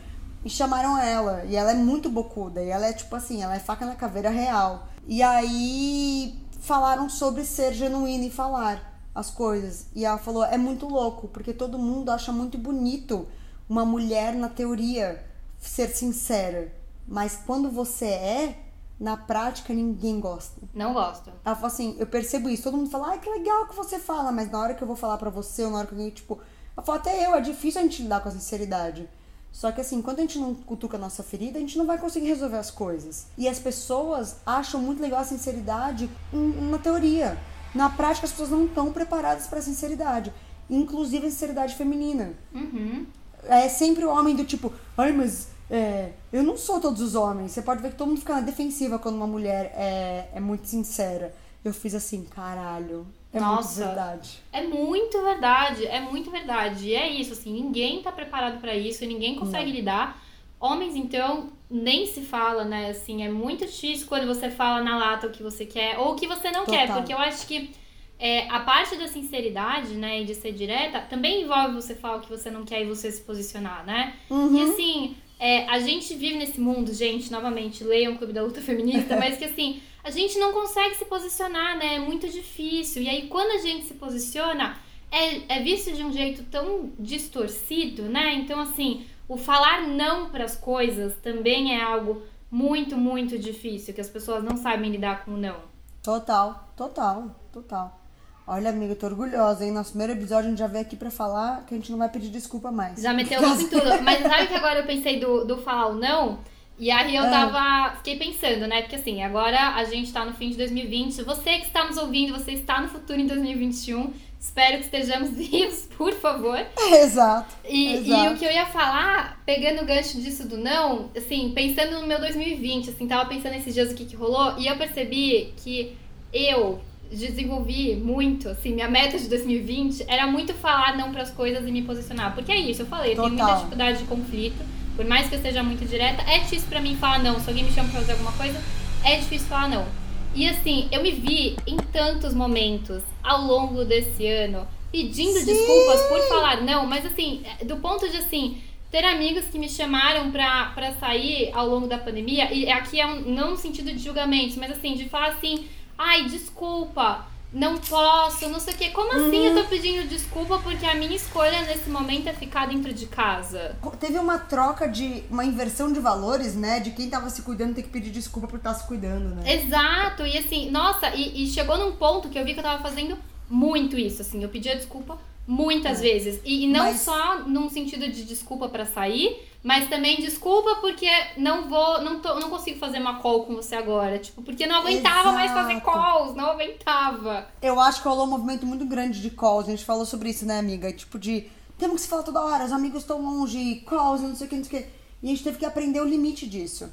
E 0.44 0.50
chamaram 0.50 0.98
ela. 0.98 1.44
E 1.44 1.56
ela 1.56 1.72
é 1.72 1.74
muito 1.74 2.08
bocuda. 2.08 2.62
E 2.62 2.68
ela 2.68 2.86
é 2.86 2.92
tipo 2.92 3.14
assim, 3.14 3.42
ela 3.42 3.54
é 3.54 3.58
faca 3.58 3.84
na 3.84 3.94
caveira 3.94 4.30
real. 4.30 4.88
E 5.06 5.22
aí 5.22 6.38
falaram 6.60 7.10
sobre 7.10 7.44
ser 7.44 7.74
genuína 7.74 8.24
e 8.24 8.30
falar 8.30 8.94
as 9.14 9.30
coisas. 9.30 9.86
E 9.94 10.04
ela 10.04 10.18
falou, 10.18 10.44
é 10.44 10.56
muito 10.56 10.88
louco, 10.88 11.28
porque 11.28 11.52
todo 11.52 11.78
mundo 11.78 12.10
acha 12.10 12.32
muito 12.32 12.56
bonito 12.56 13.28
uma 13.68 13.84
mulher 13.84 14.34
na 14.34 14.48
teoria 14.48 15.24
ser 15.58 15.88
sincera. 15.88 16.72
Mas 17.06 17.38
quando 17.46 17.70
você 17.70 18.06
é, 18.06 18.63
na 18.98 19.16
prática 19.16 19.74
ninguém 19.74 20.20
gosta. 20.20 20.60
Não 20.72 20.92
gosto. 20.92 21.30
Ela 21.44 21.54
falou 21.54 21.68
assim, 21.68 21.96
eu 21.98 22.06
percebo 22.06 22.48
isso. 22.48 22.62
Todo 22.62 22.76
mundo 22.76 22.90
fala, 22.90 23.08
ai, 23.08 23.18
que 23.18 23.28
legal 23.28 23.66
que 23.66 23.74
você 23.74 23.98
fala, 23.98 24.30
mas 24.30 24.50
na 24.50 24.60
hora 24.60 24.74
que 24.74 24.82
eu 24.82 24.86
vou 24.86 24.96
falar 24.96 25.18
pra 25.18 25.30
você, 25.30 25.64
ou 25.64 25.70
na 25.70 25.78
hora 25.78 25.86
que 25.86 25.94
eu, 25.94 26.10
tipo... 26.10 26.38
Ela 26.76 26.84
falou, 26.84 27.00
até 27.00 27.26
eu, 27.26 27.34
é 27.34 27.40
difícil 27.40 27.80
a 27.80 27.84
gente 27.84 28.02
lidar 28.02 28.20
com 28.20 28.28
a 28.28 28.32
sinceridade. 28.32 29.08
Só 29.52 29.70
que 29.70 29.80
assim, 29.80 30.02
quando 30.02 30.18
a 30.18 30.22
gente 30.22 30.38
não 30.38 30.52
cutuca 30.52 30.96
a 30.96 31.00
nossa 31.00 31.22
ferida, 31.22 31.58
a 31.58 31.60
gente 31.60 31.78
não 31.78 31.86
vai 31.86 31.96
conseguir 31.96 32.26
resolver 32.26 32.56
as 32.56 32.72
coisas. 32.72 33.28
E 33.38 33.48
as 33.48 33.60
pessoas 33.60 34.38
acham 34.44 34.80
muito 34.80 35.00
legal 35.00 35.20
a 35.20 35.24
sinceridade 35.24 36.10
na 36.32 36.76
teoria. 36.78 37.38
Na 37.72 37.88
prática, 37.88 38.26
as 38.26 38.32
pessoas 38.32 38.50
não 38.50 38.64
estão 38.64 38.92
preparadas 38.92 39.46
pra 39.46 39.62
sinceridade. 39.62 40.32
Inclusive 40.68 41.28
a 41.28 41.30
sinceridade 41.30 41.76
feminina. 41.76 42.32
Uhum. 42.52 43.06
É 43.44 43.68
sempre 43.68 44.04
o 44.04 44.10
homem 44.10 44.34
do 44.34 44.44
tipo, 44.44 44.72
ai, 44.98 45.12
mas 45.12 45.48
é, 45.70 46.12
eu 46.32 46.42
não 46.42 46.56
sou 46.56 46.80
todos 46.80 47.00
os 47.00 47.14
homens. 47.14 47.52
Você 47.52 47.62
pode 47.62 47.82
ver 47.82 47.90
que 47.90 47.96
todo 47.96 48.08
mundo 48.08 48.20
fica 48.20 48.34
na 48.34 48.40
defensiva 48.40 48.98
quando 48.98 49.16
uma 49.16 49.26
mulher 49.26 49.72
é, 49.76 50.28
é 50.34 50.40
muito 50.40 50.66
sincera. 50.66 51.34
Eu 51.64 51.72
fiz 51.72 51.94
assim, 51.94 52.24
caralho. 52.24 53.06
É 53.32 53.40
Nossa. 53.40 53.84
muito 53.84 53.94
verdade. 53.94 54.38
É 54.52 54.62
muito 54.62 55.22
verdade, 55.22 55.86
é 55.86 56.00
muito 56.00 56.30
verdade. 56.30 56.88
E 56.88 56.94
é 56.94 57.08
isso, 57.08 57.32
assim, 57.32 57.52
ninguém 57.52 58.02
tá 58.02 58.12
preparado 58.12 58.60
pra 58.60 58.76
isso, 58.76 59.02
e 59.02 59.06
ninguém 59.06 59.34
consegue 59.34 59.72
lidar. 59.72 60.22
Homens, 60.60 60.94
então, 60.94 61.48
nem 61.68 62.06
se 62.06 62.20
fala, 62.20 62.64
né? 62.64 62.90
Assim, 62.90 63.24
é 63.24 63.28
muito 63.30 63.66
difícil 63.66 64.06
quando 64.06 64.26
você 64.26 64.50
fala 64.50 64.84
na 64.84 64.96
lata 64.96 65.26
o 65.26 65.30
que 65.30 65.42
você 65.42 65.66
quer 65.66 65.98
ou 65.98 66.12
o 66.12 66.14
que 66.14 66.28
você 66.28 66.50
não 66.50 66.64
quer, 66.64 66.86
Total. 66.86 66.96
porque 66.96 67.12
eu 67.12 67.18
acho 67.18 67.46
que 67.46 67.74
é, 68.18 68.48
a 68.48 68.60
parte 68.60 68.96
da 68.96 69.08
sinceridade, 69.08 69.94
né, 69.94 70.22
e 70.22 70.24
de 70.24 70.34
ser 70.34 70.52
direta, 70.52 71.00
também 71.00 71.42
envolve 71.42 71.74
você 71.74 71.94
falar 71.94 72.18
o 72.18 72.20
que 72.20 72.30
você 72.30 72.50
não 72.50 72.64
quer 72.64 72.82
e 72.82 72.86
você 72.86 73.10
se 73.10 73.20
posicionar, 73.22 73.84
né? 73.84 74.14
Uhum. 74.30 74.56
E 74.56 74.62
assim, 74.62 75.16
é, 75.38 75.66
a 75.68 75.78
gente 75.78 76.14
vive 76.14 76.36
nesse 76.36 76.60
mundo, 76.60 76.92
gente, 76.92 77.30
novamente, 77.30 77.84
leiam 77.84 78.14
o 78.14 78.18
Clube 78.18 78.32
da 78.32 78.42
Luta 78.42 78.60
Feminista, 78.60 79.16
mas 79.20 79.36
que 79.36 79.44
assim, 79.44 79.82
a 80.02 80.10
gente 80.10 80.38
não 80.38 80.52
consegue 80.52 80.94
se 80.94 81.04
posicionar, 81.04 81.76
né? 81.76 81.96
É 81.96 81.98
muito 81.98 82.28
difícil. 82.28 83.02
E 83.02 83.08
aí, 83.08 83.28
quando 83.28 83.50
a 83.52 83.58
gente 83.58 83.86
se 83.86 83.94
posiciona, 83.94 84.76
é, 85.10 85.56
é 85.56 85.62
visto 85.62 85.92
de 85.92 86.02
um 86.02 86.12
jeito 86.12 86.42
tão 86.44 86.92
distorcido, 86.98 88.04
né? 88.04 88.34
Então, 88.34 88.60
assim, 88.60 89.06
o 89.28 89.36
falar 89.36 89.86
não 89.86 90.30
para 90.30 90.44
as 90.44 90.56
coisas 90.56 91.16
também 91.16 91.74
é 91.74 91.82
algo 91.82 92.22
muito, 92.50 92.96
muito 92.96 93.38
difícil, 93.38 93.94
que 93.94 94.00
as 94.00 94.08
pessoas 94.08 94.44
não 94.44 94.56
sabem 94.56 94.90
lidar 94.90 95.24
com 95.24 95.32
o 95.32 95.36
não. 95.36 95.56
Total, 96.02 96.68
total, 96.76 97.34
total. 97.50 98.03
Olha, 98.46 98.68
amiga, 98.70 98.92
eu 98.92 98.96
tô 98.96 99.06
orgulhosa, 99.06 99.64
hein? 99.64 99.70
Nosso 99.72 99.90
primeiro 99.90 100.12
episódio 100.12 100.48
a 100.48 100.50
gente 100.50 100.58
já 100.58 100.66
veio 100.66 100.82
aqui 100.84 100.96
pra 100.96 101.10
falar 101.10 101.64
que 101.66 101.74
a 101.74 101.78
gente 101.78 101.90
não 101.90 101.98
vai 101.98 102.10
pedir 102.10 102.28
desculpa 102.28 102.70
mais. 102.70 103.00
Já 103.00 103.14
meteu 103.14 103.40
louco 103.40 103.62
em 103.62 103.68
tudo. 103.68 103.84
Mas 104.04 104.20
sabe 104.22 104.48
que 104.48 104.54
agora 104.54 104.80
eu 104.80 104.86
pensei 104.86 105.18
do, 105.18 105.44
do 105.46 105.56
falar 105.58 105.88
o 105.88 105.94
não? 105.94 106.40
E 106.78 106.90
aí 106.90 107.16
eu 107.16 107.24
Ah. 107.24 107.30
tava. 107.30 107.96
Fiquei 107.96 108.18
pensando, 108.18 108.66
né? 108.66 108.82
Porque 108.82 108.96
assim, 108.96 109.22
agora 109.22 109.70
a 109.76 109.84
gente 109.84 110.12
tá 110.12 110.26
no 110.26 110.34
fim 110.34 110.50
de 110.50 110.58
2020. 110.58 111.22
Você 111.22 111.58
que 111.60 111.66
está 111.66 111.86
nos 111.86 111.96
ouvindo, 111.96 112.34
você 112.34 112.52
está 112.52 112.82
no 112.82 112.88
futuro 112.88 113.18
em 113.18 113.26
2021. 113.26 114.12
Espero 114.38 114.76
que 114.76 114.84
estejamos 114.84 115.30
vivos, 115.38 115.88
por 115.96 116.12
favor. 116.12 116.58
Exato. 117.00 117.54
E, 117.66 117.94
e 117.94 117.96
Exato. 118.10 118.34
o 118.34 118.36
que 118.36 118.44
eu 118.44 118.52
ia 118.52 118.66
falar, 118.66 119.40
pegando 119.46 119.80
o 119.80 119.86
gancho 119.86 120.20
disso 120.20 120.46
do 120.46 120.58
não, 120.58 121.08
assim, 121.16 121.50
pensando 121.54 121.98
no 121.98 122.06
meu 122.06 122.20
2020, 122.20 122.90
assim, 122.90 123.08
tava 123.08 123.26
pensando 123.26 123.54
esses 123.54 123.72
dias 123.72 123.90
o 123.90 123.94
que, 123.94 124.04
que 124.04 124.14
rolou, 124.16 124.58
e 124.58 124.66
eu 124.66 124.76
percebi 124.76 125.54
que 125.56 125.96
eu 126.30 126.78
desenvolvi 127.14 127.96
muito, 127.96 128.48
assim, 128.48 128.72
minha 128.72 128.88
meta 128.88 129.18
de 129.18 129.28
2020 129.28 130.04
era 130.08 130.26
muito 130.26 130.54
falar 130.54 130.96
não 130.96 131.12
para 131.12 131.22
as 131.22 131.30
coisas 131.30 131.66
e 131.66 131.72
me 131.72 131.82
posicionar. 131.82 132.34
Porque 132.34 132.52
é 132.52 132.58
isso, 132.58 132.82
eu 132.82 132.86
falei, 132.86 133.12
eu 133.12 133.16
tenho 133.16 133.28
muita 133.30 133.54
dificuldade 133.54 133.98
de 133.98 134.04
conflito. 134.04 134.64
Por 134.96 135.04
mais 135.04 135.28
que 135.28 135.34
eu 135.34 135.40
seja 135.40 135.62
muito 135.62 135.84
direta, 135.84 136.22
é 136.30 136.38
difícil 136.38 136.68
para 136.68 136.80
mim 136.80 136.96
falar 136.96 137.18
não. 137.20 137.40
Se 137.40 137.48
alguém 137.48 137.64
me 137.64 137.72
chama 137.72 137.88
pra 137.88 138.00
fazer 138.00 138.12
alguma 138.12 138.32
coisa, 138.32 138.60
é 139.04 139.16
difícil 139.16 139.48
falar 139.48 139.68
não. 139.68 139.86
E 140.34 140.48
assim, 140.48 140.88
eu 140.90 141.02
me 141.02 141.12
vi 141.12 141.56
em 141.66 141.76
tantos 141.76 142.34
momentos 142.34 143.02
ao 143.22 143.42
longo 143.42 143.84
desse 143.84 144.26
ano 144.26 144.66
pedindo 144.90 145.38
Sim. 145.40 145.46
desculpas 145.46 146.00
por 146.02 146.20
falar 146.28 146.62
não, 146.62 146.86
mas 146.86 147.04
assim, 147.04 147.42
do 147.64 147.76
ponto 147.76 148.08
de 148.08 148.16
assim, 148.16 148.58
ter 148.92 149.04
amigos 149.04 149.46
que 149.46 149.58
me 149.58 149.68
chamaram 149.68 150.30
pra, 150.30 150.66
pra 150.74 150.92
sair 150.92 151.50
ao 151.52 151.68
longo 151.68 151.88
da 151.88 151.98
pandemia, 151.98 152.52
e 152.52 152.70
aqui 152.70 153.00
é 153.00 153.06
um, 153.06 153.20
não 153.22 153.50
no 153.50 153.56
sentido 153.56 153.92
de 153.92 153.98
julgamento, 153.98 154.56
mas 154.56 154.70
assim, 154.70 154.94
de 154.94 155.08
falar 155.08 155.30
assim, 155.30 155.66
ai, 155.96 156.24
desculpa, 156.24 157.26
não 157.54 157.78
posso, 157.78 158.48
não 158.48 158.58
sei 158.58 158.74
o 158.74 158.76
quê. 158.76 158.90
Como 158.90 159.12
assim 159.12 159.46
eu 159.46 159.54
tô 159.54 159.60
uhum. 159.60 159.66
pedindo 159.68 160.08
desculpa 160.08 160.58
porque 160.58 160.84
a 160.84 160.94
minha 160.94 161.14
escolha 161.14 161.62
nesse 161.62 161.88
momento 161.88 162.28
é 162.28 162.32
ficar 162.32 162.66
dentro 162.66 162.92
de 162.92 163.06
casa? 163.06 163.76
Teve 164.00 164.18
uma 164.18 164.38
troca 164.38 164.88
de. 164.88 165.22
uma 165.30 165.44
inversão 165.44 165.92
de 165.92 166.00
valores, 166.00 166.56
né? 166.56 166.80
De 166.80 166.90
quem 166.90 167.08
tava 167.08 167.30
se 167.30 167.42
cuidando 167.42 167.74
ter 167.74 167.82
que 167.82 167.90
pedir 167.90 168.10
desculpa 168.10 168.48
por 168.48 168.56
estar 168.56 168.72
tá 168.72 168.78
se 168.80 168.86
cuidando, 168.88 169.36
né? 169.36 169.54
Exato, 169.54 170.26
e 170.26 170.36
assim, 170.36 170.68
nossa, 170.68 171.14
e, 171.14 171.44
e, 171.44 171.46
chegou 171.46 171.78
num 171.78 171.92
ponto 171.92 172.28
que 172.28 172.36
eu 172.36 172.44
vi 172.44 172.54
que 172.54 172.60
eu 172.60 172.64
tava 172.64 172.82
fazendo 172.82 173.16
muito 173.48 173.96
isso, 173.96 174.22
assim. 174.22 174.42
Eu 174.42 174.48
pedia 174.48 174.74
desculpa 174.74 175.16
muitas 175.46 176.00
é. 176.00 176.02
vezes. 176.02 176.40
E, 176.44 176.64
e 176.64 176.66
não 176.66 176.86
Mas... 176.86 177.02
só 177.02 177.40
num 177.46 177.70
sentido 177.70 178.08
de 178.08 178.24
desculpa 178.24 178.68
para 178.68 178.84
sair 178.84 179.53
mas 179.64 179.88
também 179.88 180.20
desculpa 180.20 180.76
porque 180.76 181.08
não 181.38 181.70
vou, 181.70 182.02
não, 182.02 182.20
tô, 182.20 182.38
não 182.38 182.50
consigo 182.50 182.78
fazer 182.78 182.98
uma 182.98 183.18
call 183.20 183.46
com 183.46 183.54
você 183.54 183.74
agora. 183.74 184.18
Tipo, 184.18 184.42
porque 184.42 184.66
não 184.66 184.76
aguentava 184.76 185.30
Exato. 185.30 185.34
mais 185.34 185.52
fazer 185.52 185.80
calls, 185.80 186.36
não 186.36 186.50
aguentava. 186.50 187.48
Eu 187.62 187.80
acho 187.80 188.02
que 188.02 188.06
rolou 188.06 188.26
um 188.26 188.30
movimento 188.30 188.66
muito 188.66 188.84
grande 188.84 189.22
de 189.22 189.30
calls. 189.30 189.66
A 189.66 189.70
gente 189.70 189.82
falou 189.82 190.04
sobre 190.04 190.28
isso, 190.28 190.44
né, 190.44 190.58
amiga? 190.58 190.92
Tipo, 190.92 191.18
de 191.18 191.50
temos 191.78 191.96
que 191.96 192.02
se 192.02 192.08
falar 192.08 192.24
toda 192.24 192.42
hora, 192.42 192.66
os 192.66 192.72
amigos 192.72 193.00
estão 193.00 193.22
longe, 193.22 193.76
calls, 193.86 194.20
não 194.20 194.36
sei 194.36 194.46
o 194.46 194.50
que, 194.50 194.56
não 194.56 194.64
sei 194.64 194.80
o 194.80 194.82
que. 194.82 194.88
E 195.22 195.26
a 195.28 195.30
gente 195.30 195.42
teve 195.42 195.56
que 195.56 195.64
aprender 195.64 196.00
o 196.02 196.04
limite 196.04 196.46
disso. 196.46 196.92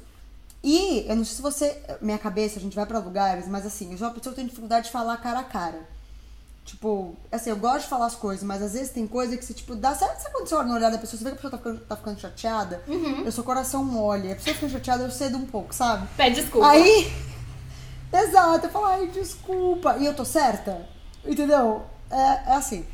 E 0.64 1.04
eu 1.06 1.14
não 1.14 1.26
sei 1.26 1.36
se 1.36 1.42
você. 1.42 1.78
Minha 2.00 2.18
cabeça, 2.18 2.58
a 2.58 2.62
gente 2.62 2.74
vai 2.74 2.86
para 2.86 2.98
lugares, 3.00 3.46
mas 3.48 3.66
assim, 3.66 3.92
eu 3.92 3.98
sou 3.98 4.06
uma 4.06 4.14
pessoa 4.14 4.32
que 4.32 4.40
tem 4.40 4.48
dificuldade 4.48 4.86
de 4.86 4.92
falar 4.92 5.18
cara 5.18 5.40
a 5.40 5.44
cara. 5.44 5.86
Tipo, 6.64 7.16
assim, 7.30 7.50
eu 7.50 7.56
gosto 7.56 7.82
de 7.82 7.88
falar 7.88 8.06
as 8.06 8.14
coisas, 8.14 8.44
mas 8.44 8.62
às 8.62 8.72
vezes 8.74 8.90
tem 8.90 9.06
coisa 9.06 9.36
que 9.36 9.44
você, 9.44 9.52
tipo, 9.52 9.74
dá. 9.74 9.94
Sabe, 9.94 10.20
sabe 10.20 10.32
quando 10.32 10.46
você 10.46 10.54
olha 10.54 10.68
no 10.68 10.74
olhar 10.74 10.90
da 10.90 10.98
pessoa, 10.98 11.18
você 11.18 11.24
vê 11.24 11.30
que 11.30 11.36
a 11.36 11.40
pessoa 11.40 11.50
tá 11.50 11.58
ficando, 11.58 11.80
tá 11.80 11.96
ficando 11.96 12.20
chateada? 12.20 12.82
Uhum. 12.86 13.24
Eu 13.24 13.32
sou 13.32 13.42
coração 13.42 13.84
mole. 13.84 14.30
A 14.30 14.36
pessoa 14.36 14.54
fica 14.54 14.68
chateada, 14.68 15.02
eu 15.02 15.10
cedo 15.10 15.36
um 15.36 15.46
pouco, 15.46 15.74
sabe? 15.74 16.06
Pede 16.16 16.40
desculpa. 16.40 16.68
Aí. 16.68 17.12
Exato, 18.12 18.66
eu 18.66 18.70
falo, 18.70 18.86
ai, 18.86 19.08
desculpa. 19.08 19.96
E 19.98 20.06
eu 20.06 20.14
tô 20.14 20.24
certa? 20.24 20.86
Entendeu? 21.24 21.82
É, 22.10 22.52
é 22.52 22.54
assim. 22.54 22.86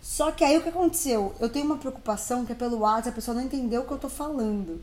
Só 0.00 0.30
que 0.30 0.44
aí 0.44 0.56
o 0.56 0.62
que 0.62 0.68
aconteceu? 0.68 1.34
Eu 1.40 1.48
tenho 1.48 1.66
uma 1.66 1.76
preocupação 1.76 2.46
que 2.46 2.52
é 2.52 2.54
pelo 2.54 2.78
WhatsApp, 2.78 3.08
a 3.08 3.12
pessoa 3.12 3.34
não 3.34 3.42
entendeu 3.42 3.82
o 3.82 3.84
que 3.84 3.92
eu 3.92 3.98
tô 3.98 4.08
falando. 4.08 4.82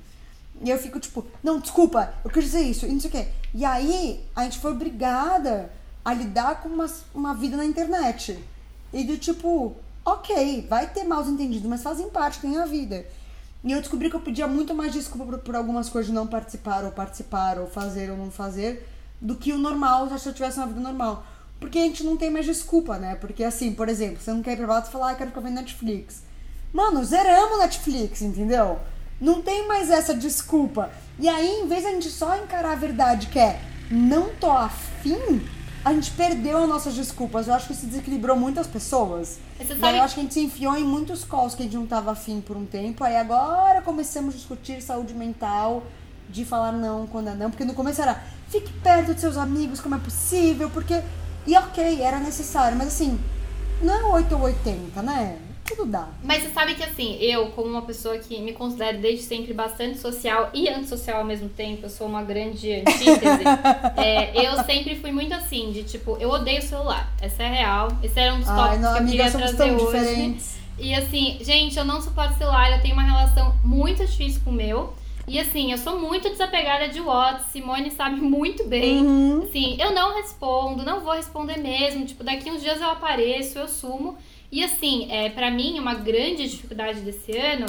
E 0.62 0.70
eu 0.70 0.78
fico 0.78 1.00
tipo, 1.00 1.26
não, 1.44 1.60
desculpa, 1.60 2.14
eu 2.24 2.30
quis 2.30 2.44
dizer 2.46 2.62
isso, 2.62 2.86
e 2.86 2.92
não 2.92 3.00
sei 3.00 3.10
o 3.10 3.12
quê. 3.12 3.28
E 3.54 3.66
aí 3.66 4.24
a 4.36 4.44
gente 4.44 4.60
foi 4.60 4.72
obrigada 4.72 5.72
a 6.06 6.14
lidar 6.14 6.62
com 6.62 6.70
uma, 6.70 6.86
uma 7.14 7.34
vida 7.34 7.58
na 7.58 7.66
internet. 7.66 8.40
E 8.94 9.04
do 9.04 9.18
tipo, 9.18 9.76
ok, 10.06 10.68
vai 10.70 10.88
ter 10.88 11.04
maus 11.04 11.28
entendidos, 11.28 11.68
mas 11.68 11.82
fazem 11.82 12.10
parte, 12.10 12.40
tem 12.40 12.58
a 12.58 12.66
vida. 12.66 13.04
E 13.64 13.72
eu 13.72 13.80
descobri 13.80 14.12
que 14.12 14.16
eu 14.16 14.22
pedia 14.22 14.48
muito 14.48 14.76
mais 14.76 14.94
desculpa 14.94 15.26
por, 15.26 15.40
por, 15.40 15.56
algumas 15.56 15.90
coisas 15.90 16.08
de 16.08 16.14
não 16.14 16.28
participar, 16.28 16.86
ou 16.86 16.92
participar, 16.92 17.58
ou 17.58 17.68
fazer 17.68 18.12
ou 18.12 18.18
não 18.18 18.30
fazer, 18.30 18.88
do 19.20 19.36
que 19.36 19.52
o 19.52 19.58
normal, 19.58 20.08
se 20.20 20.30
eu 20.30 20.34
tivesse 20.34 20.60
uma 20.60 20.68
vida 20.68 20.80
normal. 20.80 21.26
Porque 21.60 21.80
a 21.80 21.82
gente 21.82 22.04
não 22.04 22.16
tem 22.16 22.30
mais 22.30 22.46
desculpa, 22.46 23.00
né? 23.00 23.16
Porque 23.16 23.44
assim, 23.44 23.74
por 23.74 23.90
exemplo, 23.90 24.22
você 24.22 24.32
não 24.32 24.44
quer 24.44 24.54
ir 24.54 24.58
pra 24.58 24.68
balada 24.68 24.88
e 24.88 24.92
falar, 24.92 25.12
ah, 25.12 25.16
quero 25.16 25.32
ficar 25.32 25.42
vendo 25.42 25.56
Netflix. 25.56 26.22
Mano, 26.72 27.04
zeramos 27.04 27.58
Netflix, 27.58 28.22
entendeu? 28.22 28.78
Não 29.20 29.42
tem 29.42 29.68
mais 29.68 29.90
essa 29.90 30.14
desculpa. 30.14 30.92
E 31.18 31.28
aí, 31.28 31.62
em 31.62 31.68
vez 31.68 31.82
de 31.82 31.88
a 31.88 31.92
gente 31.92 32.10
só 32.10 32.38
encarar 32.38 32.74
a 32.74 32.76
verdade 32.76 33.28
que 33.28 33.40
é 33.40 33.60
não 33.90 34.30
tô 34.36 34.52
afim, 34.52 35.42
a 35.86 35.94
gente 35.94 36.10
perdeu 36.12 36.64
as 36.64 36.68
nossas 36.68 36.96
desculpas. 36.96 37.48
Eu 37.48 37.54
acho 37.54 37.68
que 37.68 37.74
isso 37.74 37.86
desequilibrou 37.86 38.36
muitas 38.36 38.66
pessoas. 38.66 39.38
Sabe... 39.80 39.98
eu 40.00 40.04
acho 40.04 40.16
que 40.16 40.20
a 40.20 40.24
gente 40.24 40.34
se 40.34 40.40
enfiou 40.40 40.76
em 40.76 40.84
muitos 40.84 41.24
calls 41.24 41.54
que 41.54 41.62
a 41.62 41.66
gente 41.66 41.78
não 41.78 41.86
tava 41.86 42.12
afim 42.12 42.42
por 42.42 42.58
um 42.58 42.66
tempo. 42.66 43.04
Aí 43.04 43.16
agora 43.16 43.84
começamos 43.84 44.34
a 44.34 44.38
discutir 44.38 44.82
saúde 44.82 45.14
mental, 45.14 45.84
de 46.28 46.44
falar 46.44 46.72
não 46.72 47.06
quando 47.06 47.30
é 47.30 47.36
não. 47.36 47.52
Porque 47.52 47.64
no 47.64 47.76
começo 47.76 48.02
era, 48.02 48.20
fique 48.50 48.74
perto 48.82 49.14
de 49.14 49.22
seus 49.22 49.38
amigos, 49.38 49.80
como 49.80 49.94
é 49.94 50.00
possível, 50.00 50.72
porque... 50.72 51.04
E 51.46 51.56
ok, 51.56 52.02
era 52.02 52.20
necessário, 52.20 52.76
mas 52.76 52.88
assim, 52.88 53.20
não 53.80 53.94
é 53.94 54.04
8 54.16 54.34
ou 54.34 54.42
80, 54.42 55.04
né? 55.04 55.38
Tudo 55.66 55.86
dá. 55.86 56.08
Mas 56.24 56.44
você 56.44 56.50
sabe 56.50 56.76
que 56.76 56.84
assim, 56.84 57.18
eu, 57.20 57.48
como 57.48 57.70
uma 57.70 57.82
pessoa 57.82 58.18
que 58.18 58.40
me 58.40 58.54
considero 58.54 59.00
desde 59.00 59.24
sempre 59.24 59.54
bastante 59.54 59.98
social 59.98 60.50
e 60.54 60.70
antissocial 60.70 61.20
ao 61.20 61.26
mesmo 61.26 61.50
tempo, 61.50 61.86
eu 61.86 61.90
sou 61.90 62.08
uma 62.08 62.24
grande 62.24 62.72
antítese, 62.72 63.44
é, 63.98 64.48
eu 64.48 64.64
sempre 64.64 64.96
fui 64.96 65.12
muito 65.12 65.34
assim, 65.34 65.72
de 65.72 65.84
tipo, 65.84 66.18
eu 66.20 66.30
odeio 66.30 66.60
o 66.60 66.64
celular. 66.64 67.12
Essa 67.20 67.44
é 67.44 67.54
real. 67.54 67.88
Esse 68.04 68.20
era 68.20 68.34
um 68.34 68.40
dos 68.40 68.48
tópicos 68.48 68.78
que 68.78 68.84
eu 68.84 68.90
amiga, 68.90 69.24
queria 69.24 69.32
trazer 69.32 69.72
hoje. 69.72 69.86
Diferentes. 69.86 70.56
E 70.78 70.94
assim, 70.94 71.38
gente, 71.42 71.78
eu 71.78 71.86
não 71.86 72.02
suporto 72.02 72.38
celular, 72.38 72.72
eu 72.72 72.82
tenho 72.82 72.94
uma 72.94 73.04
relação 73.04 73.56
muito 73.64 74.06
difícil 74.06 74.42
com 74.44 74.52
o 74.52 74.54
meu. 74.54 74.94
E 75.28 75.40
assim, 75.40 75.72
eu 75.72 75.78
sou 75.78 76.00
muito 76.00 76.30
desapegada 76.30 76.88
de 76.88 77.02
WhatsApp, 77.02 77.50
Simone 77.52 77.90
sabe 77.90 78.22
muito 78.22 78.68
bem. 78.68 79.04
Uhum. 79.04 79.44
Assim, 79.44 79.76
eu 79.80 79.92
não 79.92 80.16
respondo, 80.16 80.84
não 80.84 81.00
vou 81.00 81.14
responder 81.14 81.58
mesmo. 81.58 82.06
Tipo, 82.06 82.24
daqui 82.24 82.52
uns 82.52 82.62
dias 82.62 82.80
eu 82.80 82.90
apareço, 82.90 83.58
eu 83.58 83.68
sumo. 83.68 84.18
E 84.52 84.64
assim, 84.64 85.12
é, 85.12 85.30
para 85.30 85.52
mim, 85.52 85.80
uma 85.80 85.94
grande 85.96 86.48
dificuldade 86.48 87.02
desse 87.02 87.38
ano 87.38 87.66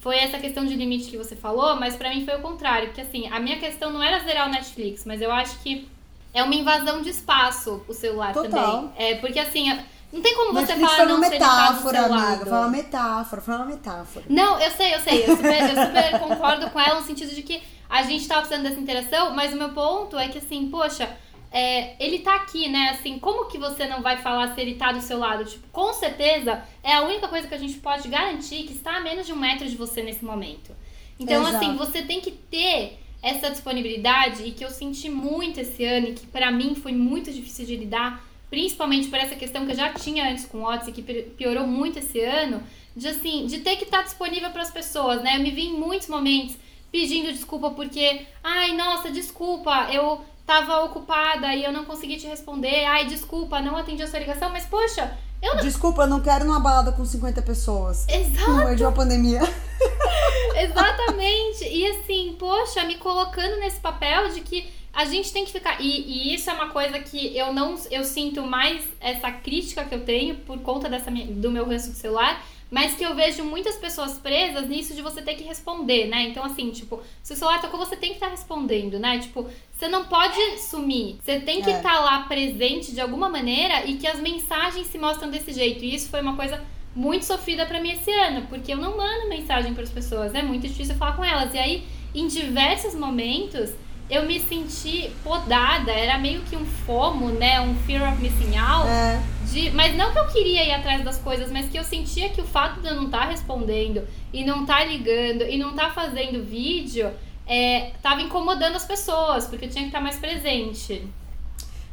foi 0.00 0.18
essa 0.18 0.38
questão 0.38 0.64
de 0.64 0.74
limite 0.74 1.10
que 1.10 1.16
você 1.16 1.34
falou, 1.34 1.76
mas 1.76 1.96
para 1.96 2.10
mim 2.10 2.24
foi 2.24 2.36
o 2.36 2.40
contrário, 2.40 2.88
porque 2.88 3.00
assim, 3.00 3.26
a 3.28 3.40
minha 3.40 3.58
questão 3.58 3.92
não 3.92 4.02
era 4.02 4.20
zerar 4.20 4.48
o 4.48 4.50
Netflix, 4.50 5.04
mas 5.04 5.20
eu 5.20 5.30
acho 5.32 5.58
que 5.60 5.88
é 6.32 6.42
uma 6.42 6.54
invasão 6.54 7.02
de 7.02 7.10
espaço 7.10 7.82
o 7.88 7.94
celular 7.94 8.32
Total. 8.32 8.50
também. 8.50 8.92
É, 8.96 9.14
porque 9.16 9.38
assim, 9.38 9.68
não 10.12 10.22
tem 10.22 10.34
como 10.34 10.52
você 10.52 10.74
Netflix 10.74 10.92
falar 10.92 11.08
não 11.08 11.22
ser 11.22 11.30
metáfora, 11.30 12.00
amiga. 12.06 12.46
Foi 12.46 12.58
uma 12.58 12.68
metáfora, 12.68 13.42
foi 13.42 13.54
uma 13.54 13.66
metáfora. 13.66 14.24
Não, 14.28 14.60
eu 14.60 14.70
sei, 14.70 14.94
eu 14.94 15.00
sei. 15.00 15.24
Eu 15.26 15.36
super, 15.36 15.62
eu 15.62 15.86
super 15.86 16.20
concordo 16.20 16.70
com 16.70 16.80
ela 16.80 17.00
no 17.00 17.06
sentido 17.06 17.34
de 17.34 17.42
que 17.42 17.60
a 17.88 18.02
gente 18.02 18.26
tá 18.26 18.36
precisando 18.36 18.62
dessa 18.62 18.80
interação, 18.80 19.34
mas 19.34 19.52
o 19.52 19.56
meu 19.56 19.70
ponto 19.70 20.18
é 20.18 20.28
que 20.28 20.38
assim, 20.38 20.68
poxa, 20.68 21.08
é, 21.50 21.96
ele 22.04 22.18
tá 22.20 22.36
aqui, 22.36 22.68
né? 22.68 22.90
Assim, 22.90 23.18
como 23.18 23.46
que 23.46 23.58
você 23.58 23.86
não 23.86 24.02
vai 24.02 24.18
falar 24.18 24.54
se 24.54 24.60
ele 24.60 24.74
tá 24.74 24.92
do 24.92 25.00
seu 25.00 25.18
lado? 25.18 25.44
Tipo, 25.44 25.66
com 25.68 25.92
certeza 25.92 26.62
é 26.82 26.94
a 26.94 27.02
única 27.02 27.28
coisa 27.28 27.48
que 27.48 27.54
a 27.54 27.58
gente 27.58 27.78
pode 27.78 28.08
garantir 28.08 28.64
que 28.64 28.72
está 28.72 28.96
a 28.96 29.00
menos 29.00 29.26
de 29.26 29.32
um 29.32 29.36
metro 29.36 29.68
de 29.68 29.76
você 29.76 30.02
nesse 30.02 30.24
momento. 30.24 30.76
Então, 31.18 31.42
assim, 31.42 31.56
Exato. 31.56 31.66
assim, 31.66 31.76
você 31.76 32.02
tem 32.02 32.20
que 32.20 32.30
ter 32.30 32.98
essa 33.22 33.50
disponibilidade 33.50 34.44
e 34.44 34.52
que 34.52 34.64
eu 34.64 34.70
senti 34.70 35.08
muito 35.08 35.58
esse 35.58 35.84
ano 35.84 36.08
e 36.08 36.12
que 36.12 36.26
para 36.26 36.52
mim 36.52 36.74
foi 36.74 36.92
muito 36.92 37.32
difícil 37.32 37.66
de 37.66 37.76
lidar, 37.76 38.24
principalmente 38.48 39.08
por 39.08 39.18
essa 39.18 39.34
questão 39.34 39.66
que 39.66 39.72
eu 39.72 39.76
já 39.76 39.92
tinha 39.92 40.30
antes 40.30 40.46
com 40.46 40.58
o 40.58 40.72
Otis 40.72 40.88
e 40.88 40.92
que 40.92 41.02
piorou 41.02 41.66
muito 41.66 41.98
esse 41.98 42.20
ano, 42.20 42.62
de 42.94 43.08
assim, 43.08 43.46
de 43.46 43.58
ter 43.58 43.76
que 43.76 43.84
estar 43.84 43.98
tá 43.98 44.04
disponível 44.04 44.50
para 44.50 44.62
as 44.62 44.70
pessoas, 44.70 45.22
né? 45.22 45.36
Eu 45.36 45.40
me 45.40 45.50
vi 45.50 45.66
em 45.66 45.72
muitos 45.72 46.08
momentos 46.08 46.56
pedindo 46.90 47.32
desculpa 47.32 47.70
porque, 47.70 48.22
ai, 48.42 48.74
nossa, 48.74 49.10
desculpa, 49.10 49.88
eu 49.92 50.24
tava 50.48 50.82
ocupada 50.82 51.54
e 51.54 51.62
eu 51.62 51.70
não 51.70 51.84
consegui 51.84 52.16
te 52.16 52.26
responder. 52.26 52.86
Ai, 52.86 53.04
desculpa, 53.04 53.60
não 53.60 53.76
atendi 53.76 54.02
a 54.02 54.06
sua 54.06 54.18
ligação, 54.18 54.48
mas 54.48 54.64
poxa, 54.64 55.14
eu 55.42 55.54
não... 55.54 55.62
Desculpa, 55.62 56.04
eu 56.04 56.06
não 56.06 56.22
quero 56.22 56.46
numa 56.46 56.58
balada 56.58 56.90
com 56.90 57.04
50 57.04 57.42
pessoas. 57.42 58.08
Exato. 58.08 58.50
No 58.50 58.64
meio 58.64 58.74
de 58.74 58.82
uma 58.82 58.92
pandemia. 58.92 59.40
Exatamente. 60.56 61.68
E 61.68 61.86
assim, 61.90 62.34
poxa, 62.38 62.82
me 62.84 62.94
colocando 62.94 63.60
nesse 63.60 63.78
papel 63.78 64.30
de 64.30 64.40
que 64.40 64.66
a 64.94 65.04
gente 65.04 65.30
tem 65.34 65.44
que 65.44 65.52
ficar. 65.52 65.82
E, 65.82 66.30
e, 66.30 66.34
isso 66.34 66.48
é 66.48 66.54
uma 66.54 66.70
coisa 66.70 66.98
que 66.98 67.36
eu 67.36 67.52
não. 67.52 67.78
Eu 67.90 68.02
sinto 68.02 68.42
mais 68.42 68.82
essa 69.02 69.30
crítica 69.30 69.84
que 69.84 69.94
eu 69.94 70.02
tenho 70.02 70.36
por 70.36 70.58
conta 70.60 70.88
dessa, 70.88 71.10
do 71.10 71.50
meu 71.50 71.66
ranço 71.66 71.90
do 71.90 71.96
celular 71.96 72.42
mas 72.70 72.94
que 72.94 73.04
eu 73.04 73.14
vejo 73.14 73.44
muitas 73.44 73.76
pessoas 73.76 74.18
presas 74.18 74.68
nisso 74.68 74.94
de 74.94 75.02
você 75.02 75.22
ter 75.22 75.34
que 75.34 75.44
responder, 75.44 76.06
né? 76.06 76.28
Então, 76.28 76.44
assim, 76.44 76.70
tipo, 76.70 77.00
se 77.22 77.32
o 77.32 77.36
celular 77.36 77.60
tocou, 77.60 77.78
você 77.78 77.96
tem 77.96 78.10
que 78.10 78.16
estar 78.16 78.26
tá 78.26 78.32
respondendo, 78.32 78.98
né? 78.98 79.18
Tipo, 79.18 79.48
você 79.72 79.88
não 79.88 80.04
pode 80.04 80.58
sumir. 80.58 81.16
Você 81.22 81.40
tem 81.40 81.62
que 81.62 81.70
estar 81.70 81.78
é. 81.78 81.96
tá 81.96 82.00
lá 82.00 82.22
presente 82.24 82.92
de 82.92 83.00
alguma 83.00 83.28
maneira 83.28 83.86
e 83.86 83.96
que 83.96 84.06
as 84.06 84.20
mensagens 84.20 84.86
se 84.86 84.98
mostram 84.98 85.30
desse 85.30 85.52
jeito. 85.52 85.84
E 85.84 85.94
isso 85.94 86.10
foi 86.10 86.20
uma 86.20 86.36
coisa 86.36 86.62
muito 86.94 87.24
sofrida 87.24 87.64
para 87.64 87.80
mim 87.80 87.92
esse 87.92 88.10
ano, 88.10 88.46
porque 88.48 88.72
eu 88.72 88.76
não 88.76 88.96
mando 88.96 89.28
mensagem 89.28 89.72
para 89.72 89.84
as 89.84 89.90
pessoas, 89.90 90.34
é 90.34 90.42
muito 90.42 90.66
difícil 90.66 90.96
falar 90.96 91.16
com 91.16 91.24
elas. 91.24 91.54
E 91.54 91.58
aí, 91.58 91.86
em 92.14 92.26
diversos 92.26 92.94
momentos, 92.94 93.70
eu 94.10 94.24
me 94.26 94.40
senti 94.40 95.12
podada, 95.22 95.92
era 95.92 96.18
meio 96.18 96.40
que 96.42 96.56
um 96.56 96.64
fomo, 96.64 97.30
né? 97.30 97.60
Um 97.60 97.74
fear 97.80 98.10
of 98.10 98.20
missing 98.22 98.56
out. 98.56 98.88
É. 98.88 99.20
De, 99.50 99.70
mas 99.70 99.96
não 99.96 100.12
que 100.12 100.18
eu 100.18 100.26
queria 100.28 100.64
ir 100.64 100.72
atrás 100.72 101.04
das 101.04 101.18
coisas, 101.18 101.50
mas 101.50 101.68
que 101.68 101.78
eu 101.78 101.84
sentia 101.84 102.28
que 102.30 102.40
o 102.40 102.44
fato 102.44 102.80
de 102.80 102.88
eu 102.88 102.94
não 102.94 103.06
estar 103.06 103.20
tá 103.20 103.30
respondendo 103.30 104.06
e 104.32 104.44
não 104.44 104.62
estar 104.62 104.78
tá 104.78 104.84
ligando 104.84 105.42
e 105.42 105.58
não 105.58 105.70
estar 105.70 105.88
tá 105.88 105.94
fazendo 105.94 106.44
vídeo 106.44 107.10
é, 107.46 107.92
tava 108.02 108.20
incomodando 108.20 108.76
as 108.76 108.84
pessoas, 108.84 109.46
porque 109.46 109.64
eu 109.64 109.70
tinha 109.70 109.84
que 109.84 109.88
estar 109.88 109.98
tá 109.98 110.04
mais 110.04 110.16
presente. 110.16 111.08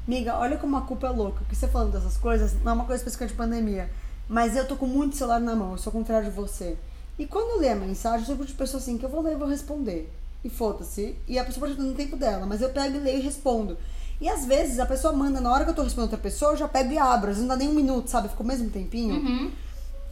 Miga, 0.07 0.37
olha 0.37 0.57
como 0.57 0.77
a 0.77 0.81
culpa 0.81 1.07
é 1.07 1.09
louca. 1.09 1.39
Porque 1.39 1.55
você 1.55 1.67
falando 1.67 1.93
dessas 1.93 2.17
coisas, 2.17 2.61
não 2.61 2.71
é 2.71 2.75
uma 2.75 2.85
coisa 2.85 3.01
específica 3.01 3.27
de 3.27 3.33
pandemia. 3.33 3.89
Mas 4.27 4.55
eu 4.55 4.67
tô 4.67 4.75
com 4.75 4.85
muito 4.85 5.15
celular 5.15 5.39
na 5.39 5.55
mão, 5.55 5.71
eu 5.71 5.77
sou 5.77 5.91
ao 5.91 5.97
contrário 5.97 6.29
de 6.29 6.35
você. 6.35 6.77
E 7.17 7.25
quando 7.25 7.51
eu 7.51 7.59
ler 7.59 7.69
a 7.69 7.75
mensagem, 7.75 8.19
eu 8.19 8.25
sou 8.25 8.35
o 8.35 8.37
tipo 8.39 8.51
de 8.51 8.53
pessoa 8.53 8.81
assim 8.81 8.97
que 8.97 9.05
eu 9.05 9.09
vou 9.09 9.21
ler 9.21 9.33
e 9.33 9.37
vou 9.37 9.47
responder. 9.47 10.11
E 10.45 10.49
foda-se. 10.49 11.17
E 11.27 11.39
a 11.39 11.43
pessoa 11.43 11.61
pode 11.67 11.73
estar 11.73 11.83
no 11.83 11.95
tempo 11.95 12.15
dela, 12.15 12.45
mas 12.45 12.61
eu 12.61 12.69
pego 12.69 12.97
e 12.97 12.99
leio 12.99 13.17
e 13.17 13.21
respondo. 13.21 13.77
E 14.21 14.29
às 14.29 14.45
vezes 14.45 14.79
a 14.79 14.85
pessoa 14.85 15.11
manda, 15.11 15.41
na 15.41 15.51
hora 15.51 15.63
que 15.65 15.71
eu 15.71 15.75
tô 15.75 15.81
respondendo 15.81 16.11
outra 16.11 16.19
pessoa, 16.19 16.51
eu 16.51 16.57
já 16.57 16.67
pego 16.67 16.93
e 16.93 16.97
abro. 16.99 17.31
Às 17.31 17.37
vezes 17.37 17.41
não 17.41 17.47
dá 17.49 17.55
nem 17.55 17.67
um 17.67 17.73
minuto, 17.73 18.07
sabe? 18.09 18.29
Ficou 18.29 18.45
o 18.45 18.47
mesmo 18.47 18.69
tempinho. 18.69 19.15
Uhum. 19.15 19.51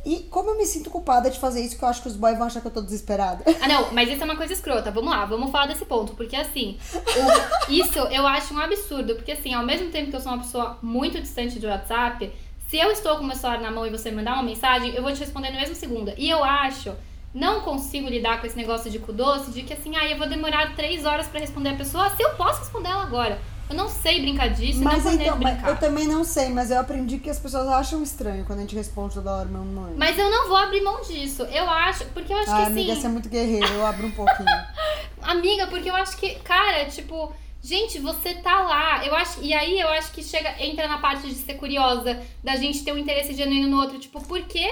E 0.05 0.17
como 0.29 0.49
eu 0.49 0.57
me 0.57 0.65
sinto 0.65 0.89
culpada 0.89 1.29
de 1.29 1.39
fazer 1.39 1.61
isso, 1.61 1.77
que 1.77 1.83
eu 1.83 1.87
acho 1.87 2.01
que 2.01 2.07
os 2.09 2.15
boys 2.17 2.37
vão 2.37 2.47
achar 2.47 2.59
que 2.59 2.67
eu 2.67 2.71
tô 2.71 2.81
desesperada. 2.81 3.43
Ah, 3.61 3.67
não, 3.69 3.93
mas 3.93 4.09
isso 4.09 4.21
é 4.21 4.25
uma 4.25 4.35
coisa 4.35 4.51
escrota. 4.51 4.89
Vamos 4.91 5.11
lá, 5.11 5.23
vamos 5.25 5.51
falar 5.51 5.67
desse 5.67 5.85
ponto. 5.85 6.13
Porque 6.15 6.35
assim, 6.35 6.77
o- 6.93 7.71
isso 7.71 7.99
eu 7.99 8.25
acho 8.27 8.53
um 8.53 8.59
absurdo. 8.59 9.15
Porque 9.15 9.31
assim, 9.33 9.53
ao 9.53 9.63
mesmo 9.63 9.91
tempo 9.91 10.09
que 10.09 10.15
eu 10.15 10.19
sou 10.19 10.31
uma 10.33 10.41
pessoa 10.43 10.77
muito 10.81 11.21
distante 11.21 11.57
do 11.59 11.67
WhatsApp, 11.67 12.29
se 12.67 12.77
eu 12.77 12.91
estou 12.91 13.15
com 13.17 13.23
o 13.23 13.27
meu 13.27 13.35
celular 13.35 13.61
na 13.61 13.71
mão 13.71 13.85
e 13.85 13.91
você 13.91 14.11
mandar 14.11 14.33
uma 14.33 14.43
mensagem, 14.43 14.93
eu 14.95 15.03
vou 15.03 15.13
te 15.13 15.19
responder 15.19 15.51
no 15.51 15.59
mesmo 15.59 15.75
segundo. 15.75 16.11
E 16.17 16.29
eu 16.29 16.43
acho, 16.43 16.91
não 17.33 17.61
consigo 17.61 18.07
lidar 18.09 18.39
com 18.39 18.47
esse 18.47 18.55
negócio 18.55 18.91
de 18.91 18.99
cu 18.99 19.11
doce, 19.11 19.51
de 19.51 19.63
que 19.63 19.73
assim, 19.73 19.95
ah, 19.95 20.05
eu 20.07 20.17
vou 20.17 20.27
demorar 20.27 20.75
três 20.75 21.03
horas 21.05 21.27
pra 21.27 21.39
responder 21.39 21.69
a 21.69 21.75
pessoa, 21.75 22.09
se 22.15 22.21
eu 22.21 22.31
posso 22.35 22.59
responder 22.59 22.89
ela 22.89 23.03
agora. 23.03 23.39
Eu 23.69 23.77
não 23.77 23.87
sei 23.87 24.19
brincar 24.21 24.49
disso 24.49 24.83
Mas 24.83 25.05
não 25.05 25.13
então, 25.13 25.37
mas 25.39 25.53
brincar. 25.53 25.69
eu 25.69 25.77
também 25.77 26.05
não 26.05 26.23
sei, 26.25 26.49
mas 26.49 26.69
eu 26.69 26.79
aprendi 26.79 27.17
que 27.17 27.29
as 27.29 27.39
pessoas 27.39 27.65
acham 27.69 28.03
estranho 28.03 28.43
quando 28.45 28.59
a 28.59 28.61
gente 28.61 28.75
responde 28.75 29.15
toda 29.15 29.31
hora 29.33 29.45
meu 29.45 29.63
nome. 29.63 29.93
Mas 29.97 30.19
eu 30.19 30.29
não 30.29 30.47
vou 30.49 30.57
abrir 30.57 30.81
mão 30.81 31.01
disso. 31.01 31.43
Eu 31.43 31.67
acho, 31.69 32.05
porque 32.07 32.31
eu 32.33 32.37
acho 32.37 32.51
Ah, 32.51 32.57
que 32.57 32.61
amiga, 32.63 32.91
assim. 32.91 33.01
você 33.01 33.07
é 33.07 33.09
muito 33.09 33.29
guerreira, 33.29 33.67
eu 33.69 33.85
abro 33.85 34.05
um 34.05 34.11
pouquinho. 34.11 34.49
Amiga, 35.23 35.67
porque 35.67 35.89
eu 35.89 35.95
acho 35.95 36.17
que, 36.17 36.35
cara, 36.41 36.85
tipo, 36.85 37.33
gente, 37.61 37.99
você 37.99 38.33
tá 38.35 38.59
lá. 38.63 39.05
Eu 39.05 39.15
acho, 39.15 39.41
e 39.41 39.53
aí 39.53 39.79
eu 39.79 39.87
acho 39.89 40.11
que 40.11 40.21
chega, 40.21 40.53
entra 40.61 40.87
na 40.87 40.97
parte 40.97 41.25
de 41.27 41.33
ser 41.35 41.53
curiosa, 41.55 42.21
da 42.43 42.57
gente 42.57 42.83
ter 42.83 42.91
um 42.91 42.97
interesse 42.97 43.33
genuíno 43.33 43.69
no 43.69 43.77
outro, 43.81 43.97
tipo, 43.97 44.21
por 44.27 44.41
quê? 44.41 44.71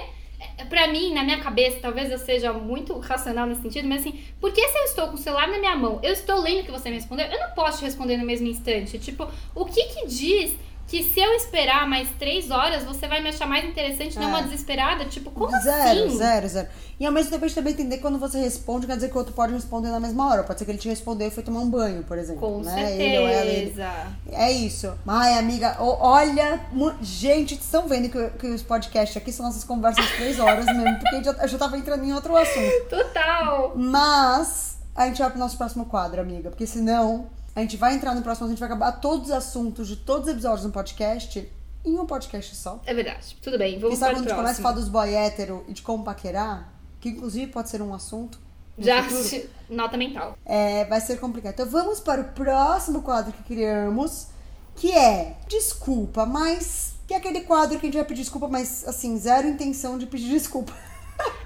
É, 0.57 0.65
Pra 0.65 0.87
mim, 0.87 1.13
na 1.13 1.23
minha 1.23 1.39
cabeça, 1.39 1.79
talvez 1.81 2.11
eu 2.11 2.17
seja 2.17 2.51
muito 2.53 2.97
racional 2.97 3.45
nesse 3.45 3.61
sentido, 3.61 3.87
mas 3.87 4.01
assim, 4.01 4.19
por 4.39 4.51
que 4.51 4.67
se 4.67 4.77
eu 4.77 4.83
estou 4.85 5.07
com 5.07 5.15
o 5.15 5.17
celular 5.17 5.47
na 5.47 5.59
minha 5.59 5.75
mão, 5.75 5.99
eu 6.01 6.13
estou 6.13 6.39
lendo 6.41 6.61
o 6.61 6.63
que 6.63 6.71
você 6.71 6.89
me 6.89 6.95
respondeu, 6.95 7.27
eu 7.27 7.39
não 7.39 7.51
posso 7.51 7.79
te 7.79 7.85
responder 7.85 8.17
no 8.17 8.25
mesmo 8.25 8.47
instante. 8.47 8.97
Tipo, 8.97 9.27
o 9.53 9.65
que 9.65 9.83
que 9.83 10.07
diz 10.07 10.55
que 10.91 11.03
se 11.05 11.21
eu 11.21 11.31
esperar 11.35 11.87
mais 11.87 12.09
três 12.19 12.51
horas, 12.51 12.83
você 12.83 13.07
vai 13.07 13.21
me 13.21 13.29
achar 13.29 13.47
mais 13.47 13.63
interessante, 13.63 14.17
não 14.19 14.25
É. 14.25 14.27
uma 14.27 14.43
desesperada? 14.43 15.05
Tipo, 15.05 15.31
como 15.31 15.49
zero, 15.61 16.05
assim? 16.07 16.17
zero, 16.17 16.47
zero. 16.49 16.67
E 16.99 17.05
ao 17.05 17.13
mesmo 17.13 17.31
tempo 17.31 17.45
a 17.45 17.47
gente 17.47 17.55
também 17.55 17.71
entender 17.71 17.95
que 17.95 18.01
quando 18.01 18.19
você 18.19 18.37
responde, 18.39 18.85
quer 18.85 18.95
dizer 18.95 19.07
que 19.07 19.15
o 19.15 19.17
outro 19.19 19.33
pode 19.33 19.53
responder 19.53 19.89
na 19.89 20.01
mesma 20.01 20.27
hora. 20.29 20.43
Pode 20.43 20.59
ser 20.59 20.65
que 20.65 20.71
ele 20.71 20.77
te 20.77 20.89
respondeu 20.89 21.29
e 21.29 21.31
foi 21.31 21.43
tomar 21.43 21.61
um 21.61 21.69
banho, 21.69 22.03
por 22.03 22.17
exemplo. 22.17 22.41
Com 22.41 22.59
né? 22.61 22.91
Ele 23.01 23.19
ou 23.19 23.27
ela, 23.27 23.45
ele. 23.45 23.73
certeza. 23.73 23.89
É 24.33 24.51
isso. 24.51 24.93
Ai, 25.07 25.33
amiga, 25.39 25.77
olha. 25.79 26.59
Gente, 27.01 27.51
vocês 27.55 27.63
estão 27.63 27.87
vendo 27.87 28.09
que, 28.09 28.29
que 28.37 28.47
os 28.47 28.61
podcasts 28.61 29.15
aqui 29.15 29.31
são 29.31 29.45
nossas 29.45 29.63
conversas 29.63 30.05
de 30.05 30.13
três 30.17 30.39
horas 30.41 30.65
mesmo, 30.65 30.99
porque 30.99 31.15
gente 31.15 31.25
já- 31.25 31.37
eu 31.41 31.47
já 31.47 31.57
tava 31.57 31.77
entrando 31.77 32.03
em 32.03 32.13
outro 32.13 32.35
assunto. 32.35 32.89
Total. 32.89 33.71
Mas 33.77 34.77
a 34.93 35.07
gente 35.07 35.19
vai 35.19 35.29
pro 35.29 35.39
nosso 35.39 35.57
próximo 35.57 35.85
quadro, 35.85 36.19
amiga, 36.19 36.49
porque 36.49 36.67
senão 36.67 37.27
a 37.55 37.61
gente 37.61 37.77
vai 37.77 37.95
entrar 37.95 38.15
no 38.15 38.21
próximo, 38.21 38.47
a 38.47 38.49
gente 38.49 38.59
vai 38.59 38.67
acabar 38.67 38.91
todos 38.93 39.27
os 39.27 39.31
assuntos 39.31 39.87
de 39.87 39.95
todos 39.97 40.27
os 40.27 40.33
episódios 40.33 40.63
do 40.63 40.71
podcast 40.71 41.51
em 41.83 41.97
um 41.99 42.05
podcast 42.05 42.55
só. 42.55 42.79
É 42.85 42.93
verdade. 42.93 43.37
Tudo 43.41 43.57
bem, 43.57 43.75
E 43.75 43.79
vamos 43.79 43.97
sabe 43.99 44.13
para 44.13 44.21
o 44.21 44.23
quando 44.23 44.27
a 44.27 44.29
gente 44.29 44.37
começa 44.37 44.61
a 44.61 44.61
próximo. 44.61 44.63
falar 44.63 44.75
dos 44.75 44.89
boy 44.89 45.13
hétero 45.15 45.65
e 45.67 45.73
de 45.73 45.81
como 45.81 46.03
paquerar, 46.03 46.71
que 46.99 47.09
inclusive 47.09 47.51
pode 47.51 47.69
ser 47.69 47.81
um 47.81 47.93
assunto. 47.93 48.39
no 48.77 48.83
Já 48.85 49.07
se- 49.09 49.49
nota 49.69 49.97
mental. 49.97 50.37
é, 50.45 50.85
vai 50.85 51.01
ser 51.01 51.19
complicado. 51.19 51.53
Então 51.53 51.65
vamos 51.67 51.99
para 51.99 52.21
o 52.21 52.25
próximo 52.25 53.01
quadro 53.01 53.33
que 53.33 53.43
criamos, 53.43 54.27
que 54.75 54.91
é 54.91 55.35
desculpa, 55.47 56.25
mas 56.25 56.93
que 57.07 57.13
é 57.13 57.17
aquele 57.17 57.41
quadro 57.41 57.77
que 57.79 57.85
a 57.85 57.87
gente 57.87 57.97
vai 57.97 58.05
pedir 58.05 58.21
desculpa, 58.21 58.47
mas 58.47 58.87
assim, 58.87 59.17
zero 59.17 59.47
intenção 59.47 59.97
de 59.97 60.05
pedir 60.05 60.29
desculpa. 60.29 60.71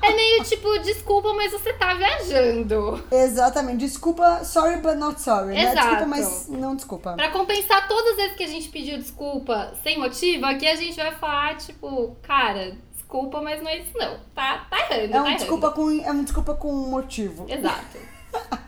É 0.01 0.13
meio 0.15 0.43
tipo, 0.43 0.77
desculpa, 0.79 1.33
mas 1.33 1.51
você 1.51 1.73
tá 1.73 1.93
viajando. 1.95 3.03
Exatamente, 3.11 3.79
desculpa, 3.79 4.43
sorry 4.43 4.77
but 4.77 4.95
not 4.97 5.19
sorry. 5.19 5.47
Né? 5.55 5.63
Exato. 5.71 5.75
Desculpa, 5.87 6.05
mas 6.05 6.47
não 6.49 6.75
desculpa. 6.75 7.13
Pra 7.13 7.29
compensar 7.31 7.87
todas 7.87 8.11
as 8.11 8.15
vezes 8.17 8.35
que 8.37 8.43
a 8.43 8.47
gente 8.47 8.69
pediu 8.69 8.97
desculpa 8.97 9.73
sem 9.83 9.97
motivo, 9.97 10.45
aqui 10.45 10.67
a 10.67 10.75
gente 10.75 10.95
vai 10.95 11.11
falar, 11.13 11.57
tipo, 11.57 12.15
cara, 12.21 12.77
desculpa, 12.93 13.41
mas 13.41 13.61
não 13.63 13.69
é 13.69 13.79
isso 13.79 13.97
não. 13.97 14.19
Tá, 14.35 14.65
tá 14.69 14.77
errando, 14.79 15.05
É 15.05 15.07
tá 15.07 15.21
um 15.21 15.25
errando. 15.25 15.37
desculpa 15.39 15.71
com 15.71 15.89
é 15.89 16.11
um 16.11 16.23
desculpa 16.23 16.53
com 16.53 16.71
motivo. 16.71 17.45
Exato. 17.49 17.97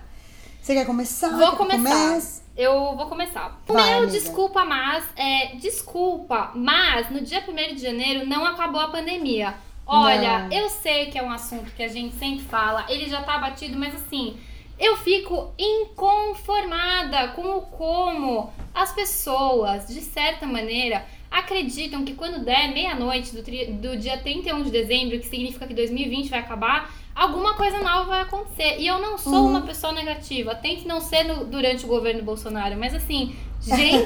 Você 0.62 0.74
quer 0.74 0.86
começar? 0.86 1.30
Vou 1.30 1.52
Quer 1.52 1.58
começar. 1.58 1.84
comece? 1.84 2.42
Eu 2.58 2.96
vou 2.96 3.06
começar. 3.08 3.62
Vai, 3.68 3.90
meu 3.92 3.98
amiga. 4.00 4.12
desculpa, 4.12 4.66
mas 4.66 5.04
é 5.16 5.56
desculpa, 5.56 6.52
mas 6.56 7.10
no 7.12 7.22
dia 7.22 7.42
1 7.48 7.76
de 7.76 7.82
janeiro 7.84 8.28
não 8.28 8.44
acabou 8.46 8.82
a 8.82 8.88
pandemia. 8.90 9.54
Olha, 9.88 10.40
Não. 10.40 10.52
eu 10.52 10.70
sei 10.70 11.06
que 11.08 11.18
é 11.18 11.24
um 11.24 11.32
assunto 11.32 11.72
que 11.76 11.82
a 11.84 11.88
gente 11.88 12.14
sempre 12.16 12.44
fala, 12.46 12.86
ele 12.90 13.08
já 13.10 13.22
tá 13.24 13.38
batido, 13.38 13.78
mas 13.80 13.96
assim, 13.96 14.36
eu 14.78 14.98
fico 14.98 15.54
inconformada 15.58 17.30
com 17.30 17.58
o 17.58 17.62
como 17.62 18.52
as 18.74 18.92
pessoas, 18.94 19.88
de 19.88 20.02
certa 20.02 20.46
maneira, 20.46 21.06
acreditam 21.32 22.04
que 22.06 22.14
quando 22.14 22.44
der 22.44 22.72
meia-noite 22.74 23.34
do, 23.36 23.42
do 23.42 23.98
dia 23.98 24.18
31 24.18 24.64
de 24.64 24.72
dezembro, 24.72 25.20
que 25.20 25.28
significa 25.28 25.66
que 25.68 25.74
2020 25.74 26.30
vai 26.30 26.40
acabar, 26.40 26.90
alguma 27.16 27.56
coisa 27.56 27.80
nova 27.80 28.04
vai 28.06 28.22
acontecer. 28.22 28.78
E 28.80 28.88
eu 28.88 29.00
não 29.00 29.18
sou 29.18 29.34
Uhum. 29.34 29.50
uma 29.50 29.62
pessoa 29.62 29.92
negativa. 29.94 30.54
Tente 30.56 30.88
não 30.88 31.02
ser 31.02 31.24
no- 31.24 31.46
durante 31.46 31.84
o 31.86 31.88
governo 31.88 32.24
Bolsonaro. 32.24 32.78
Mas 32.78 32.94
assim, 32.94 33.36
gente, 33.62 34.06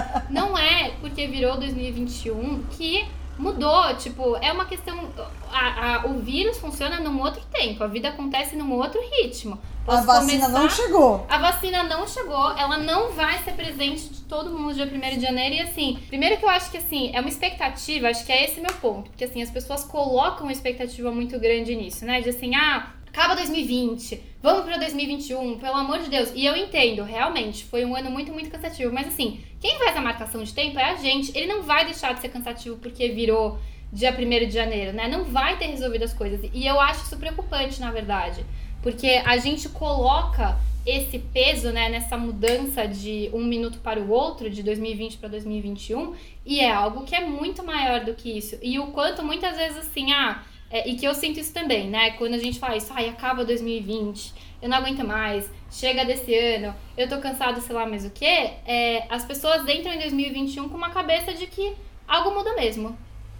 não 0.30 0.56
é 0.56 0.92
porque 1.00 1.26
virou 1.26 1.56
2021 1.58 2.62
que 2.70 3.04
mudou. 3.38 3.94
Tipo, 3.96 4.36
é 4.36 4.52
uma 4.52 4.64
questão. 4.64 5.10
a- 5.52 5.96
a- 6.02 6.06
o 6.06 6.18
vírus 6.20 6.58
funciona 6.58 6.98
num 7.00 7.20
outro 7.20 7.42
tempo. 7.52 7.84
A 7.84 7.86
vida 7.86 8.08
acontece 8.08 8.56
num 8.56 8.72
outro 8.72 8.98
ritmo. 9.00 9.58
A 9.82 9.84
Posso 9.96 10.06
vacina 10.06 10.48
não 10.48 10.60
começar- 10.60 10.76
chegou. 10.82 11.26
a 11.28 11.38
vacina 11.38 11.82
não 11.82 12.06
chegou, 12.06 12.52
ela 12.56 12.78
não 12.78 13.10
vai 13.12 13.36
ser 13.40 13.52
presente 13.52 14.08
de 14.08 14.20
todo 14.22 14.50
mundo 14.50 14.72
dia 14.74 14.86
1 14.86 15.16
de 15.18 15.20
janeiro. 15.20 15.56
E 15.56 15.60
assim, 15.60 15.98
primeiro 16.08 16.36
que 16.38 16.44
eu 16.44 16.48
acho 16.48 16.70
que 16.70 16.76
assim, 16.78 17.10
é 17.12 17.20
uma 17.20 17.28
expectativa, 17.28 18.08
acho 18.08 18.24
que 18.24 18.32
é 18.32 18.44
esse 18.44 18.60
meu 18.60 18.72
ponto. 18.74 19.10
Porque 19.10 19.24
assim, 19.24 19.42
as 19.42 19.50
pessoas 19.50 19.84
colocam 19.84 20.44
uma 20.44 20.52
expectativa 20.52 21.10
muito 21.10 21.38
grande 21.38 21.74
nisso, 21.74 22.04
né? 22.06 22.20
De 22.20 22.30
assim, 22.30 22.54
ah, 22.54 22.86
acaba 23.12 23.36
2020, 23.36 24.22
vamos 24.42 24.64
pra 24.64 24.78
2021, 24.78 25.58
pelo 25.58 25.76
amor 25.76 25.98
de 25.98 26.08
Deus. 26.08 26.32
E 26.34 26.46
eu 26.46 26.56
entendo, 26.56 27.02
realmente, 27.02 27.62
foi 27.64 27.84
um 27.84 27.94
ano 27.94 28.10
muito, 28.10 28.32
muito 28.32 28.50
cansativo. 28.50 28.92
Mas 28.92 29.06
assim, 29.06 29.38
quem 29.60 29.78
faz 29.78 29.94
a 29.94 30.00
marcação 30.00 30.42
de 30.42 30.52
tempo 30.52 30.78
é 30.78 30.90
a 30.90 30.96
gente. 30.96 31.30
Ele 31.36 31.46
não 31.46 31.62
vai 31.62 31.84
deixar 31.84 32.14
de 32.14 32.20
ser 32.20 32.30
cansativo 32.30 32.78
porque 32.78 33.10
virou 33.10 33.58
dia 33.92 34.10
1 34.10 34.46
de 34.46 34.50
janeiro, 34.50 34.94
né? 34.94 35.06
Não 35.08 35.24
vai 35.24 35.58
ter 35.58 35.66
resolvido 35.66 36.04
as 36.04 36.14
coisas. 36.14 36.40
E 36.54 36.66
eu 36.66 36.80
acho 36.80 37.04
isso 37.04 37.16
preocupante, 37.18 37.78
na 37.82 37.90
verdade. 37.90 38.46
Porque 38.82 39.20
a 39.24 39.36
gente 39.36 39.68
coloca 39.68 40.58
esse 40.84 41.18
peso, 41.18 41.70
né, 41.70 41.88
nessa 41.88 42.16
mudança 42.16 42.88
de 42.88 43.30
um 43.32 43.44
minuto 43.44 43.78
para 43.78 44.00
o 44.00 44.10
outro, 44.10 44.50
de 44.50 44.62
2020 44.64 45.18
para 45.18 45.28
2021, 45.28 46.14
e 46.44 46.58
é 46.58 46.72
algo 46.72 47.04
que 47.04 47.14
é 47.14 47.24
muito 47.24 47.62
maior 47.62 48.04
do 48.04 48.14
que 48.14 48.36
isso. 48.36 48.58
E 48.60 48.80
o 48.80 48.88
quanto 48.88 49.22
muitas 49.22 49.56
vezes 49.56 49.78
assim, 49.78 50.10
ah, 50.12 50.42
é, 50.72 50.88
e 50.88 50.96
que 50.96 51.06
eu 51.06 51.14
sinto 51.14 51.38
isso 51.38 51.52
também, 51.52 51.88
né? 51.90 52.12
Quando 52.12 52.32
a 52.32 52.38
gente 52.38 52.58
fala 52.58 52.76
isso, 52.76 52.90
ai, 52.94 53.10
acaba 53.10 53.44
2020, 53.44 54.32
eu 54.62 54.70
não 54.70 54.78
aguento 54.78 55.04
mais, 55.04 55.48
chega 55.70 56.02
desse 56.02 56.34
ano, 56.34 56.74
eu 56.96 57.06
tô 57.06 57.18
cansado, 57.18 57.60
sei 57.60 57.76
lá 57.76 57.84
mais 57.84 58.06
o 58.06 58.10
que, 58.10 58.24
é, 58.24 59.06
as 59.10 59.22
pessoas 59.24 59.68
entram 59.68 59.92
em 59.92 59.98
2021 59.98 60.70
com 60.70 60.76
uma 60.76 60.90
cabeça 60.90 61.34
de 61.34 61.46
que 61.46 61.74
algo 62.08 62.34
muda 62.34 62.54
mesmo. 62.54 62.96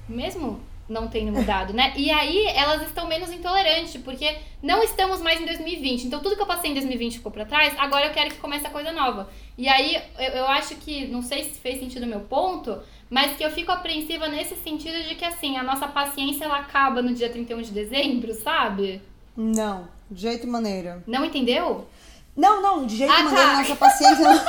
Mesmo 0.07 0.61
não 0.89 1.09
tendo 1.09 1.33
mudado, 1.33 1.73
né? 1.73 1.95
E 1.97 2.11
aí 2.11 2.45
elas 2.49 2.83
estão 2.83 3.07
menos 3.07 3.33
intolerantes, 3.33 3.97
porque 4.03 4.37
não 4.63 4.83
estamos 4.83 5.23
mais 5.23 5.41
em 5.41 5.47
2020. 5.47 6.05
Então 6.05 6.21
tudo 6.21 6.37
que 6.37 6.43
eu 6.43 6.47
passei 6.47 6.71
em 6.71 6.75
2020 6.75 7.19
ficou 7.19 7.33
pra 7.33 7.47
trás, 7.47 7.75
agora 7.79 8.07
eu 8.07 8.13
quero 8.13 8.31
que 8.31 8.37
comece 8.37 8.67
a 8.67 8.71
coisa 8.71 8.93
nova. 8.93 9.31
E 9.57 9.69
aí 9.69 9.97
eu, 10.19 10.33
eu 10.33 10.47
acho 10.49 10.75
que, 10.77 11.07
não 11.07 11.23
sei 11.23 11.45
se 11.45 11.61
fez 11.61 11.79
sentido 11.79 12.03
o 12.03 12.09
meu 12.09 12.21
ponto, 12.21 12.79
mas 13.13 13.37
que 13.37 13.45
eu 13.45 13.51
fico 13.51 13.71
apreensiva 13.71 14.27
nesse 14.27 14.57
sentido 14.57 15.07
de 15.07 15.15
que 15.17 15.25
assim, 15.27 15.59
a 15.59 15.63
nossa 15.63 15.87
paciência 15.87 16.47
ela 16.47 16.61
acaba 16.61 17.03
no 17.03 17.13
dia 17.13 17.29
31 17.29 17.61
de 17.61 17.71
dezembro, 17.71 18.33
sabe? 18.33 19.03
Não, 19.37 19.87
de 20.11 20.23
jeito 20.23 20.47
e 20.47 20.51
maneira. 20.51 21.05
Não 21.07 21.23
entendeu? 21.23 21.87
Não, 22.35 22.63
não, 22.63 22.87
de 22.87 22.97
jeito 22.97 23.13
Ah, 23.13 23.21
e 23.21 23.25
maneira, 23.25 23.47
tá. 23.49 23.59
nossa 23.59 23.77
paciência 23.77 24.25
não. 24.25 24.43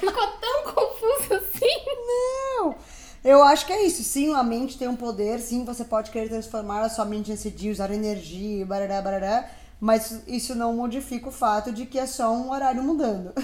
Ficou 0.00 0.26
tão 0.28 0.62
confuso 0.72 1.34
assim. 1.34 1.76
Não. 2.06 2.74
Eu 3.22 3.44
acho 3.44 3.66
que 3.66 3.72
é 3.74 3.84
isso. 3.84 4.02
Sim, 4.02 4.32
a 4.34 4.42
mente 4.42 4.78
tem 4.78 4.88
um 4.88 4.96
poder. 4.96 5.38
Sim, 5.38 5.66
você 5.66 5.84
pode 5.84 6.10
querer 6.10 6.30
transformar 6.30 6.80
a 6.80 6.88
sua 6.88 7.04
mente 7.04 7.30
nesse 7.30 7.50
dia, 7.50 7.70
usar 7.70 7.90
energia, 7.90 8.64
barará, 8.64 9.02
barará. 9.02 9.50
Mas 9.78 10.22
isso 10.26 10.54
não 10.54 10.74
modifica 10.74 11.28
o 11.28 11.32
fato 11.32 11.70
de 11.70 11.84
que 11.84 11.98
é 11.98 12.06
só 12.06 12.32
um 12.32 12.50
horário 12.50 12.82
mudando. 12.82 13.34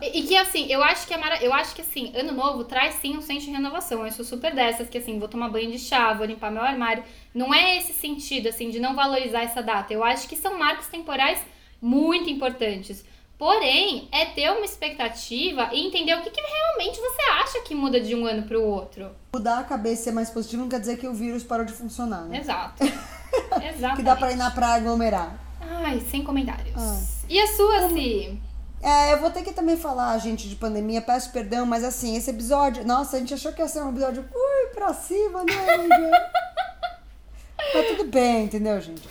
E, 0.00 0.20
e 0.20 0.22
que 0.22 0.36
assim, 0.36 0.66
eu 0.70 0.82
acho 0.82 1.06
que 1.06 1.14
é 1.14 1.16
mara... 1.16 1.42
eu 1.42 1.52
acho 1.52 1.74
que 1.74 1.82
assim, 1.82 2.12
ano 2.14 2.32
novo 2.32 2.64
traz 2.64 2.94
sim 2.96 3.16
um 3.16 3.20
senso 3.20 3.46
de 3.46 3.52
renovação. 3.52 4.06
Eu 4.06 4.12
sou 4.12 4.24
super 4.24 4.54
dessas 4.54 4.88
que 4.88 4.98
assim, 4.98 5.18
vou 5.18 5.28
tomar 5.28 5.48
banho 5.48 5.70
de 5.70 5.78
chá, 5.78 6.12
vou 6.12 6.26
limpar 6.26 6.50
meu 6.50 6.62
armário. 6.62 7.04
Não 7.34 7.52
é 7.52 7.76
esse 7.78 7.92
sentido 7.92 8.48
assim 8.48 8.70
de 8.70 8.80
não 8.80 8.94
valorizar 8.94 9.42
essa 9.42 9.62
data. 9.62 9.92
Eu 9.92 10.02
acho 10.02 10.28
que 10.28 10.36
são 10.36 10.58
marcos 10.58 10.86
temporais 10.86 11.40
muito 11.80 12.30
importantes. 12.30 13.04
Porém, 13.36 14.08
é 14.12 14.26
ter 14.26 14.50
uma 14.52 14.64
expectativa 14.64 15.70
e 15.72 15.84
entender 15.84 16.14
o 16.14 16.22
que, 16.22 16.30
que 16.30 16.40
realmente 16.40 17.00
você 17.00 17.22
acha 17.40 17.60
que 17.62 17.74
muda 17.74 18.00
de 18.00 18.14
um 18.14 18.24
ano 18.24 18.44
para 18.44 18.56
o 18.56 18.64
outro. 18.64 19.10
Mudar 19.34 19.58
a 19.58 19.64
cabeça 19.64 20.02
e 20.02 20.04
ser 20.04 20.12
mais 20.12 20.30
positivo 20.30 20.62
não 20.62 20.68
quer 20.68 20.78
dizer 20.78 20.96
que 20.96 21.08
o 21.08 21.12
vírus 21.12 21.42
parou 21.42 21.66
de 21.66 21.72
funcionar, 21.72 22.22
né? 22.22 22.38
Exato. 22.38 22.84
Exatamente. 22.84 23.96
que 23.98 24.02
dá 24.02 24.14
pra 24.14 24.30
ir 24.30 24.36
na 24.36 24.52
praia 24.52 24.76
aglomerar. 24.76 25.36
Ai, 25.60 26.00
sem 26.08 26.22
comentários. 26.22 26.76
Ah. 26.76 27.00
E 27.28 27.40
a 27.40 27.46
sua, 27.48 27.88
Si? 27.88 28.38
É, 28.82 29.12
eu 29.12 29.20
vou 29.20 29.30
ter 29.30 29.44
que 29.44 29.52
também 29.52 29.76
falar, 29.76 30.18
gente, 30.18 30.48
de 30.48 30.56
pandemia, 30.56 31.00
peço 31.00 31.30
perdão, 31.30 31.64
mas 31.64 31.84
assim, 31.84 32.16
esse 32.16 32.30
episódio. 32.30 32.84
Nossa, 32.84 33.16
a 33.16 33.20
gente 33.20 33.32
achou 33.32 33.52
que 33.52 33.62
ia 33.62 33.68
ser 33.68 33.80
um 33.82 33.90
episódio. 33.90 34.24
Ui, 34.34 34.74
pra 34.74 34.92
cima, 34.92 35.44
né, 35.44 36.10
Tá 37.72 37.82
tudo 37.88 38.10
bem, 38.10 38.46
entendeu, 38.46 38.80
gente? 38.80 39.08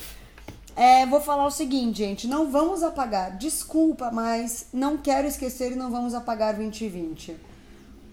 É, 0.75 1.05
vou 1.05 1.21
falar 1.21 1.45
o 1.45 1.51
seguinte, 1.51 1.99
gente, 1.99 2.27
não 2.27 2.51
vamos 2.51 2.83
apagar. 2.83 3.37
Desculpa, 3.37 4.11
mas 4.11 4.67
não 4.73 4.97
quero 4.97 5.27
esquecer 5.27 5.71
e 5.71 5.75
não 5.75 5.89
vamos 5.89 6.13
apagar 6.13 6.53
2020. 6.53 7.37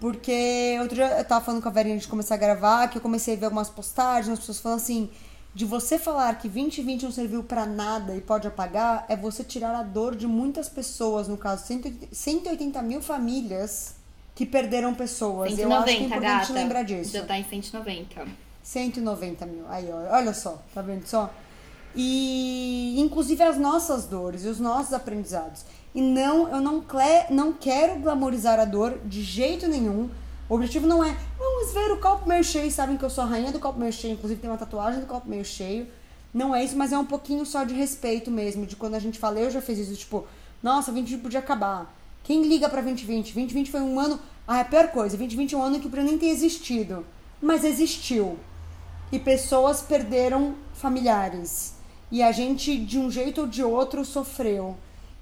Porque 0.01 0.77
outro 0.81 0.95
dia 0.95 1.19
eu 1.19 1.25
tava 1.25 1.45
falando 1.45 1.61
com 1.61 1.69
a 1.69 1.73
Verinha 1.73 1.99
de 1.99 2.07
começar 2.07 2.37
a 2.37 2.39
gravar, 2.39 2.89
que 2.89 2.99
eu 2.99 3.03
comecei 3.03 3.35
a 3.35 3.37
ver 3.37 3.47
algumas 3.47 3.69
postagens, 3.69 4.33
as 4.33 4.39
pessoas 4.39 4.61
falando 4.61 4.79
assim, 4.79 5.11
de 5.59 5.65
você 5.65 5.99
falar 5.99 6.39
que 6.39 6.49
2020 6.49 7.03
não 7.03 7.11
serviu 7.11 7.43
para 7.43 7.67
nada 7.67 8.15
e 8.15 8.21
pode 8.21 8.47
apagar, 8.47 9.05
é 9.09 9.17
você 9.17 9.43
tirar 9.43 9.75
a 9.75 9.83
dor 9.83 10.15
de 10.15 10.25
muitas 10.25 10.69
pessoas, 10.69 11.27
no 11.27 11.37
caso, 11.37 11.65
180 12.13 12.81
mil 12.83 13.03
famílias 13.03 13.97
que 14.37 14.47
perderam 14.47 14.95
pessoas. 14.95 15.51
190, 15.51 15.65
eu 15.65 15.77
acho 15.77 15.85
que 15.85 15.91
é 15.91 16.07
importante 16.07 16.23
gata. 16.23 16.53
lembrar 16.53 16.83
disso. 16.85 17.11
Já 17.11 17.25
tá 17.25 17.37
em 17.37 17.43
190. 17.43 18.25
190 18.63 19.47
mil. 19.47 19.65
Aí, 19.69 19.91
olha 19.91 20.33
só, 20.33 20.63
tá 20.73 20.81
vendo 20.81 21.05
só? 21.07 21.29
e 21.93 22.95
inclusive 23.01 23.43
as 23.43 23.59
nossas 23.59 24.05
dores 24.05 24.45
e 24.45 24.49
os 24.49 24.61
nossos 24.61 24.93
aprendizados. 24.93 25.65
E 25.93 26.01
não, 26.01 26.49
eu 26.49 26.61
não, 26.61 26.85
não 27.31 27.53
quero 27.53 27.99
glamorizar 27.99 28.61
a 28.61 28.65
dor 28.65 29.01
de 29.05 29.25
jeito 29.25 29.67
nenhum. 29.67 30.09
O 30.49 30.55
objetivo 30.55 30.87
não 30.87 31.05
é, 31.05 31.15
vamos 31.39 31.73
ver 31.73 31.93
o 31.93 32.01
copo 32.01 32.27
meio 32.27 32.43
cheio, 32.43 32.71
sabem 32.71 32.97
que 32.97 33.05
eu 33.05 33.11
sou 33.11 33.25
a 33.25 33.27
rainha 33.27 33.53
do 33.53 33.59
copo 33.59 33.79
meio 33.79 33.93
cheio, 33.93 34.15
inclusive 34.15 34.41
tem 34.41 34.49
uma 34.49 34.57
tatuagem 34.57 35.01
do 35.01 35.07
copo 35.07 35.29
meio 35.29 35.45
cheio. 35.45 35.87
Não 36.33 36.55
é 36.55 36.65
isso, 36.65 36.77
mas 36.77 36.93
é 36.93 36.99
um 36.99 37.05
pouquinho 37.05 37.45
só 37.45 37.65
de 37.65 37.75
respeito 37.75 38.31
mesmo, 38.31 38.65
de 38.65 38.75
quando 38.75 38.95
a 38.95 38.99
gente 38.99 39.19
fala, 39.19 39.39
eu 39.39 39.51
já 39.51 39.61
fiz 39.61 39.79
isso, 39.79 39.95
tipo, 39.95 40.27
nossa, 40.63 40.91
2020 40.91 41.23
podia 41.23 41.41
acabar. 41.41 41.95
Quem 42.25 42.43
liga 42.43 42.69
pra 42.69 42.81
2020? 42.81 43.35
2020 43.35 43.71
foi 43.71 43.81
um 43.81 44.01
ano, 44.01 44.19
ah, 44.47 44.59
é 44.59 44.61
a 44.63 44.65
pior 44.65 44.89
coisa, 44.89 45.17
2020 45.17 45.55
é 45.55 45.59
um 45.59 45.63
ano 45.63 45.81
que 45.81 45.89
podia 45.89 46.05
nem 46.05 46.17
ter 46.17 46.29
existido, 46.29 47.05
mas 47.43 47.65
existiu. 47.65 48.39
E 49.13 49.19
pessoas 49.19 49.83
perderam 49.83 50.55
familiares 50.73 51.79
e 52.11 52.23
a 52.23 52.33
gente, 52.33 52.77
de 52.79 52.99
um 52.99 53.11
jeito 53.11 53.43
ou 53.43 53.47
de 53.47 53.63
outro, 53.63 54.05
sofreu. 54.05 54.77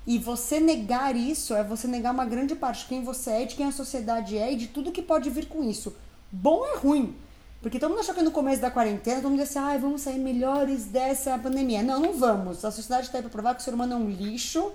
E 0.06 0.18
você 0.18 0.60
negar 0.60 1.16
isso 1.16 1.54
é 1.54 1.64
você 1.64 1.88
negar 1.88 2.14
uma 2.14 2.24
grande 2.24 2.54
parte 2.54 2.82
de 2.82 2.86
quem 2.86 3.02
você 3.02 3.30
é, 3.30 3.44
de 3.44 3.56
quem 3.56 3.66
a 3.66 3.72
sociedade 3.72 4.38
é 4.38 4.52
e 4.52 4.56
de 4.56 4.68
tudo 4.68 4.92
que 4.92 5.02
pode 5.02 5.28
vir 5.28 5.46
com 5.46 5.64
isso. 5.68 5.96
Bom 6.30 6.64
é 6.64 6.76
ruim. 6.76 7.14
Porque 7.60 7.80
todo 7.80 7.90
mundo 7.90 8.00
achou 8.00 8.14
que 8.14 8.22
no 8.22 8.30
começo 8.30 8.62
da 8.62 8.70
quarentena, 8.70 9.20
todo 9.20 9.30
mundo 9.30 9.42
disse, 9.42 9.58
ah, 9.58 9.76
vamos 9.76 10.02
sair 10.02 10.18
melhores 10.18 10.84
dessa 10.84 11.36
pandemia. 11.36 11.82
Não, 11.82 11.98
não 11.98 12.12
vamos. 12.12 12.64
A 12.64 12.70
sociedade 12.70 13.06
está 13.06 13.18
aí 13.18 13.22
para 13.22 13.30
provar 13.30 13.54
que 13.54 13.60
o 13.60 13.64
ser 13.64 13.74
humano 13.74 13.94
é 13.94 13.96
um 13.96 14.08
lixo 14.08 14.70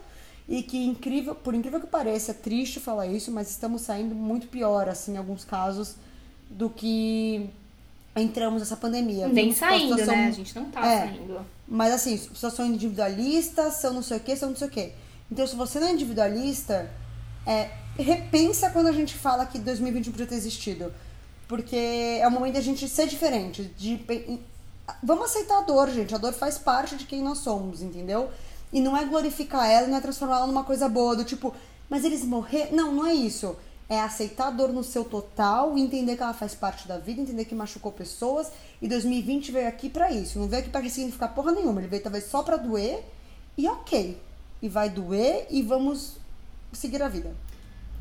e 0.49 0.61
que, 0.61 0.83
incrível, 0.83 1.33
por 1.33 1.55
incrível 1.55 1.79
que 1.79 1.87
pareça, 1.87 2.31
é 2.31 2.33
triste 2.33 2.81
falar 2.81 3.07
isso, 3.07 3.31
mas 3.31 3.49
estamos 3.49 3.83
saindo 3.83 4.13
muito 4.13 4.47
pior, 4.47 4.89
assim, 4.89 5.13
em 5.13 5.17
alguns 5.17 5.45
casos, 5.45 5.95
do 6.49 6.69
que 6.69 7.49
entramos 8.15 8.59
nessa 8.59 8.75
pandemia. 8.75 9.29
Nem 9.29 9.53
saindo, 9.53 9.93
situação... 9.93 10.15
né? 10.15 10.27
A 10.27 10.31
gente 10.31 10.55
não 10.55 10.65
tá 10.65 10.85
é, 10.85 10.99
saindo. 11.07 11.39
Mas 11.65 11.93
assim, 11.93 12.17
pessoas 12.17 12.53
são 12.53 12.65
individualistas, 12.65 13.75
são 13.75 13.93
não 13.93 14.01
sei 14.01 14.17
o 14.17 14.19
que, 14.19 14.35
são 14.35 14.49
não 14.49 14.57
sei 14.57 14.67
o 14.67 14.71
que. 14.71 14.91
Então, 15.31 15.47
se 15.47 15.55
você 15.55 15.79
não 15.79 15.87
é 15.87 15.91
individualista, 15.93 16.91
é, 17.45 17.69
repensa 17.97 18.69
quando 18.69 18.87
a 18.87 18.91
gente 18.91 19.15
fala 19.15 19.45
que 19.45 19.57
2021 19.59 20.11
podia 20.11 20.27
ter 20.27 20.35
existido. 20.35 20.93
Porque 21.47 21.75
é 22.21 22.27
o 22.27 22.31
momento 22.31 22.53
da 22.55 22.61
gente 22.61 22.87
ser 22.87 23.07
diferente. 23.07 23.63
De, 23.77 24.03
vamos 25.01 25.25
aceitar 25.25 25.59
a 25.59 25.61
dor, 25.61 25.89
gente. 25.89 26.13
A 26.13 26.17
dor 26.17 26.33
faz 26.33 26.57
parte 26.57 26.95
de 26.95 27.05
quem 27.05 27.21
nós 27.21 27.39
somos, 27.39 27.81
entendeu? 27.81 28.29
E 28.71 28.79
não 28.79 28.95
é 28.95 29.05
glorificar 29.05 29.69
ela, 29.69 29.87
não 29.87 29.97
é 29.97 30.01
transformá-la 30.01 30.47
numa 30.47 30.63
coisa 30.63 30.87
boa, 30.87 31.15
do 31.15 31.25
tipo, 31.25 31.53
mas 31.89 32.03
eles 32.03 32.23
morreram. 32.23 32.75
Não, 32.75 32.91
não 32.93 33.05
é 33.05 33.13
isso 33.13 33.55
é 33.91 33.99
aceitar 33.99 34.47
a 34.47 34.51
dor 34.51 34.71
no 34.71 34.85
seu 34.85 35.03
total, 35.03 35.77
entender 35.77 36.15
que 36.15 36.23
ela 36.23 36.33
faz 36.33 36.55
parte 36.55 36.87
da 36.87 36.97
vida, 36.97 37.19
entender 37.19 37.43
que 37.43 37.53
machucou 37.53 37.91
pessoas. 37.91 38.49
E 38.81 38.87
2020 38.87 39.51
veio 39.51 39.67
aqui 39.67 39.89
para 39.89 40.09
isso. 40.09 40.39
Não 40.39 40.47
veio 40.47 40.61
aqui 40.61 40.71
para 40.71 40.87
significar 40.87 41.35
porra 41.35 41.51
nenhuma. 41.51 41.81
Ele 41.81 41.89
veio 41.89 42.01
talvez 42.01 42.23
só 42.23 42.41
para 42.41 42.55
doer 42.55 43.03
e 43.57 43.67
ok. 43.67 44.17
E 44.61 44.69
vai 44.69 44.89
doer 44.89 45.47
e 45.49 45.61
vamos 45.61 46.17
seguir 46.71 47.01
a 47.01 47.07
vida. 47.07 47.33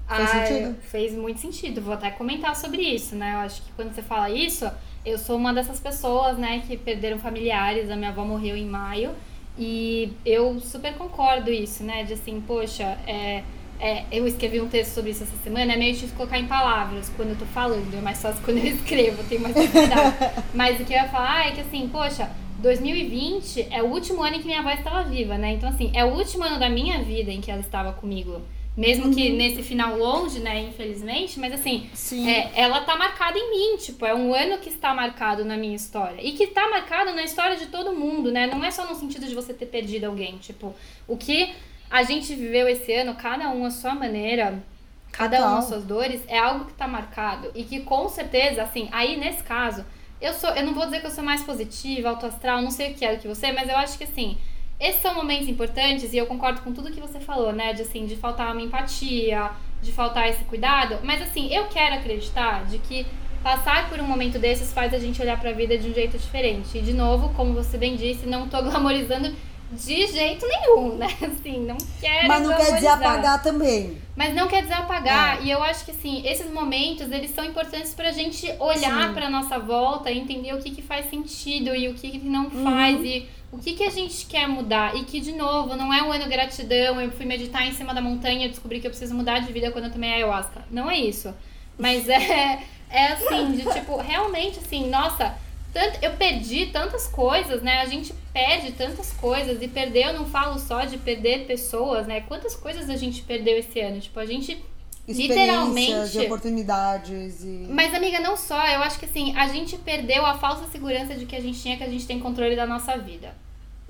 Fez 0.08 0.28
ah, 0.30 0.46
sentido? 0.46 0.76
Fez 0.82 1.14
muito 1.14 1.40
sentido. 1.40 1.80
Vou 1.80 1.94
até 1.94 2.10
comentar 2.10 2.54
sobre 2.56 2.82
isso, 2.82 3.14
né? 3.14 3.34
Eu 3.34 3.38
acho 3.38 3.62
que 3.62 3.72
quando 3.72 3.94
você 3.94 4.02
fala 4.02 4.28
isso, 4.30 4.70
eu 5.04 5.16
sou 5.18 5.36
uma 5.36 5.54
dessas 5.54 5.78
pessoas, 5.80 6.36
né, 6.36 6.62
que 6.66 6.76
perderam 6.76 7.18
familiares. 7.18 7.90
A 7.90 7.96
minha 7.96 8.10
avó 8.10 8.24
morreu 8.24 8.56
em 8.56 8.66
maio. 8.66 9.12
E 9.58 10.12
eu 10.24 10.60
super 10.60 10.94
concordo 10.94 11.50
isso, 11.50 11.82
né? 11.82 12.04
De 12.04 12.14
assim, 12.14 12.40
poxa, 12.40 12.98
é 13.06 13.42
é, 13.80 14.04
eu 14.12 14.26
escrevi 14.26 14.60
um 14.60 14.68
texto 14.68 14.92
sobre 14.92 15.10
isso 15.10 15.22
essa 15.22 15.36
semana, 15.42 15.72
é 15.72 15.76
meio 15.76 15.94
difícil 15.94 16.14
colocar 16.14 16.38
em 16.38 16.46
palavras 16.46 17.10
quando 17.16 17.30
eu 17.30 17.36
tô 17.36 17.46
falando, 17.46 17.96
é 17.96 18.00
mais 18.00 18.20
fácil 18.20 18.42
quando 18.44 18.58
eu 18.58 18.66
escrevo, 18.76 19.24
tenho 19.24 19.40
mais 19.40 19.54
facilidade. 19.54 20.16
Mas 20.52 20.78
o 20.78 20.84
que 20.84 20.92
eu 20.92 20.98
ia 20.98 21.08
falar 21.08 21.46
é 21.46 21.52
que 21.52 21.62
assim, 21.62 21.88
poxa, 21.88 22.30
2020 22.60 23.68
é 23.70 23.82
o 23.82 23.86
último 23.86 24.22
ano 24.22 24.36
em 24.36 24.40
que 24.40 24.46
minha 24.46 24.60
avó 24.60 24.70
estava 24.70 25.02
viva, 25.02 25.36
né? 25.36 25.52
Então, 25.52 25.68
assim, 25.68 25.90
é 25.94 26.04
o 26.04 26.14
último 26.14 26.44
ano 26.44 26.58
da 26.58 26.68
minha 26.68 27.02
vida 27.02 27.30
em 27.30 27.40
que 27.40 27.50
ela 27.50 27.60
estava 27.60 27.92
comigo. 27.92 28.40
Mesmo 28.76 29.06
uhum. 29.06 29.14
que 29.14 29.30
nesse 29.30 29.62
final 29.62 29.98
longe, 29.98 30.38
né, 30.38 30.62
infelizmente, 30.62 31.40
mas 31.40 31.52
assim, 31.52 31.90
é, 32.26 32.62
ela 32.62 32.80
tá 32.82 32.96
marcada 32.96 33.36
em 33.36 33.50
mim, 33.50 33.76
tipo, 33.76 34.06
é 34.06 34.14
um 34.14 34.32
ano 34.32 34.58
que 34.58 34.68
está 34.68 34.94
marcado 34.94 35.44
na 35.44 35.56
minha 35.56 35.74
história. 35.74 36.20
E 36.22 36.32
que 36.32 36.46
tá 36.46 36.68
marcado 36.70 37.12
na 37.12 37.24
história 37.24 37.56
de 37.56 37.66
todo 37.66 37.92
mundo, 37.92 38.30
né? 38.30 38.46
Não 38.46 38.64
é 38.64 38.70
só 38.70 38.86
no 38.86 38.94
sentido 38.94 39.26
de 39.26 39.34
você 39.34 39.52
ter 39.52 39.66
perdido 39.66 40.04
alguém, 40.04 40.38
tipo, 40.38 40.74
o 41.06 41.16
que 41.16 41.52
a 41.90 42.04
gente 42.04 42.34
viveu 42.34 42.68
esse 42.68 42.92
ano, 42.92 43.16
cada 43.16 43.50
um 43.50 43.64
a 43.64 43.70
sua 43.70 43.94
maneira, 43.94 44.62
cada 45.10 45.38
Total. 45.38 45.54
um 45.54 45.58
as 45.58 45.64
suas 45.64 45.84
dores, 45.84 46.22
é 46.28 46.38
algo 46.38 46.66
que 46.66 46.74
tá 46.74 46.86
marcado. 46.86 47.50
E 47.54 47.64
que 47.64 47.80
com 47.80 48.08
certeza, 48.08 48.62
assim, 48.62 48.88
aí 48.92 49.16
nesse 49.16 49.42
caso, 49.42 49.84
eu 50.20 50.34
sou, 50.34 50.50
eu 50.50 50.64
não 50.64 50.74
vou 50.74 50.84
dizer 50.84 51.00
que 51.00 51.06
eu 51.06 51.10
sou 51.10 51.24
mais 51.24 51.42
positiva, 51.42 52.10
autoastral, 52.10 52.60
não 52.60 52.70
sei 52.70 52.92
o 52.92 52.94
que 52.94 53.04
é 53.04 53.14
do 53.14 53.20
que 53.20 53.28
você, 53.28 53.52
mas 53.52 53.68
eu 53.68 53.76
acho 53.76 53.96
que 53.96 54.04
assim, 54.04 54.36
esses 54.78 55.00
são 55.00 55.14
momentos 55.14 55.48
importantes 55.48 56.12
e 56.12 56.18
eu 56.18 56.26
concordo 56.26 56.60
com 56.62 56.72
tudo 56.72 56.90
que 56.90 57.00
você 57.00 57.20
falou, 57.20 57.52
né? 57.52 57.72
De 57.72 57.82
assim, 57.82 58.06
de 58.06 58.16
faltar 58.16 58.52
uma 58.52 58.62
empatia, 58.62 59.50
de 59.82 59.92
faltar 59.92 60.28
esse 60.28 60.44
cuidado, 60.44 60.98
mas 61.02 61.20
assim, 61.22 61.52
eu 61.54 61.66
quero 61.66 61.94
acreditar 61.96 62.64
de 62.64 62.78
que 62.78 63.06
passar 63.42 63.88
por 63.88 63.98
um 64.00 64.06
momento 64.06 64.38
desses 64.38 64.72
faz 64.72 64.92
a 64.92 64.98
gente 64.98 65.20
olhar 65.20 65.38
para 65.38 65.50
a 65.50 65.52
vida 65.52 65.76
de 65.76 65.88
um 65.88 65.94
jeito 65.94 66.18
diferente. 66.18 66.78
E 66.78 66.82
de 66.82 66.92
novo, 66.92 67.32
como 67.34 67.54
você 67.54 67.78
bem 67.78 67.96
disse, 67.96 68.26
não 68.26 68.48
tô 68.48 68.60
glamorizando 68.62 69.34
de 69.72 70.06
jeito 70.08 70.46
nenhum, 70.46 70.96
né? 70.96 71.06
Assim, 71.22 71.60
não 71.60 71.76
quero. 72.00 72.28
Mas 72.28 72.42
não 72.42 72.56
quer 72.56 72.74
dizer 72.74 72.88
apagar 72.88 73.42
também. 73.42 73.98
Mas 74.16 74.34
não 74.34 74.48
quer 74.48 74.62
dizer 74.62 74.74
apagar. 74.74 75.40
É. 75.40 75.44
E 75.44 75.50
eu 75.50 75.62
acho 75.62 75.84
que, 75.84 75.92
assim, 75.92 76.26
esses 76.26 76.52
momentos, 76.52 77.10
eles 77.10 77.30
são 77.30 77.44
importantes 77.44 77.94
pra 77.94 78.12
gente 78.12 78.52
olhar 78.58 79.14
pra 79.14 79.30
nossa 79.30 79.58
volta 79.58 80.10
e 80.10 80.18
entender 80.18 80.52
o 80.54 80.58
que, 80.58 80.70
que 80.70 80.82
faz 80.82 81.08
sentido 81.08 81.74
e 81.74 81.88
o 81.88 81.94
que, 81.94 82.10
que 82.10 82.18
não 82.18 82.44
uhum. 82.46 82.64
faz. 82.64 83.00
E 83.02 83.28
o 83.52 83.58
que, 83.58 83.72
que 83.74 83.84
a 83.84 83.90
gente 83.90 84.26
quer 84.26 84.48
mudar. 84.48 84.94
E 84.96 85.04
que, 85.04 85.20
de 85.20 85.32
novo, 85.32 85.76
não 85.76 85.94
é 85.94 86.02
um 86.02 86.12
ano 86.12 86.28
gratidão. 86.28 87.00
Eu 87.00 87.10
fui 87.12 87.24
meditar 87.24 87.66
em 87.66 87.72
cima 87.72 87.94
da 87.94 88.00
montanha 88.00 88.46
e 88.46 88.48
descobri 88.48 88.80
que 88.80 88.86
eu 88.86 88.90
preciso 88.90 89.14
mudar 89.14 89.38
de 89.38 89.52
vida 89.52 89.70
quando 89.70 89.84
eu 89.84 89.92
tomei 89.92 90.12
ayahuasca. 90.12 90.64
Não 90.70 90.90
é 90.90 90.98
isso. 90.98 91.32
Mas 91.78 92.06
é, 92.10 92.60
é 92.90 93.06
assim, 93.12 93.52
de 93.52 93.62
tipo, 93.72 93.96
realmente, 93.96 94.58
assim, 94.58 94.90
nossa 94.90 95.34
tanto, 95.72 95.98
eu 96.02 96.12
perdi 96.12 96.66
tantas 96.66 97.06
coisas, 97.06 97.62
né? 97.62 97.80
A 97.80 97.86
gente 97.86 98.12
perde 98.32 98.72
tantas 98.72 99.12
coisas 99.12 99.62
e 99.62 99.68
perder, 99.68 100.06
eu 100.06 100.12
não 100.14 100.26
falo 100.26 100.58
só 100.58 100.84
de 100.84 100.98
perder 100.98 101.46
pessoas, 101.46 102.06
né? 102.06 102.22
Quantas 102.22 102.54
coisas 102.54 102.88
a 102.90 102.96
gente 102.96 103.22
perdeu 103.22 103.58
esse 103.58 103.80
ano? 103.80 104.00
Tipo, 104.00 104.20
a 104.20 104.26
gente 104.26 104.62
literalmente 105.08 106.12
de 106.12 106.20
oportunidades 106.20 107.42
e... 107.42 107.66
Mas 107.68 107.94
amiga, 107.94 108.20
não 108.20 108.36
só, 108.36 108.64
eu 108.68 108.80
acho 108.80 108.98
que 108.98 109.06
assim, 109.06 109.34
a 109.36 109.48
gente 109.48 109.76
perdeu 109.76 110.24
a 110.24 110.38
falsa 110.38 110.66
segurança 110.70 111.14
de 111.14 111.26
que 111.26 111.34
a 111.34 111.40
gente 111.40 111.60
tinha 111.60 111.76
que 111.76 111.82
a 111.82 111.88
gente 111.88 112.06
tem 112.06 112.20
controle 112.20 112.54
da 112.54 112.66
nossa 112.66 112.96
vida. 112.96 113.34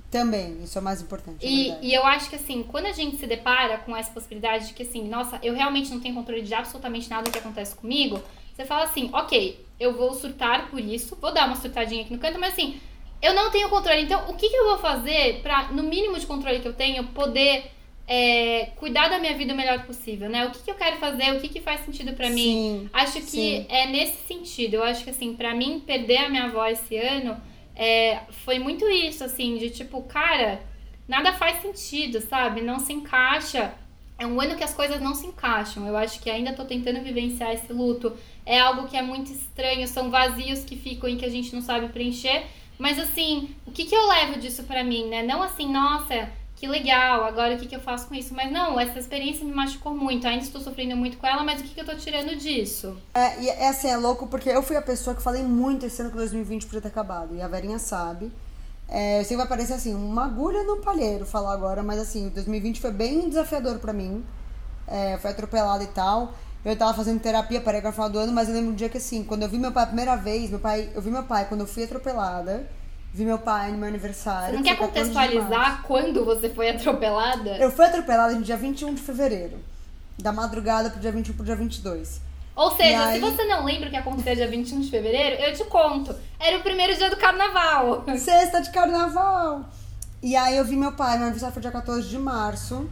Também, 0.09 0.57
isso 0.63 0.77
é 0.77 0.81
o 0.81 0.83
mais 0.83 1.01
importante. 1.01 1.45
É 1.45 1.49
e, 1.49 1.77
e 1.81 1.93
eu 1.93 2.05
acho 2.05 2.29
que 2.29 2.35
assim, 2.35 2.63
quando 2.63 2.85
a 2.87 2.91
gente 2.91 3.17
se 3.17 3.25
depara 3.25 3.77
com 3.77 3.95
essa 3.95 4.11
possibilidade 4.11 4.67
de 4.67 4.73
que 4.73 4.83
assim, 4.83 5.07
nossa, 5.07 5.39
eu 5.41 5.53
realmente 5.53 5.89
não 5.89 5.99
tenho 5.99 6.15
controle 6.15 6.41
de 6.41 6.53
absolutamente 6.53 7.09
nada 7.09 7.29
que 7.29 7.37
acontece 7.37 7.75
comigo, 7.75 8.21
você 8.53 8.65
fala 8.65 8.83
assim, 8.83 9.09
ok, 9.13 9.59
eu 9.81 9.93
vou 9.93 10.13
surtar 10.13 10.69
por 10.69 10.79
isso, 10.79 11.17
vou 11.19 11.33
dar 11.33 11.47
uma 11.47 11.55
surtadinha 11.55 12.03
aqui 12.03 12.13
no 12.13 12.19
canto, 12.19 12.39
mas 12.39 12.53
assim, 12.53 12.79
eu 13.19 13.33
não 13.33 13.49
tenho 13.49 13.67
controle. 13.67 14.03
Então, 14.03 14.29
o 14.29 14.35
que, 14.35 14.47
que 14.47 14.55
eu 14.55 14.65
vou 14.65 14.77
fazer 14.77 15.41
para, 15.41 15.71
no 15.71 15.81
mínimo 15.81 16.19
de 16.19 16.27
controle 16.27 16.59
que 16.59 16.67
eu 16.67 16.73
tenho, 16.73 17.03
poder 17.07 17.71
é, 18.07 18.69
cuidar 18.75 19.07
da 19.07 19.17
minha 19.17 19.35
vida 19.35 19.53
o 19.53 19.57
melhor 19.57 19.83
possível, 19.87 20.29
né? 20.29 20.45
O 20.45 20.51
que, 20.51 20.59
que 20.59 20.69
eu 20.69 20.75
quero 20.75 20.97
fazer, 20.97 21.35
o 21.35 21.39
que, 21.39 21.49
que 21.49 21.59
faz 21.59 21.83
sentido 21.83 22.13
para 22.13 22.29
mim. 22.29 22.87
Acho 22.93 23.13
que 23.13 23.21
sim. 23.21 23.65
é 23.69 23.87
nesse 23.87 24.27
sentido. 24.27 24.75
Eu 24.75 24.83
acho 24.83 25.03
que, 25.03 25.09
assim, 25.09 25.33
para 25.33 25.55
mim, 25.55 25.79
perder 25.79 26.17
a 26.17 26.29
minha 26.29 26.43
avó 26.43 26.63
esse 26.67 26.95
ano 26.97 27.41
é, 27.75 28.19
foi 28.45 28.59
muito 28.59 28.87
isso, 28.87 29.23
assim, 29.23 29.57
de 29.57 29.71
tipo, 29.71 30.03
cara, 30.03 30.61
nada 31.07 31.33
faz 31.33 31.59
sentido, 31.59 32.21
sabe? 32.21 32.61
Não 32.61 32.77
se 32.77 32.93
encaixa 32.93 33.73
é 34.21 34.27
um 34.27 34.39
ano 34.39 34.55
que 34.55 34.63
as 34.63 34.73
coisas 34.73 35.01
não 35.01 35.15
se 35.15 35.25
encaixam. 35.25 35.87
Eu 35.87 35.97
acho 35.97 36.19
que 36.21 36.29
ainda 36.29 36.53
tô 36.53 36.63
tentando 36.63 37.01
vivenciar 37.01 37.51
esse 37.53 37.73
luto. 37.73 38.15
É 38.45 38.59
algo 38.59 38.87
que 38.87 38.97
é 38.97 39.01
muito 39.01 39.31
estranho, 39.31 39.87
são 39.87 40.09
vazios 40.09 40.63
que 40.63 40.75
ficam 40.75 41.09
e 41.09 41.15
que 41.15 41.25
a 41.25 41.29
gente 41.29 41.53
não 41.53 41.61
sabe 41.61 41.89
preencher. 41.89 42.45
Mas 42.77 42.97
assim, 42.97 43.55
o 43.65 43.71
que, 43.71 43.85
que 43.85 43.95
eu 43.95 44.07
levo 44.07 44.39
disso 44.39 44.63
pra 44.63 44.83
mim, 44.83 45.07
né? 45.07 45.21
Não 45.21 45.43
assim, 45.43 45.71
nossa, 45.71 46.29
que 46.61 46.67
legal, 46.67 47.23
agora 47.23 47.55
o 47.55 47.57
que, 47.57 47.67
que 47.67 47.75
eu 47.75 47.79
faço 47.79 48.07
com 48.07 48.13
isso? 48.13 48.35
Mas 48.35 48.51
não, 48.51 48.79
essa 48.79 48.99
experiência 48.99 49.43
me 49.43 49.51
machucou 49.51 49.95
muito. 49.95 50.27
Ainda 50.27 50.43
estou 50.43 50.61
sofrendo 50.61 50.95
muito 50.95 51.17
com 51.17 51.25
ela, 51.25 51.43
mas 51.43 51.59
o 51.59 51.63
que, 51.63 51.73
que 51.73 51.81
eu 51.81 51.85
tô 51.85 51.95
tirando 51.95 52.35
disso? 52.35 52.95
É, 53.15 53.41
e 53.41 53.49
é 53.49 53.67
assim, 53.67 53.87
é 53.87 53.97
louco 53.97 54.27
porque 54.27 54.47
eu 54.47 54.61
fui 54.61 54.75
a 54.75 54.81
pessoa 54.81 55.15
que 55.15 55.23
falei 55.23 55.41
muito 55.41 55.87
esse 55.87 55.99
ano 56.01 56.11
que 56.11 56.17
2020 56.17 56.65
podia 56.65 56.81
ter 56.81 56.89
acabado. 56.89 57.35
E 57.35 57.41
a 57.41 57.47
Verinha 57.47 57.79
sabe. 57.79 58.31
É, 58.87 59.21
eu 59.21 59.25
sei 59.25 59.35
que 59.35 59.37
vai 59.37 59.47
parecer 59.47 59.73
assim, 59.73 59.95
uma 59.95 60.25
agulha 60.25 60.63
no 60.63 60.77
palheiro 60.77 61.25
falar 61.25 61.53
agora, 61.53 61.81
mas 61.81 61.97
assim, 61.99 62.29
2020 62.29 62.79
foi 62.79 62.91
bem 62.91 63.27
desafiador 63.27 63.79
para 63.79 63.91
mim. 63.91 64.23
É, 64.87 65.17
foi 65.17 65.31
atropelada 65.31 65.83
e 65.83 65.87
tal. 65.87 66.33
Eu 66.63 66.75
tava 66.75 66.93
fazendo 66.93 67.19
terapia 67.19 67.59
para 67.59 67.77
ir 67.79 67.91
final 67.91 68.09
do 68.09 68.19
ano, 68.19 68.31
mas 68.31 68.47
eu 68.47 68.53
lembro 68.53 68.71
um 68.71 68.75
dia 68.75 68.87
que 68.87 68.97
assim, 68.97 69.23
quando 69.23 69.41
eu 69.43 69.49
vi 69.49 69.57
meu 69.57 69.71
pai 69.71 69.83
a 69.83 69.87
primeira 69.87 70.15
vez, 70.15 70.49
meu 70.49 70.59
pai, 70.59 70.89
eu 70.93 71.01
vi 71.01 71.09
meu 71.09 71.23
pai 71.23 71.45
quando 71.45 71.61
eu 71.61 71.67
fui 71.67 71.83
atropelada. 71.83 72.67
Vi 73.13 73.25
meu 73.25 73.39
pai 73.39 73.71
no 73.71 73.77
meu 73.77 73.89
aniversário. 73.89 74.51
Você 74.51 74.55
não 74.55 74.63
quer 74.63 74.77
contextualizar 74.77 75.83
quando 75.83 76.23
você 76.23 76.49
foi 76.49 76.69
atropelada? 76.69 77.57
Eu 77.57 77.69
fui 77.69 77.83
atropelada 77.85 78.33
no 78.33 78.41
dia 78.41 78.55
21 78.55 78.93
de 78.93 79.01
fevereiro. 79.01 79.57
Da 80.17 80.31
madrugada 80.31 80.89
pro 80.89 80.99
dia 80.99 81.11
21 81.11 81.33
pro 81.33 81.43
dia 81.43 81.55
22. 81.55 82.21
Ou 82.55 82.71
seja, 82.75 83.05
aí... 83.05 83.15
se 83.15 83.19
você 83.19 83.43
não 83.45 83.65
lembra 83.65 83.87
o 83.87 83.91
que 83.91 83.97
aconteceu 83.97 84.35
dia 84.35 84.47
21 84.47 84.81
de 84.81 84.89
fevereiro, 84.89 85.41
eu 85.41 85.53
te 85.53 85.65
conto. 85.65 86.15
Era 86.39 86.57
o 86.57 86.61
primeiro 86.61 86.95
dia 86.95 87.09
do 87.09 87.17
carnaval. 87.17 88.05
Sexta 88.17 88.61
de 88.61 88.71
carnaval. 88.71 89.65
E 90.21 90.35
aí 90.35 90.55
eu 90.55 90.63
vi 90.63 90.75
meu 90.75 90.91
pai, 90.91 91.15
meu 91.17 91.23
aniversário 91.23 91.53
foi 91.53 91.61
dia 91.61 91.71
14 91.71 92.07
de 92.07 92.17
março. 92.17 92.89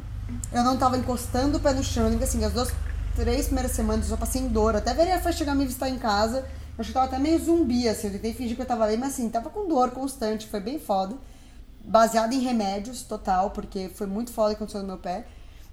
Eu 0.51 0.63
não 0.63 0.78
tava 0.78 0.97
encostando 0.97 1.57
o 1.57 1.61
pé 1.61 1.74
no 1.74 1.84
chão, 1.84 2.07
assim, 2.22 2.43
as 2.43 2.51
duas, 2.51 2.74
três 3.20 3.47
primeiras 3.47 3.74
semanas 3.74 4.05
eu 4.05 4.11
só 4.11 4.17
passei 4.17 4.41
em 4.41 4.47
dor. 4.47 4.78
Até 4.78 4.93
veria 4.93 5.20
foi 5.20 5.34
chegar 5.34 5.53
me 5.53 5.65
visitar 5.65 5.89
em 5.89 5.99
casa. 5.99 6.39
Eu 6.39 6.82
acho 6.82 6.88
que 6.88 6.93
tava 6.93 7.07
até 7.07 7.20
meio 7.20 7.38
zumbi, 7.38 7.88
assim. 7.88 8.07
Eu 8.07 8.13
tentei 8.13 8.34
fingir 8.34 8.55
que 8.55 8.61
eu 8.61 8.65
tava 8.65 8.88
bem, 8.88 8.97
mas 8.97 9.13
assim, 9.13 9.30
tava 9.30 9.49
com 9.49 9.67
dor 9.67 9.91
constante, 9.91 10.47
foi 10.47 10.61
bem 10.61 10.80
foda. 10.80 11.15
Baseado 11.84 12.32
em 12.34 12.39
remédios, 12.39 13.03
total, 13.03 13.51
porque 13.51 13.89
foi 13.89 14.07
muito 14.07 14.32
foda 14.32 14.51
que 14.51 14.55
aconteceu 14.55 14.82
no 14.82 14.88
meu 14.88 14.97
pé. 14.97 15.26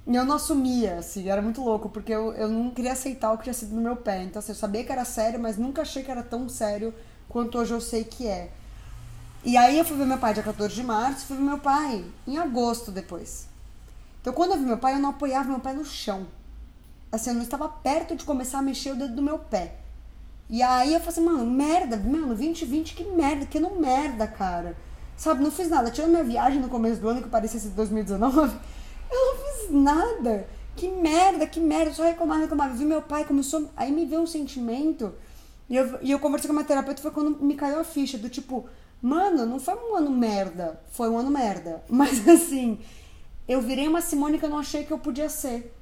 E 0.06 0.14
eu 0.14 0.24
não 0.24 0.36
assumia, 0.36 0.98
assim, 0.98 1.28
era 1.28 1.42
muito 1.42 1.60
louco, 1.62 1.88
porque 1.88 2.12
eu, 2.12 2.32
eu 2.34 2.48
não 2.48 2.70
queria 2.70 2.92
aceitar 2.92 3.32
o 3.32 3.38
que 3.38 3.44
tinha 3.44 3.54
sido 3.54 3.74
no 3.74 3.80
meu 3.80 3.96
pé. 3.96 4.22
Então, 4.24 4.40
assim, 4.40 4.52
eu 4.52 4.56
sabia 4.56 4.84
que 4.84 4.90
era 4.90 5.04
sério, 5.04 5.38
mas 5.38 5.56
nunca 5.56 5.82
achei 5.82 6.02
que 6.02 6.10
era 6.10 6.22
tão 6.22 6.48
sério 6.48 6.92
quanto 7.28 7.58
hoje 7.58 7.72
eu 7.74 7.80
sei 7.80 8.02
que 8.04 8.26
é. 8.26 8.50
E 9.44 9.56
aí 9.56 9.78
eu 9.78 9.84
fui 9.84 9.96
ver 9.96 10.06
meu 10.06 10.18
pai 10.18 10.34
dia 10.34 10.42
14 10.42 10.74
de 10.74 10.82
março, 10.82 11.26
fui 11.26 11.36
ver 11.36 11.42
meu 11.42 11.58
pai 11.58 12.04
em 12.26 12.38
agosto 12.38 12.90
depois. 12.90 13.46
Então, 14.20 14.32
quando 14.32 14.52
eu 14.52 14.58
vi 14.58 14.64
meu 14.64 14.78
pai, 14.78 14.94
eu 14.94 14.98
não 14.98 15.10
apoiava 15.10 15.48
meu 15.48 15.60
pé 15.60 15.72
no 15.72 15.84
chão. 15.84 16.26
Assim, 17.16 17.30
eu 17.30 17.34
não 17.34 17.42
estava 17.42 17.68
perto 17.68 18.14
de 18.14 18.24
começar 18.24 18.58
a 18.58 18.62
mexer 18.62 18.92
o 18.92 18.96
dedo 18.96 19.14
do 19.14 19.22
meu 19.22 19.38
pé. 19.38 19.76
E 20.48 20.62
aí 20.62 20.92
eu 20.92 21.00
falei 21.00 21.12
assim, 21.12 21.24
mano, 21.24 21.44
merda, 21.44 21.96
mano, 21.96 22.28
2020, 22.28 22.94
que 22.94 23.04
merda, 23.04 23.46
que 23.46 23.58
não 23.58 23.80
merda, 23.80 24.26
cara. 24.26 24.76
Sabe, 25.16 25.42
não 25.42 25.50
fiz 25.50 25.68
nada. 25.68 25.90
Tirando 25.90 26.10
minha 26.10 26.24
viagem 26.24 26.60
no 26.60 26.68
começo 26.68 27.00
do 27.00 27.08
ano, 27.08 27.22
que 27.22 27.28
parecia 27.28 27.58
ser 27.58 27.70
2019. 27.70 28.38
Eu 29.10 29.26
não 29.26 29.36
fiz 29.36 29.70
nada. 29.70 30.46
Que 30.76 30.88
merda, 30.88 31.46
que 31.46 31.58
merda. 31.58 31.94
Só 31.94 32.04
reclamava, 32.04 32.40
reclamava. 32.40 32.74
Vi 32.74 32.84
meu 32.84 33.00
pai, 33.00 33.24
começou. 33.24 33.70
Aí 33.76 33.90
me 33.90 34.04
veio 34.04 34.20
um 34.20 34.26
sentimento. 34.26 35.14
E 35.70 35.76
eu, 35.76 35.98
e 36.02 36.10
eu 36.10 36.18
conversei 36.18 36.48
com 36.48 36.52
a 36.52 36.56
minha 36.56 36.66
terapeuta. 36.66 37.00
Foi 37.00 37.10
quando 37.10 37.42
me 37.42 37.54
caiu 37.54 37.80
a 37.80 37.84
ficha 37.84 38.18
do 38.18 38.28
tipo, 38.28 38.68
mano, 39.00 39.46
não 39.46 39.58
foi 39.58 39.74
um 39.74 39.96
ano 39.96 40.10
merda. 40.10 40.80
Foi 40.90 41.08
um 41.08 41.16
ano 41.16 41.30
merda. 41.30 41.82
Mas 41.88 42.28
assim, 42.28 42.78
eu 43.48 43.62
virei 43.62 43.88
uma 43.88 44.02
Simone 44.02 44.38
que 44.38 44.44
eu 44.44 44.50
não 44.50 44.58
achei 44.58 44.84
que 44.84 44.92
eu 44.92 44.98
podia 44.98 45.30
ser. 45.30 45.75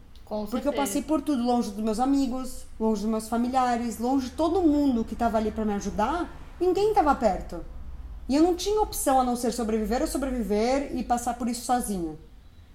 Porque 0.51 0.68
eu 0.68 0.72
passei 0.72 1.03
por 1.03 1.22
tudo, 1.22 1.43
longe 1.43 1.70
dos 1.70 1.82
meus 1.82 2.01
amigos, 2.01 2.64
longe 2.78 3.03
dos 3.03 3.11
meus 3.11 3.28
familiares, 3.28 3.99
longe 3.99 4.30
de 4.30 4.32
todo 4.32 4.61
mundo 4.61 5.05
que 5.05 5.14
tava 5.14 5.39
ali 5.39 5.51
para 5.51 5.64
me 5.64 5.74
ajudar. 5.74 6.28
Ninguém 6.61 6.93
tava 6.93 7.14
perto. 7.14 7.64
E 8.28 8.35
eu 8.35 8.43
não 8.43 8.55
tinha 8.55 8.80
opção 8.80 9.20
a 9.20 9.24
não 9.24 9.37
ser 9.37 9.53
sobreviver 9.53 10.01
ou 10.01 10.09
sobreviver 10.09 10.97
e 10.97 11.05
passar 11.05 11.35
por 11.35 11.49
isso 11.49 11.64
sozinha. 11.64 12.16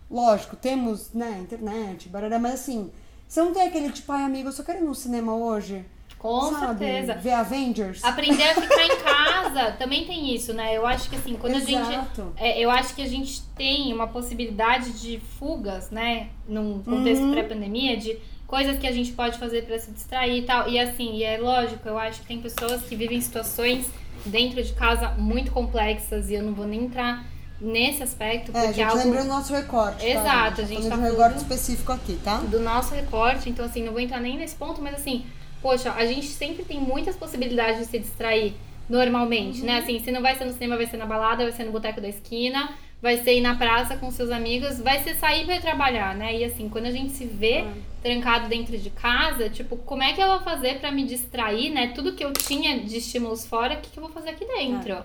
Lógico, 0.09 0.55
temos, 0.55 1.11
né, 1.13 1.39
internet, 1.39 2.07
barará, 2.09 2.39
mas 2.39 2.55
assim, 2.55 2.91
você 3.27 3.41
não 3.41 3.53
tem 3.53 3.67
aquele 3.67 3.91
tipo, 3.91 4.11
ai 4.11 4.23
amigo, 4.23 4.49
eu 4.49 4.53
só 4.53 4.63
quero 4.63 4.79
ir 4.79 4.87
no 4.87 4.95
cinema 4.95 5.35
hoje. 5.35 5.85
Com 6.19 6.51
sabe? 6.51 6.85
certeza. 6.85 7.13
Ver 7.15 7.31
Avengers. 7.31 8.03
Aprender 8.03 8.43
a 8.43 8.55
ficar 8.55 8.85
em 8.85 8.97
casa 9.01 9.71
também 9.79 10.05
tem 10.05 10.35
isso, 10.35 10.53
né? 10.53 10.75
Eu 10.75 10.85
acho 10.85 11.09
que 11.09 11.15
assim, 11.15 11.35
quando 11.35 11.55
Exato. 11.55 11.77
a 11.77 11.91
gente. 11.91 12.07
É, 12.37 12.59
eu 12.59 12.69
acho 12.69 12.93
que 12.93 13.01
a 13.01 13.07
gente 13.07 13.41
tem 13.57 13.91
uma 13.93 14.05
possibilidade 14.07 14.91
de 14.99 15.19
fugas, 15.39 15.89
né? 15.89 16.27
Num 16.47 16.83
contexto 16.83 17.23
Uhum. 17.23 17.31
pré-pandemia, 17.31 17.95
de 17.97 18.17
coisas 18.45 18.77
que 18.77 18.85
a 18.87 18.91
gente 18.91 19.13
pode 19.13 19.37
fazer 19.39 19.63
para 19.65 19.79
se 19.79 19.91
distrair 19.91 20.39
e 20.39 20.41
tal. 20.43 20.67
E 20.69 20.77
assim, 20.79 21.15
e 21.15 21.23
é 21.23 21.37
lógico, 21.37 21.87
eu 21.87 21.97
acho 21.97 22.21
que 22.21 22.27
tem 22.27 22.41
pessoas 22.41 22.81
que 22.83 22.95
vivem 22.95 23.19
situações 23.21 23.85
dentro 24.25 24.61
de 24.61 24.73
casa 24.73 25.11
muito 25.17 25.51
complexas 25.51 26.29
e 26.29 26.33
eu 26.33 26.43
não 26.43 26.53
vou 26.53 26.67
nem 26.67 26.83
entrar 26.83 27.25
nesse 27.61 28.01
aspecto, 28.03 28.51
É, 28.53 28.59
a 28.59 28.61
porque 28.63 28.73
gente 28.73 28.81
é 28.81 28.83
algo 28.83 28.97
lembra 29.03 29.21
o 29.21 29.25
nosso 29.25 29.53
recorte. 29.53 30.05
Exato, 30.05 30.57
tá, 30.57 30.61
a 30.63 30.65
gente 30.65 30.75
falando 30.83 30.89
tá 30.89 30.95
de 30.95 31.01
um 31.01 31.05
recorte 31.05 31.37
específico 31.37 31.91
aqui, 31.91 32.19
tá? 32.23 32.37
do 32.37 32.59
nosso 32.59 32.93
recorte, 32.93 33.49
então 33.49 33.65
assim, 33.65 33.83
não 33.83 33.91
vou 33.91 34.01
entrar 34.01 34.19
nem 34.19 34.37
nesse 34.37 34.55
ponto, 34.55 34.81
mas 34.81 34.95
assim, 34.95 35.25
poxa, 35.61 35.91
a 35.91 36.05
gente 36.05 36.27
sempre 36.27 36.63
tem 36.63 36.79
muitas 36.79 37.15
possibilidades 37.15 37.79
de 37.79 37.85
se 37.85 37.99
distrair 37.99 38.53
normalmente, 38.89 39.61
né? 39.63 39.77
Assim, 39.77 39.99
se 39.99 40.11
não 40.11 40.21
vai 40.21 40.35
ser 40.35 40.45
no 40.45 40.53
cinema, 40.53 40.75
vai 40.75 40.87
ser 40.87 40.97
na 40.97 41.05
balada, 41.05 41.43
vai 41.43 41.51
ser 41.51 41.63
no 41.63 41.71
boteco 41.71 42.01
da 42.01 42.07
esquina, 42.09 42.73
vai 43.01 43.17
ser 43.23 43.37
ir 43.37 43.41
na 43.41 43.55
praça 43.55 43.95
com 43.95 44.11
seus 44.11 44.31
amigos, 44.31 44.79
vai 44.79 45.01
ser 45.03 45.15
sair 45.15 45.49
ir 45.49 45.61
trabalhar, 45.61 46.15
né? 46.15 46.35
E 46.35 46.43
assim, 46.43 46.67
quando 46.67 46.85
a 46.85 46.91
gente 46.91 47.13
se 47.13 47.25
vê 47.25 47.65
trancado 48.01 48.49
dentro 48.49 48.77
de 48.77 48.89
casa, 48.89 49.49
tipo, 49.49 49.77
como 49.77 50.03
é 50.03 50.13
que 50.13 50.21
eu 50.21 50.27
vou 50.27 50.39
fazer 50.39 50.79
pra 50.79 50.91
me 50.91 51.05
distrair, 51.05 51.69
né? 51.71 51.91
Tudo 51.93 52.13
que 52.13 52.23
eu 52.23 52.33
tinha 52.33 52.79
de 52.79 52.97
estímulos 52.97 53.45
fora, 53.45 53.75
o 53.75 53.77
que, 53.77 53.89
que 53.89 53.99
eu 53.99 54.03
vou 54.03 54.11
fazer 54.11 54.29
aqui 54.29 54.45
dentro? 54.45 54.97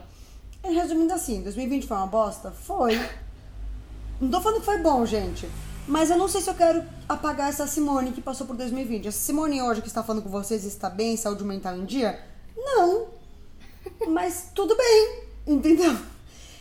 Resumindo 0.64 1.12
assim, 1.12 1.42
2020 1.42 1.86
foi 1.86 1.96
uma 1.96 2.06
bosta? 2.06 2.50
Foi. 2.50 2.98
Não 4.20 4.30
tô 4.30 4.40
falando 4.40 4.60
que 4.60 4.64
foi 4.64 4.78
bom, 4.78 5.04
gente. 5.04 5.46
Mas 5.86 6.10
eu 6.10 6.16
não 6.16 6.28
sei 6.28 6.40
se 6.40 6.48
eu 6.48 6.54
quero 6.54 6.82
apagar 7.08 7.50
essa 7.50 7.66
Simone 7.66 8.12
que 8.12 8.22
passou 8.22 8.46
por 8.46 8.56
2020. 8.56 9.08
Essa 9.08 9.18
Simone 9.18 9.60
hoje 9.60 9.82
que 9.82 9.88
está 9.88 10.02
falando 10.02 10.22
com 10.22 10.30
vocês 10.30 10.64
está 10.64 10.88
bem, 10.88 11.16
saúde 11.16 11.44
mental 11.44 11.76
em 11.76 11.84
dia? 11.84 12.18
Não. 12.56 13.08
Mas 14.08 14.50
tudo 14.54 14.74
bem, 14.76 15.22
entendeu? 15.46 15.94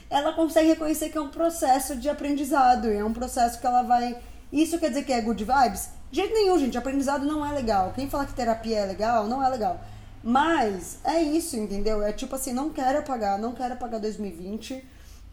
Ela 0.10 0.34
consegue 0.34 0.70
reconhecer 0.70 1.10
que 1.10 1.18
é 1.18 1.22
um 1.22 1.30
processo 1.30 1.96
de 1.96 2.10
aprendizado. 2.10 2.88
e 2.92 2.98
É 2.98 3.04
um 3.04 3.14
processo 3.14 3.60
que 3.60 3.66
ela 3.66 3.82
vai. 3.82 4.18
Isso 4.52 4.78
quer 4.78 4.90
dizer 4.90 5.04
que 5.04 5.14
é 5.14 5.22
good 5.22 5.44
vibes? 5.44 5.90
De 6.12 6.20
jeito 6.20 6.34
nenhum, 6.34 6.60
gente. 6.60 6.78
Aprendizado 6.78 7.26
não 7.26 7.46
é 7.46 7.52
legal. 7.52 7.94
Quem 7.96 8.10
fala 8.10 8.26
que 8.26 8.34
terapia 8.34 8.80
é 8.80 8.86
legal, 8.86 9.28
não 9.28 9.44
é 9.44 9.50
legal. 9.50 9.80
Mas 10.22 10.98
é 11.04 11.22
isso, 11.22 11.58
entendeu? 11.58 12.04
É 12.04 12.12
tipo 12.12 12.36
assim, 12.36 12.54
não 12.54 12.70
quero 12.70 13.00
apagar, 13.00 13.40
não 13.40 13.54
quero 13.54 13.74
apagar 13.74 14.00
2020. 14.00 14.84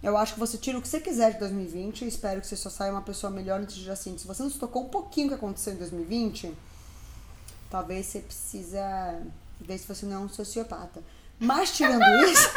Eu 0.03 0.17
acho 0.17 0.35
que 0.35 0.41
você 0.41 0.57
tira 0.57 0.79
o 0.79 0.83
que 0.83 0.89
você 0.89 1.01
quiser 1.01 1.35
de 1.35 1.39
2020. 1.41 2.07
Espero 2.07 2.41
que 2.41 2.47
você 2.47 2.57
só 2.57 2.71
saia 2.71 2.93
uma 2.93 3.03
pessoa 3.03 3.31
melhor 3.31 3.61
antes 3.61 3.77
de 3.77 3.91
assim. 3.91 4.17
Se 4.17 4.27
você 4.27 4.43
não 4.43 4.51
se 4.51 4.59
tocou 4.59 4.85
um 4.85 4.89
pouquinho 4.89 5.27
o 5.27 5.31
que 5.31 5.35
aconteceu 5.35 5.75
em 5.75 5.77
2020, 5.77 6.55
talvez 7.69 8.07
você 8.07 8.21
precisa 8.21 9.21
ver 9.61 9.79
se 9.79 9.87
você 9.87 10.07
não 10.07 10.17
é 10.17 10.19
um 10.21 10.29
sociopata. 10.29 11.03
Mas 11.39 11.77
tirando 11.77 12.03
isso. 12.27 12.49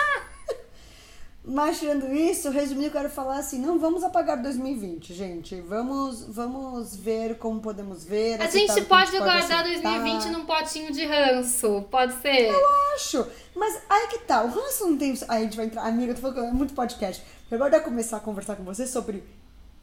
Mas 1.46 1.78
tirando 1.78 2.10
isso, 2.14 2.50
resumindo, 2.50 2.88
eu 2.88 2.92
quero 2.92 3.10
falar 3.10 3.38
assim, 3.38 3.60
não 3.60 3.78
vamos 3.78 4.02
apagar 4.02 4.42
2020, 4.42 5.14
gente. 5.14 5.60
Vamos, 5.62 6.24
vamos 6.30 6.96
ver 6.96 7.38
como 7.38 7.60
podemos 7.60 8.06
ver. 8.06 8.42
A 8.42 8.48
gente 8.48 8.74
que 8.74 8.80
a 8.80 8.86
pode 8.86 9.12
gente 9.12 9.20
guardar 9.20 9.66
aceitar. 9.66 10.00
2020 10.00 10.26
num 10.30 10.46
potinho 10.46 10.92
de 10.94 11.06
ranço, 11.06 11.86
pode 11.92 12.14
ser? 12.22 12.50
acho. 12.96 13.28
Mas 13.54 13.82
aí 13.90 14.08
que 14.08 14.20
tá, 14.20 14.42
o 14.42 14.48
ranço 14.48 14.88
não 14.88 14.98
tem. 14.98 15.14
Aí 15.28 15.40
a 15.40 15.42
gente 15.42 15.58
vai 15.58 15.66
entrar. 15.66 15.86
Amiga, 15.86 16.14
eu 16.14 16.16
tô 16.16 16.22
falando 16.22 16.46
é 16.46 16.52
muito 16.54 16.74
podcast. 16.74 17.22
Eu 17.52 17.58
agora 17.58 17.76
eu 17.76 17.82
começar 17.82 18.18
a 18.18 18.22
conversar 18.22 18.56
com 18.56 18.64
você 18.64 18.88
sobre 18.88 19.22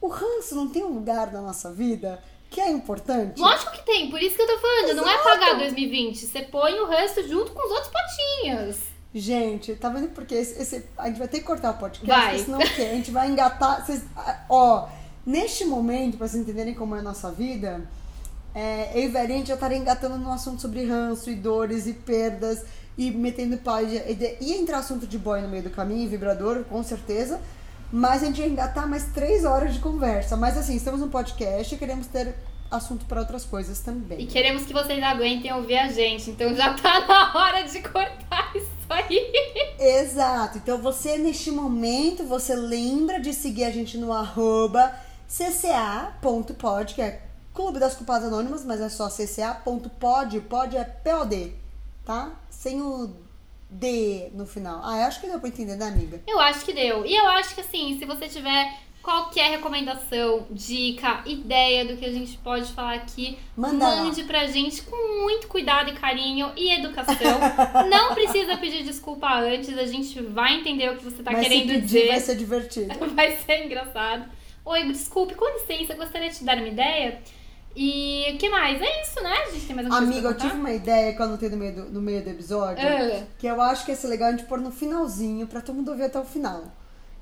o 0.01 0.07
ranço 0.07 0.55
não 0.55 0.67
tem 0.67 0.83
um 0.83 0.95
lugar 0.95 1.31
na 1.31 1.41
nossa 1.41 1.71
vida 1.71 2.21
que 2.49 2.59
é 2.59 2.69
importante. 2.69 3.39
Lógico 3.39 3.71
que 3.71 3.85
tem, 3.85 4.09
por 4.09 4.21
isso 4.21 4.35
que 4.35 4.41
eu 4.41 4.47
tô 4.47 4.57
falando, 4.59 4.95
não 4.95 5.07
é 5.07 5.13
Exato. 5.13 5.29
apagar 5.29 5.57
2020, 5.59 6.25
você 6.25 6.41
põe 6.41 6.73
o 6.79 6.87
resto 6.87 7.25
junto 7.25 7.51
com 7.53 7.65
os 7.65 7.71
outros 7.71 7.89
potinhos. 7.89 8.90
Gente, 9.13 9.75
tá 9.75 9.89
vendo 9.89 10.09
porque 10.09 10.33
esse, 10.35 10.61
esse- 10.61 10.85
a 10.97 11.07
gente 11.07 11.19
vai 11.19 11.27
ter 11.27 11.39
que 11.39 11.45
cortar 11.45 11.71
o 11.71 11.77
podcast, 11.77 12.07
Vai. 12.07 12.39
senão 12.39 12.59
o 12.59 12.61
quê? 12.61 12.81
A 12.83 12.95
gente 12.95 13.11
vai 13.11 13.29
engatar. 13.29 13.85
Vocês, 13.85 14.03
ó, 14.49 14.87
neste 15.25 15.65
momento, 15.65 16.17
pra 16.17 16.27
vocês 16.27 16.41
entenderem 16.41 16.73
como 16.73 16.95
é 16.95 16.99
a 16.99 17.03
nossa 17.03 17.29
vida, 17.29 17.81
é, 18.55 18.91
eu 18.97 19.03
e 19.03 19.07
Verinha 19.09 19.35
a 19.35 19.37
gente 19.39 19.47
já 19.47 19.55
estaria 19.55 19.77
engatando 19.77 20.17
no 20.17 20.31
assunto 20.31 20.61
sobre 20.61 20.85
ranço 20.85 21.29
e 21.29 21.35
dores 21.35 21.87
e 21.87 21.93
perdas 21.93 22.63
e 22.97 23.11
metendo 23.11 23.55
e- 23.83 23.95
e- 23.95 24.37
Ia 24.41 24.57
entrar 24.57 24.77
assunto 24.77 25.05
de 25.05 25.17
boy 25.17 25.41
no 25.41 25.49
meio 25.49 25.63
do 25.63 25.69
caminho, 25.69 26.09
vibrador, 26.09 26.63
com 26.65 26.81
certeza. 26.81 27.39
Mas 27.91 28.23
a 28.23 28.27
gente 28.27 28.39
ia 28.39 28.47
engatar 28.47 28.87
mais 28.87 29.07
três 29.13 29.43
horas 29.43 29.73
de 29.73 29.79
conversa. 29.81 30.37
Mas 30.37 30.57
assim, 30.57 30.75
estamos 30.77 31.01
no 31.01 31.09
podcast 31.09 31.75
e 31.75 31.77
queremos 31.77 32.07
ter 32.07 32.33
assunto 32.69 33.03
para 33.03 33.19
outras 33.19 33.43
coisas 33.43 33.81
também. 33.81 34.21
E 34.21 34.25
queremos 34.27 34.63
que 34.63 34.71
vocês 34.71 35.03
aguentem 35.03 35.51
ouvir 35.53 35.77
a 35.77 35.89
gente, 35.89 36.29
então 36.31 36.55
já 36.55 36.73
tá 36.75 37.01
na 37.05 37.33
hora 37.37 37.63
de 37.63 37.81
cortar 37.81 38.49
isso 38.55 38.69
aí. 38.91 39.31
Exato. 39.79 40.57
Então 40.57 40.77
você, 40.77 41.17
neste 41.17 41.51
momento, 41.51 42.23
você 42.23 42.55
lembra 42.55 43.19
de 43.19 43.33
seguir 43.33 43.63
a 43.63 43.71
gente 43.71 43.97
no 43.97 44.13
arroba 44.13 44.93
cca.pod, 45.27 46.93
que 46.93 47.01
é 47.01 47.21
Clube 47.53 47.79
das 47.79 47.95
Culpadas 47.95 48.27
Anônimas, 48.27 48.65
mas 48.65 48.81
é 48.81 48.89
só 48.89 49.09
cca.pod, 49.09 50.41
pod 50.41 50.77
é 50.77 50.83
POD, 50.83 51.53
tá? 52.05 52.33
Sem 52.49 52.81
o 52.81 53.13
D 53.69 54.29
no 54.33 54.45
final. 54.45 54.81
Ah, 54.83 54.97
eu 54.97 55.03
acho 55.05 55.21
que 55.21 55.27
deu 55.27 55.39
pra 55.39 55.47
entender, 55.47 55.75
né, 55.75 55.87
amiga? 55.87 56.21
Eu 56.27 56.39
acho 56.39 56.65
que 56.65 56.73
deu. 56.73 57.05
E 57.05 57.15
eu 57.15 57.25
acho 57.29 57.55
que 57.55 57.61
assim, 57.61 57.97
se 57.97 58.05
você 58.05 58.27
tiver 58.27 58.77
qualquer 59.01 59.49
recomendação, 59.51 60.45
dica, 60.51 61.21
ideia 61.25 61.85
do 61.85 61.97
que 61.97 62.05
a 62.05 62.11
gente 62.11 62.37
pode 62.37 62.71
falar 62.73 62.93
aqui, 62.95 63.37
Manda 63.57 63.87
lá. 63.87 63.95
mande 64.03 64.23
pra 64.23 64.45
gente 64.47 64.81
com 64.83 65.21
muito 65.23 65.47
cuidado 65.47 65.89
e 65.89 65.93
carinho 65.93 66.51
e 66.55 66.71
educação. 66.71 67.39
Não 67.89 68.13
precisa 68.13 68.57
pedir 68.57 68.83
desculpa 68.83 69.27
antes, 69.39 69.77
a 69.77 69.85
gente 69.85 70.21
vai 70.21 70.55
entender 70.59 70.89
o 70.91 70.97
que 70.97 71.03
você 71.03 71.23
tá 71.23 71.31
Mas 71.31 71.43
se 71.43 71.49
querendo 71.49 71.67
pedir, 71.67 71.81
dizer. 71.81 72.07
vai 72.07 72.19
ser 72.19 72.35
divertido. 72.35 72.93
Vai 73.15 73.37
ser 73.37 73.65
engraçado. 73.65 74.25
Oi, 74.63 74.83
desculpe, 74.85 75.33
com 75.35 75.45
licença, 75.53 75.95
gostaria 75.95 76.29
de 76.29 76.37
te 76.37 76.43
dar 76.43 76.57
uma 76.57 76.67
ideia. 76.67 77.19
E 77.75 78.25
o 78.33 78.37
que 78.37 78.49
mais? 78.49 78.81
É 78.81 79.01
isso, 79.01 79.21
né? 79.23 79.33
A 79.47 79.51
gente 79.51 79.65
tem 79.65 79.75
mais 79.75 79.89
Amiga, 79.89 80.27
eu 80.29 80.37
tive 80.37 80.53
uma 80.55 80.71
ideia 80.71 81.13
que 81.13 81.21
eu 81.21 81.25
anotei 81.25 81.49
no 81.49 81.57
meio 81.57 81.73
do, 81.75 81.83
no 81.85 82.01
meio 82.01 82.21
do 82.23 82.29
episódio, 82.29 82.85
Ah. 82.85 83.23
que 83.39 83.47
eu 83.47 83.61
acho 83.61 83.85
que 83.85 83.91
ia 83.91 83.97
ser 83.97 84.07
legal 84.07 84.27
a 84.27 84.31
gente 84.31 84.43
pôr 84.43 84.59
no 84.59 84.71
finalzinho 84.71 85.47
pra 85.47 85.61
todo 85.61 85.75
mundo 85.75 85.89
ouvir 85.91 86.03
até 86.03 86.19
o 86.19 86.25
final. 86.25 86.65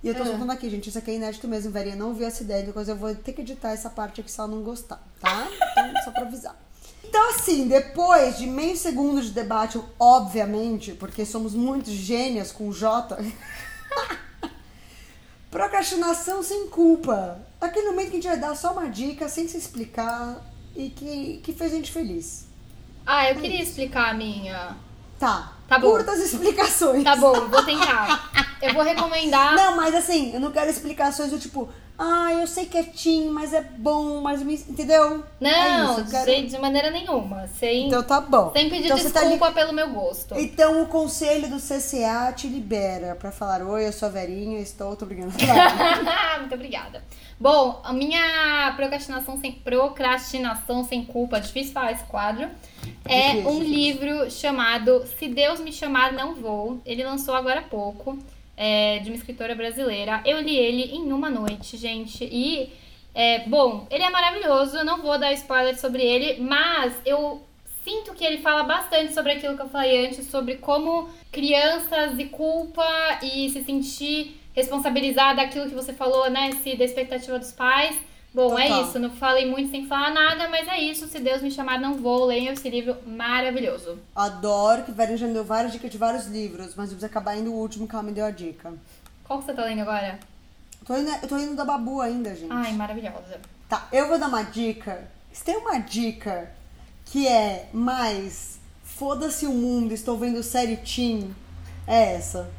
E 0.04 0.08
eu 0.08 0.16
tô 0.16 0.24
Ah. 0.24 0.28
soltando 0.28 0.52
aqui, 0.52 0.70
gente, 0.70 0.90
isso 0.90 0.98
aqui 0.98 1.12
é 1.12 1.16
inédito 1.16 1.48
mesmo, 1.48 1.72
Verinha 1.72 1.96
não 1.96 2.10
ouviu 2.10 2.28
essa 2.28 2.44
ideia, 2.44 2.64
depois 2.64 2.88
eu 2.88 2.96
vou 2.96 3.14
ter 3.14 3.34
que 3.34 3.42
editar 3.42 3.72
essa 3.72 3.90
parte 3.90 4.22
aqui 4.22 4.32
se 4.32 4.40
ela 4.40 4.50
não 4.50 4.62
gostar, 4.64 5.02
tá? 5.20 5.48
Então, 5.72 6.04
só 6.04 6.12
pra 6.12 6.22
avisar. 6.22 6.56
Então, 7.04 7.30
assim, 7.32 7.68
depois 7.68 8.38
de 8.38 8.46
meio 8.48 8.78
segundo 8.78 9.22
de 9.22 9.32
debate, 9.32 9.80
obviamente, 10.00 10.94
porque 10.94 11.26
somos 11.26 11.54
muito 11.54 11.90
gênias 11.90 12.52
com 12.52 12.70
o 12.70 12.74
J, 12.74 13.18
procrastinação 15.52 16.42
sem 16.44 16.68
culpa. 16.70 17.40
Aquele 17.60 17.88
momento 17.90 18.06
que 18.12 18.18
a 18.18 18.22
gente 18.22 18.28
vai 18.28 18.40
dar 18.40 18.56
só 18.56 18.72
uma 18.72 18.88
dica, 18.90 19.28
sem 19.28 19.48
se 19.48 19.58
explicar, 19.58 20.42
e 20.76 20.90
que, 20.90 21.42
que 21.44 21.52
fez 21.54 21.74
a 21.74 21.76
gente 21.76 21.92
feliz. 21.92 22.46
Ah, 23.06 23.30
eu 23.30 23.36
queria 23.42 23.62
explicar 23.62 24.12
a 24.12 24.14
minha. 24.14 24.78
Tá. 25.20 25.54
Tá 25.70 25.78
bom. 25.78 25.92
Curtas 25.92 26.20
explicações. 26.20 27.04
Tá 27.04 27.16
bom, 27.16 27.48
vou 27.48 27.64
tentar. 27.64 28.32
Eu 28.62 28.74
vou 28.74 28.84
recomendar. 28.84 29.56
Não, 29.56 29.78
mas 29.78 29.94
assim, 29.94 30.34
eu 30.34 30.40
não 30.40 30.52
quero 30.52 30.70
explicações 30.70 31.30
do 31.30 31.40
tipo, 31.40 31.70
ah, 32.00 32.32
eu 32.34 32.48
sei 32.48 32.66
que 32.66 32.78
é 32.78 32.84
teen, 32.84 33.30
mas 33.30 33.54
é 33.54 33.62
bom, 33.62 34.22
mas 34.22 34.42
me. 34.42 34.56
Entendeu? 34.56 35.24
é 35.42 35.44
Não, 35.44 35.92
isso, 35.92 36.16
eu 36.16 36.26
quero... 36.26 36.48
de, 36.48 36.58
maneira 36.58 36.90
nenhuma. 36.92 37.48
Sem, 37.60 37.88
Então 37.88 38.02
tá 38.02 38.22
bom. 38.22 38.52
sem 38.54 38.70
pedir 38.70 38.86
então, 38.86 38.98
tá 39.12 39.20
desculpa 39.22 39.50
li- 39.50 39.54
pelo 39.54 39.74
meu 39.74 39.90
gosto. 39.90 40.34
então 40.40 40.82
o 40.82 40.86
conselho 40.88 41.50
do 41.50 41.58
CCA 41.58 42.32
te 42.34 42.48
libera 42.48 43.16
pra 43.16 43.32
falar: 43.32 43.62
Oi, 43.64 43.86
eu 43.86 43.92
sou 43.92 44.08
a 44.08 44.12
Verinha, 44.12 44.60
estou. 44.60 44.96
Tô 44.96 45.06
brincando. 45.06 45.34
Vai. 45.46 46.40
Muito 46.40 46.56
obrigada. 46.56 47.04
Bom, 47.40 47.82
a 47.84 47.94
minha 47.94 48.74
procrastinação 48.76 49.38
sem, 49.40 49.52
procrastinação 49.52 50.84
sem 50.84 51.06
culpa, 51.06 51.40
difícil 51.40 51.74
falar 51.74 51.92
esse 51.94 52.04
quadro, 52.04 52.50
é 53.06 53.32
um 53.48 53.62
livro 53.62 54.30
chamado 54.30 55.06
Se 55.18 55.28
Deus 55.28 55.60
Me 55.60 55.72
Chamar 55.72 56.12
Não 56.14 56.36
Vou. 56.36 56.82
Ele 56.86 57.04
lançou 57.04 57.34
agora 57.36 57.60
há 57.62 57.64
pouco, 57.64 58.18
é, 58.60 59.00
de 59.00 59.10
uma 59.10 59.16
escritora 59.16 59.56
brasileira. 59.56 60.22
Eu 60.26 60.42
li 60.42 60.58
ele 60.58 60.94
em 60.94 61.14
uma 61.14 61.30
noite, 61.30 61.78
gente, 61.78 62.26
e, 62.26 62.70
é, 63.16 63.48
bom, 63.48 63.88
ele 63.90 64.04
é 64.04 64.10
maravilhoso, 64.10 64.78
eu 64.78 64.84
não 64.84 65.02
vou 65.02 65.18
dar 65.18 65.32
spoiler 65.32 65.80
sobre 65.80 66.04
ele, 66.04 66.42
mas 66.42 66.94
eu 67.06 67.42
sinto 67.86 68.14
que 68.14 68.26
ele 68.26 68.40
fala 68.40 68.64
bastante 68.64 69.14
sobre 69.14 69.32
aquilo 69.32 69.56
que 69.56 69.62
eu 69.62 69.70
falei 69.70 70.06
antes, 70.06 70.28
sobre 70.28 70.58
como 70.58 71.10
crianças 71.32 72.20
e 72.20 72.26
culpa 72.26 72.86
e 73.24 73.50
se 73.50 73.64
sentir 73.64 74.38
responsabilizar 74.54 75.38
daquilo 75.38 75.70
que 75.70 75.76
você 75.76 75.94
falou, 75.94 76.30
né? 76.30 76.52
Se 76.62 76.76
da 76.76 76.84
expectativa 76.84 77.40
dos 77.40 77.54
pais. 77.54 77.98
Bom, 78.34 78.58
é 78.58 78.68
Total. 78.68 78.84
isso. 78.84 79.00
Não 79.00 79.10
falei 79.12 79.50
muito 79.50 79.72
sem 79.72 79.88
falar 79.88 80.12
nada, 80.14 80.48
mas 80.50 80.68
é 80.68 80.80
isso. 80.80 81.08
Se 81.08 81.20
Deus 81.20 81.42
me 81.42 81.50
chamar, 81.50 81.80
não 81.80 81.96
vou. 81.96 82.26
Leiam 82.26 82.54
esse 82.54 82.70
livro 82.70 82.96
maravilhoso. 83.06 83.98
Adoro 84.16 84.84
que 84.84 84.92
Verinha 84.92 85.18
já 85.18 85.28
me 85.28 85.34
deu 85.34 85.44
várias 85.44 85.72
dicas 85.72 85.90
de 85.90 85.98
vários 85.98 86.28
livros, 86.28 86.76
mas 86.76 86.90
eu 86.92 86.98
preciso 86.98 87.06
acabar 87.06 87.36
indo 87.36 87.52
o 87.52 87.56
último 87.56 87.88
que 87.88 87.96
ela 87.96 88.04
me 88.04 88.12
deu 88.12 88.26
a 88.26 88.32
dica. 88.32 88.74
Qual 89.24 89.40
que 89.40 89.46
você 89.46 89.54
tá 89.54 89.64
lendo 89.66 89.82
agora? 89.82 90.20
Tô 90.86 90.96
indo, 90.96 91.10
eu 91.10 91.28
tô 91.28 91.38
indo 91.38 91.56
da 91.56 91.66
Babu 91.66 92.02
ainda, 92.02 92.36
gente. 92.36 92.52
Ai, 92.52 92.74
maravilhosa. 92.74 93.40
Tá, 93.68 93.88
eu 93.92 94.08
vou 94.08 94.20
dar 94.20 94.28
uma 94.28 94.44
dica. 94.44 95.08
Se 95.32 95.44
tem 95.44 95.58
uma 95.58 95.78
dica 95.80 96.52
que 97.06 97.28
é 97.28 97.70
mais 97.74 98.60
foda-se 98.84 99.46
o 99.46 99.54
mundo, 99.54 99.94
estou 99.94 100.18
vendo 100.18 100.42
série 100.44 100.78
teen, 100.78 101.36
é 101.88 102.16
essa. 102.16 102.50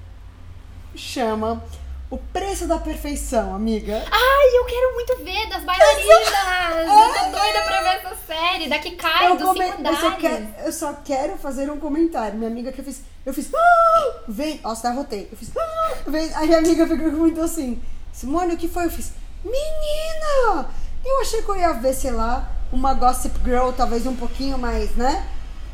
Chama 0.94 1.62
O 2.10 2.18
Preço 2.18 2.66
da 2.66 2.76
Perfeição, 2.78 3.54
amiga. 3.54 4.04
Ai, 4.10 4.58
eu 4.58 4.64
quero 4.64 4.94
muito 4.94 5.16
ver 5.24 5.48
das 5.48 5.62
bailarinas! 5.62 6.08
Eu 6.08 7.14
tô 7.14 7.38
doida 7.38 7.62
pra 7.64 7.82
ver 7.82 7.88
essa 8.04 8.16
série. 8.26 8.68
Da 8.68 8.78
que 8.80 8.90
cai, 8.96 9.28
eu, 9.30 9.36
dos 9.36 9.46
come- 9.46 9.64
cinco 9.64 9.82
eu, 9.88 9.96
só 9.96 10.10
quero, 10.16 10.48
eu 10.64 10.72
só 10.72 10.92
quero 11.04 11.38
fazer 11.38 11.70
um 11.70 11.78
comentário. 11.78 12.36
Minha 12.36 12.50
amiga 12.50 12.72
que 12.72 12.80
eu 12.80 12.84
fiz. 12.84 13.02
Eu 13.24 13.32
fiz. 13.32 13.48
"Ah!" 13.54 14.12
Vem. 14.26 14.58
Nossa, 14.60 14.88
até 14.88 14.96
rotei. 14.96 15.28
Eu 15.30 15.38
fiz. 15.38 15.52
"Ah!" 15.56 15.94
Vem. 16.08 16.34
Aí 16.34 16.52
a 16.52 16.58
amiga 16.58 16.84
ficou 16.84 17.12
muito 17.12 17.40
assim. 17.40 17.80
Simone, 18.12 18.54
o 18.54 18.58
que 18.58 18.66
foi? 18.66 18.86
Eu 18.86 18.90
fiz. 18.90 19.12
Menina! 19.44 20.68
Eu 21.04 21.20
achei 21.20 21.42
que 21.42 21.48
eu 21.48 21.56
ia 21.56 21.72
ver, 21.74 21.94
sei 21.94 22.10
lá, 22.10 22.50
uma 22.72 22.92
Gossip 22.92 23.38
Girl, 23.44 23.70
talvez 23.70 24.04
um 24.04 24.16
pouquinho 24.16 24.58
mais, 24.58 24.96
né? 24.96 25.24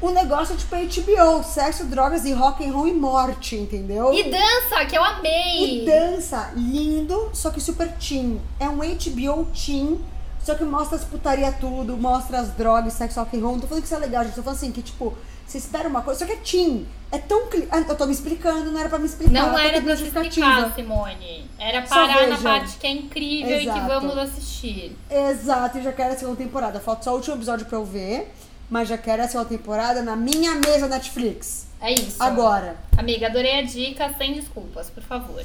Um 0.02 0.10
negócio 0.10 0.54
tipo 0.56 0.76
HBO, 0.76 1.42
sexo, 1.42 1.84
drogas 1.86 2.24
e 2.26 2.32
rock 2.32 2.64
and 2.64 2.72
roll 2.72 2.86
e 2.86 2.92
morte, 2.94 3.56
entendeu? 3.56 4.12
E 4.12 4.24
dança, 4.30 4.84
que 4.84 4.96
eu 4.96 5.02
amei! 5.02 5.82
E 5.82 5.86
dança, 5.86 6.50
lindo, 6.54 7.30
só 7.32 7.50
que 7.50 7.60
super 7.60 7.90
teen. 7.92 8.40
É 8.60 8.68
um 8.68 8.76
HBO 8.78 9.46
teen, 9.46 9.98
só 10.44 10.54
que 10.54 10.64
mostra 10.64 10.96
as 10.98 11.04
putaria 11.04 11.50
tudo, 11.52 11.96
mostra 11.96 12.40
as 12.40 12.50
drogas, 12.50 12.92
sexo, 12.92 13.18
rock 13.20 13.36
and 13.36 13.40
roll. 13.40 13.52
Não 13.52 13.60
tô 13.60 13.66
falando 13.68 13.82
que 13.82 13.86
isso 13.86 13.94
é 13.96 13.98
legal, 13.98 14.22
gente. 14.24 14.34
Tô 14.34 14.42
falando 14.42 14.58
assim, 14.58 14.70
que 14.70 14.82
tipo, 14.82 15.16
você 15.46 15.56
espera 15.58 15.88
uma 15.88 16.02
coisa, 16.02 16.20
só 16.20 16.26
que 16.26 16.32
é 16.32 16.36
teen. 16.36 16.86
É 17.10 17.18
tão... 17.18 17.46
cli- 17.46 17.66
Ah, 17.70 17.78
Eu 17.78 17.94
tô 17.96 18.04
me 18.04 18.12
explicando, 18.12 18.70
não 18.70 18.78
era 18.80 18.88
pra 18.90 18.98
me 18.98 19.06
explicar. 19.06 19.32
Não 19.32 19.56
era 19.58 19.80
pra 19.80 19.96
se 19.96 20.02
explicar, 20.04 20.74
Simone. 20.74 21.48
Era 21.58 21.82
parar 21.82 22.26
na 22.26 22.36
parte 22.36 22.76
que 22.76 22.86
é 22.86 22.90
incrível 22.90 23.56
e 23.56 23.62
que 23.62 23.68
Exato. 23.70 23.86
vamos 23.86 24.18
assistir. 24.18 24.94
Exato, 25.10 25.78
e 25.78 25.82
já 25.82 25.92
quero 25.92 26.12
a 26.12 26.16
segunda 26.18 26.36
temporada. 26.36 26.80
Falta 26.80 27.04
só 27.04 27.12
o 27.12 27.14
último 27.14 27.36
episódio 27.36 27.64
pra 27.64 27.78
eu 27.78 27.84
ver, 27.84 28.34
mas 28.70 28.88
já 28.88 28.98
quero 28.98 29.22
a 29.22 29.28
segunda 29.28 29.48
temporada 29.48 30.02
na 30.02 30.16
minha 30.16 30.54
mesa 30.54 30.86
Netflix. 30.86 31.66
É 31.80 31.92
isso. 31.92 32.22
Agora. 32.22 32.76
Amiga, 32.96 33.26
adorei 33.26 33.60
a 33.60 33.62
dica, 33.62 34.12
sem 34.16 34.32
desculpas, 34.32 34.90
por 34.90 35.02
favor. 35.02 35.44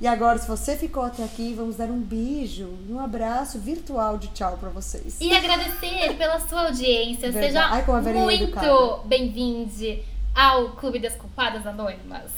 E 0.00 0.06
agora, 0.06 0.36
se 0.36 0.48
você 0.48 0.76
ficou 0.76 1.04
até 1.04 1.22
aqui, 1.22 1.54
vamos 1.54 1.76
dar 1.76 1.84
um 1.84 2.00
beijo 2.00 2.76
e 2.88 2.92
um 2.92 2.98
abraço 2.98 3.58
virtual 3.58 4.18
de 4.18 4.28
tchau 4.28 4.56
para 4.58 4.68
vocês. 4.68 5.18
E 5.20 5.32
agradecer 5.32 6.16
pela 6.16 6.40
sua 6.40 6.66
audiência. 6.66 7.30
Verdade. 7.30 7.46
Seja 7.46 7.68
Ai, 7.68 7.84
é 7.86 8.12
muito 8.12 9.02
bem-vinde 9.04 10.02
ao 10.34 10.70
Clube 10.70 10.98
das 10.98 11.14
Culpadas 11.14 11.64
Anônimas. 11.66 12.32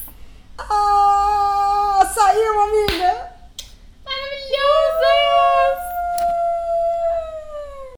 Ah, 0.58 2.12
saiu, 2.14 2.62
amiga! 2.62 3.32
Maravilhoso! 4.04 5.93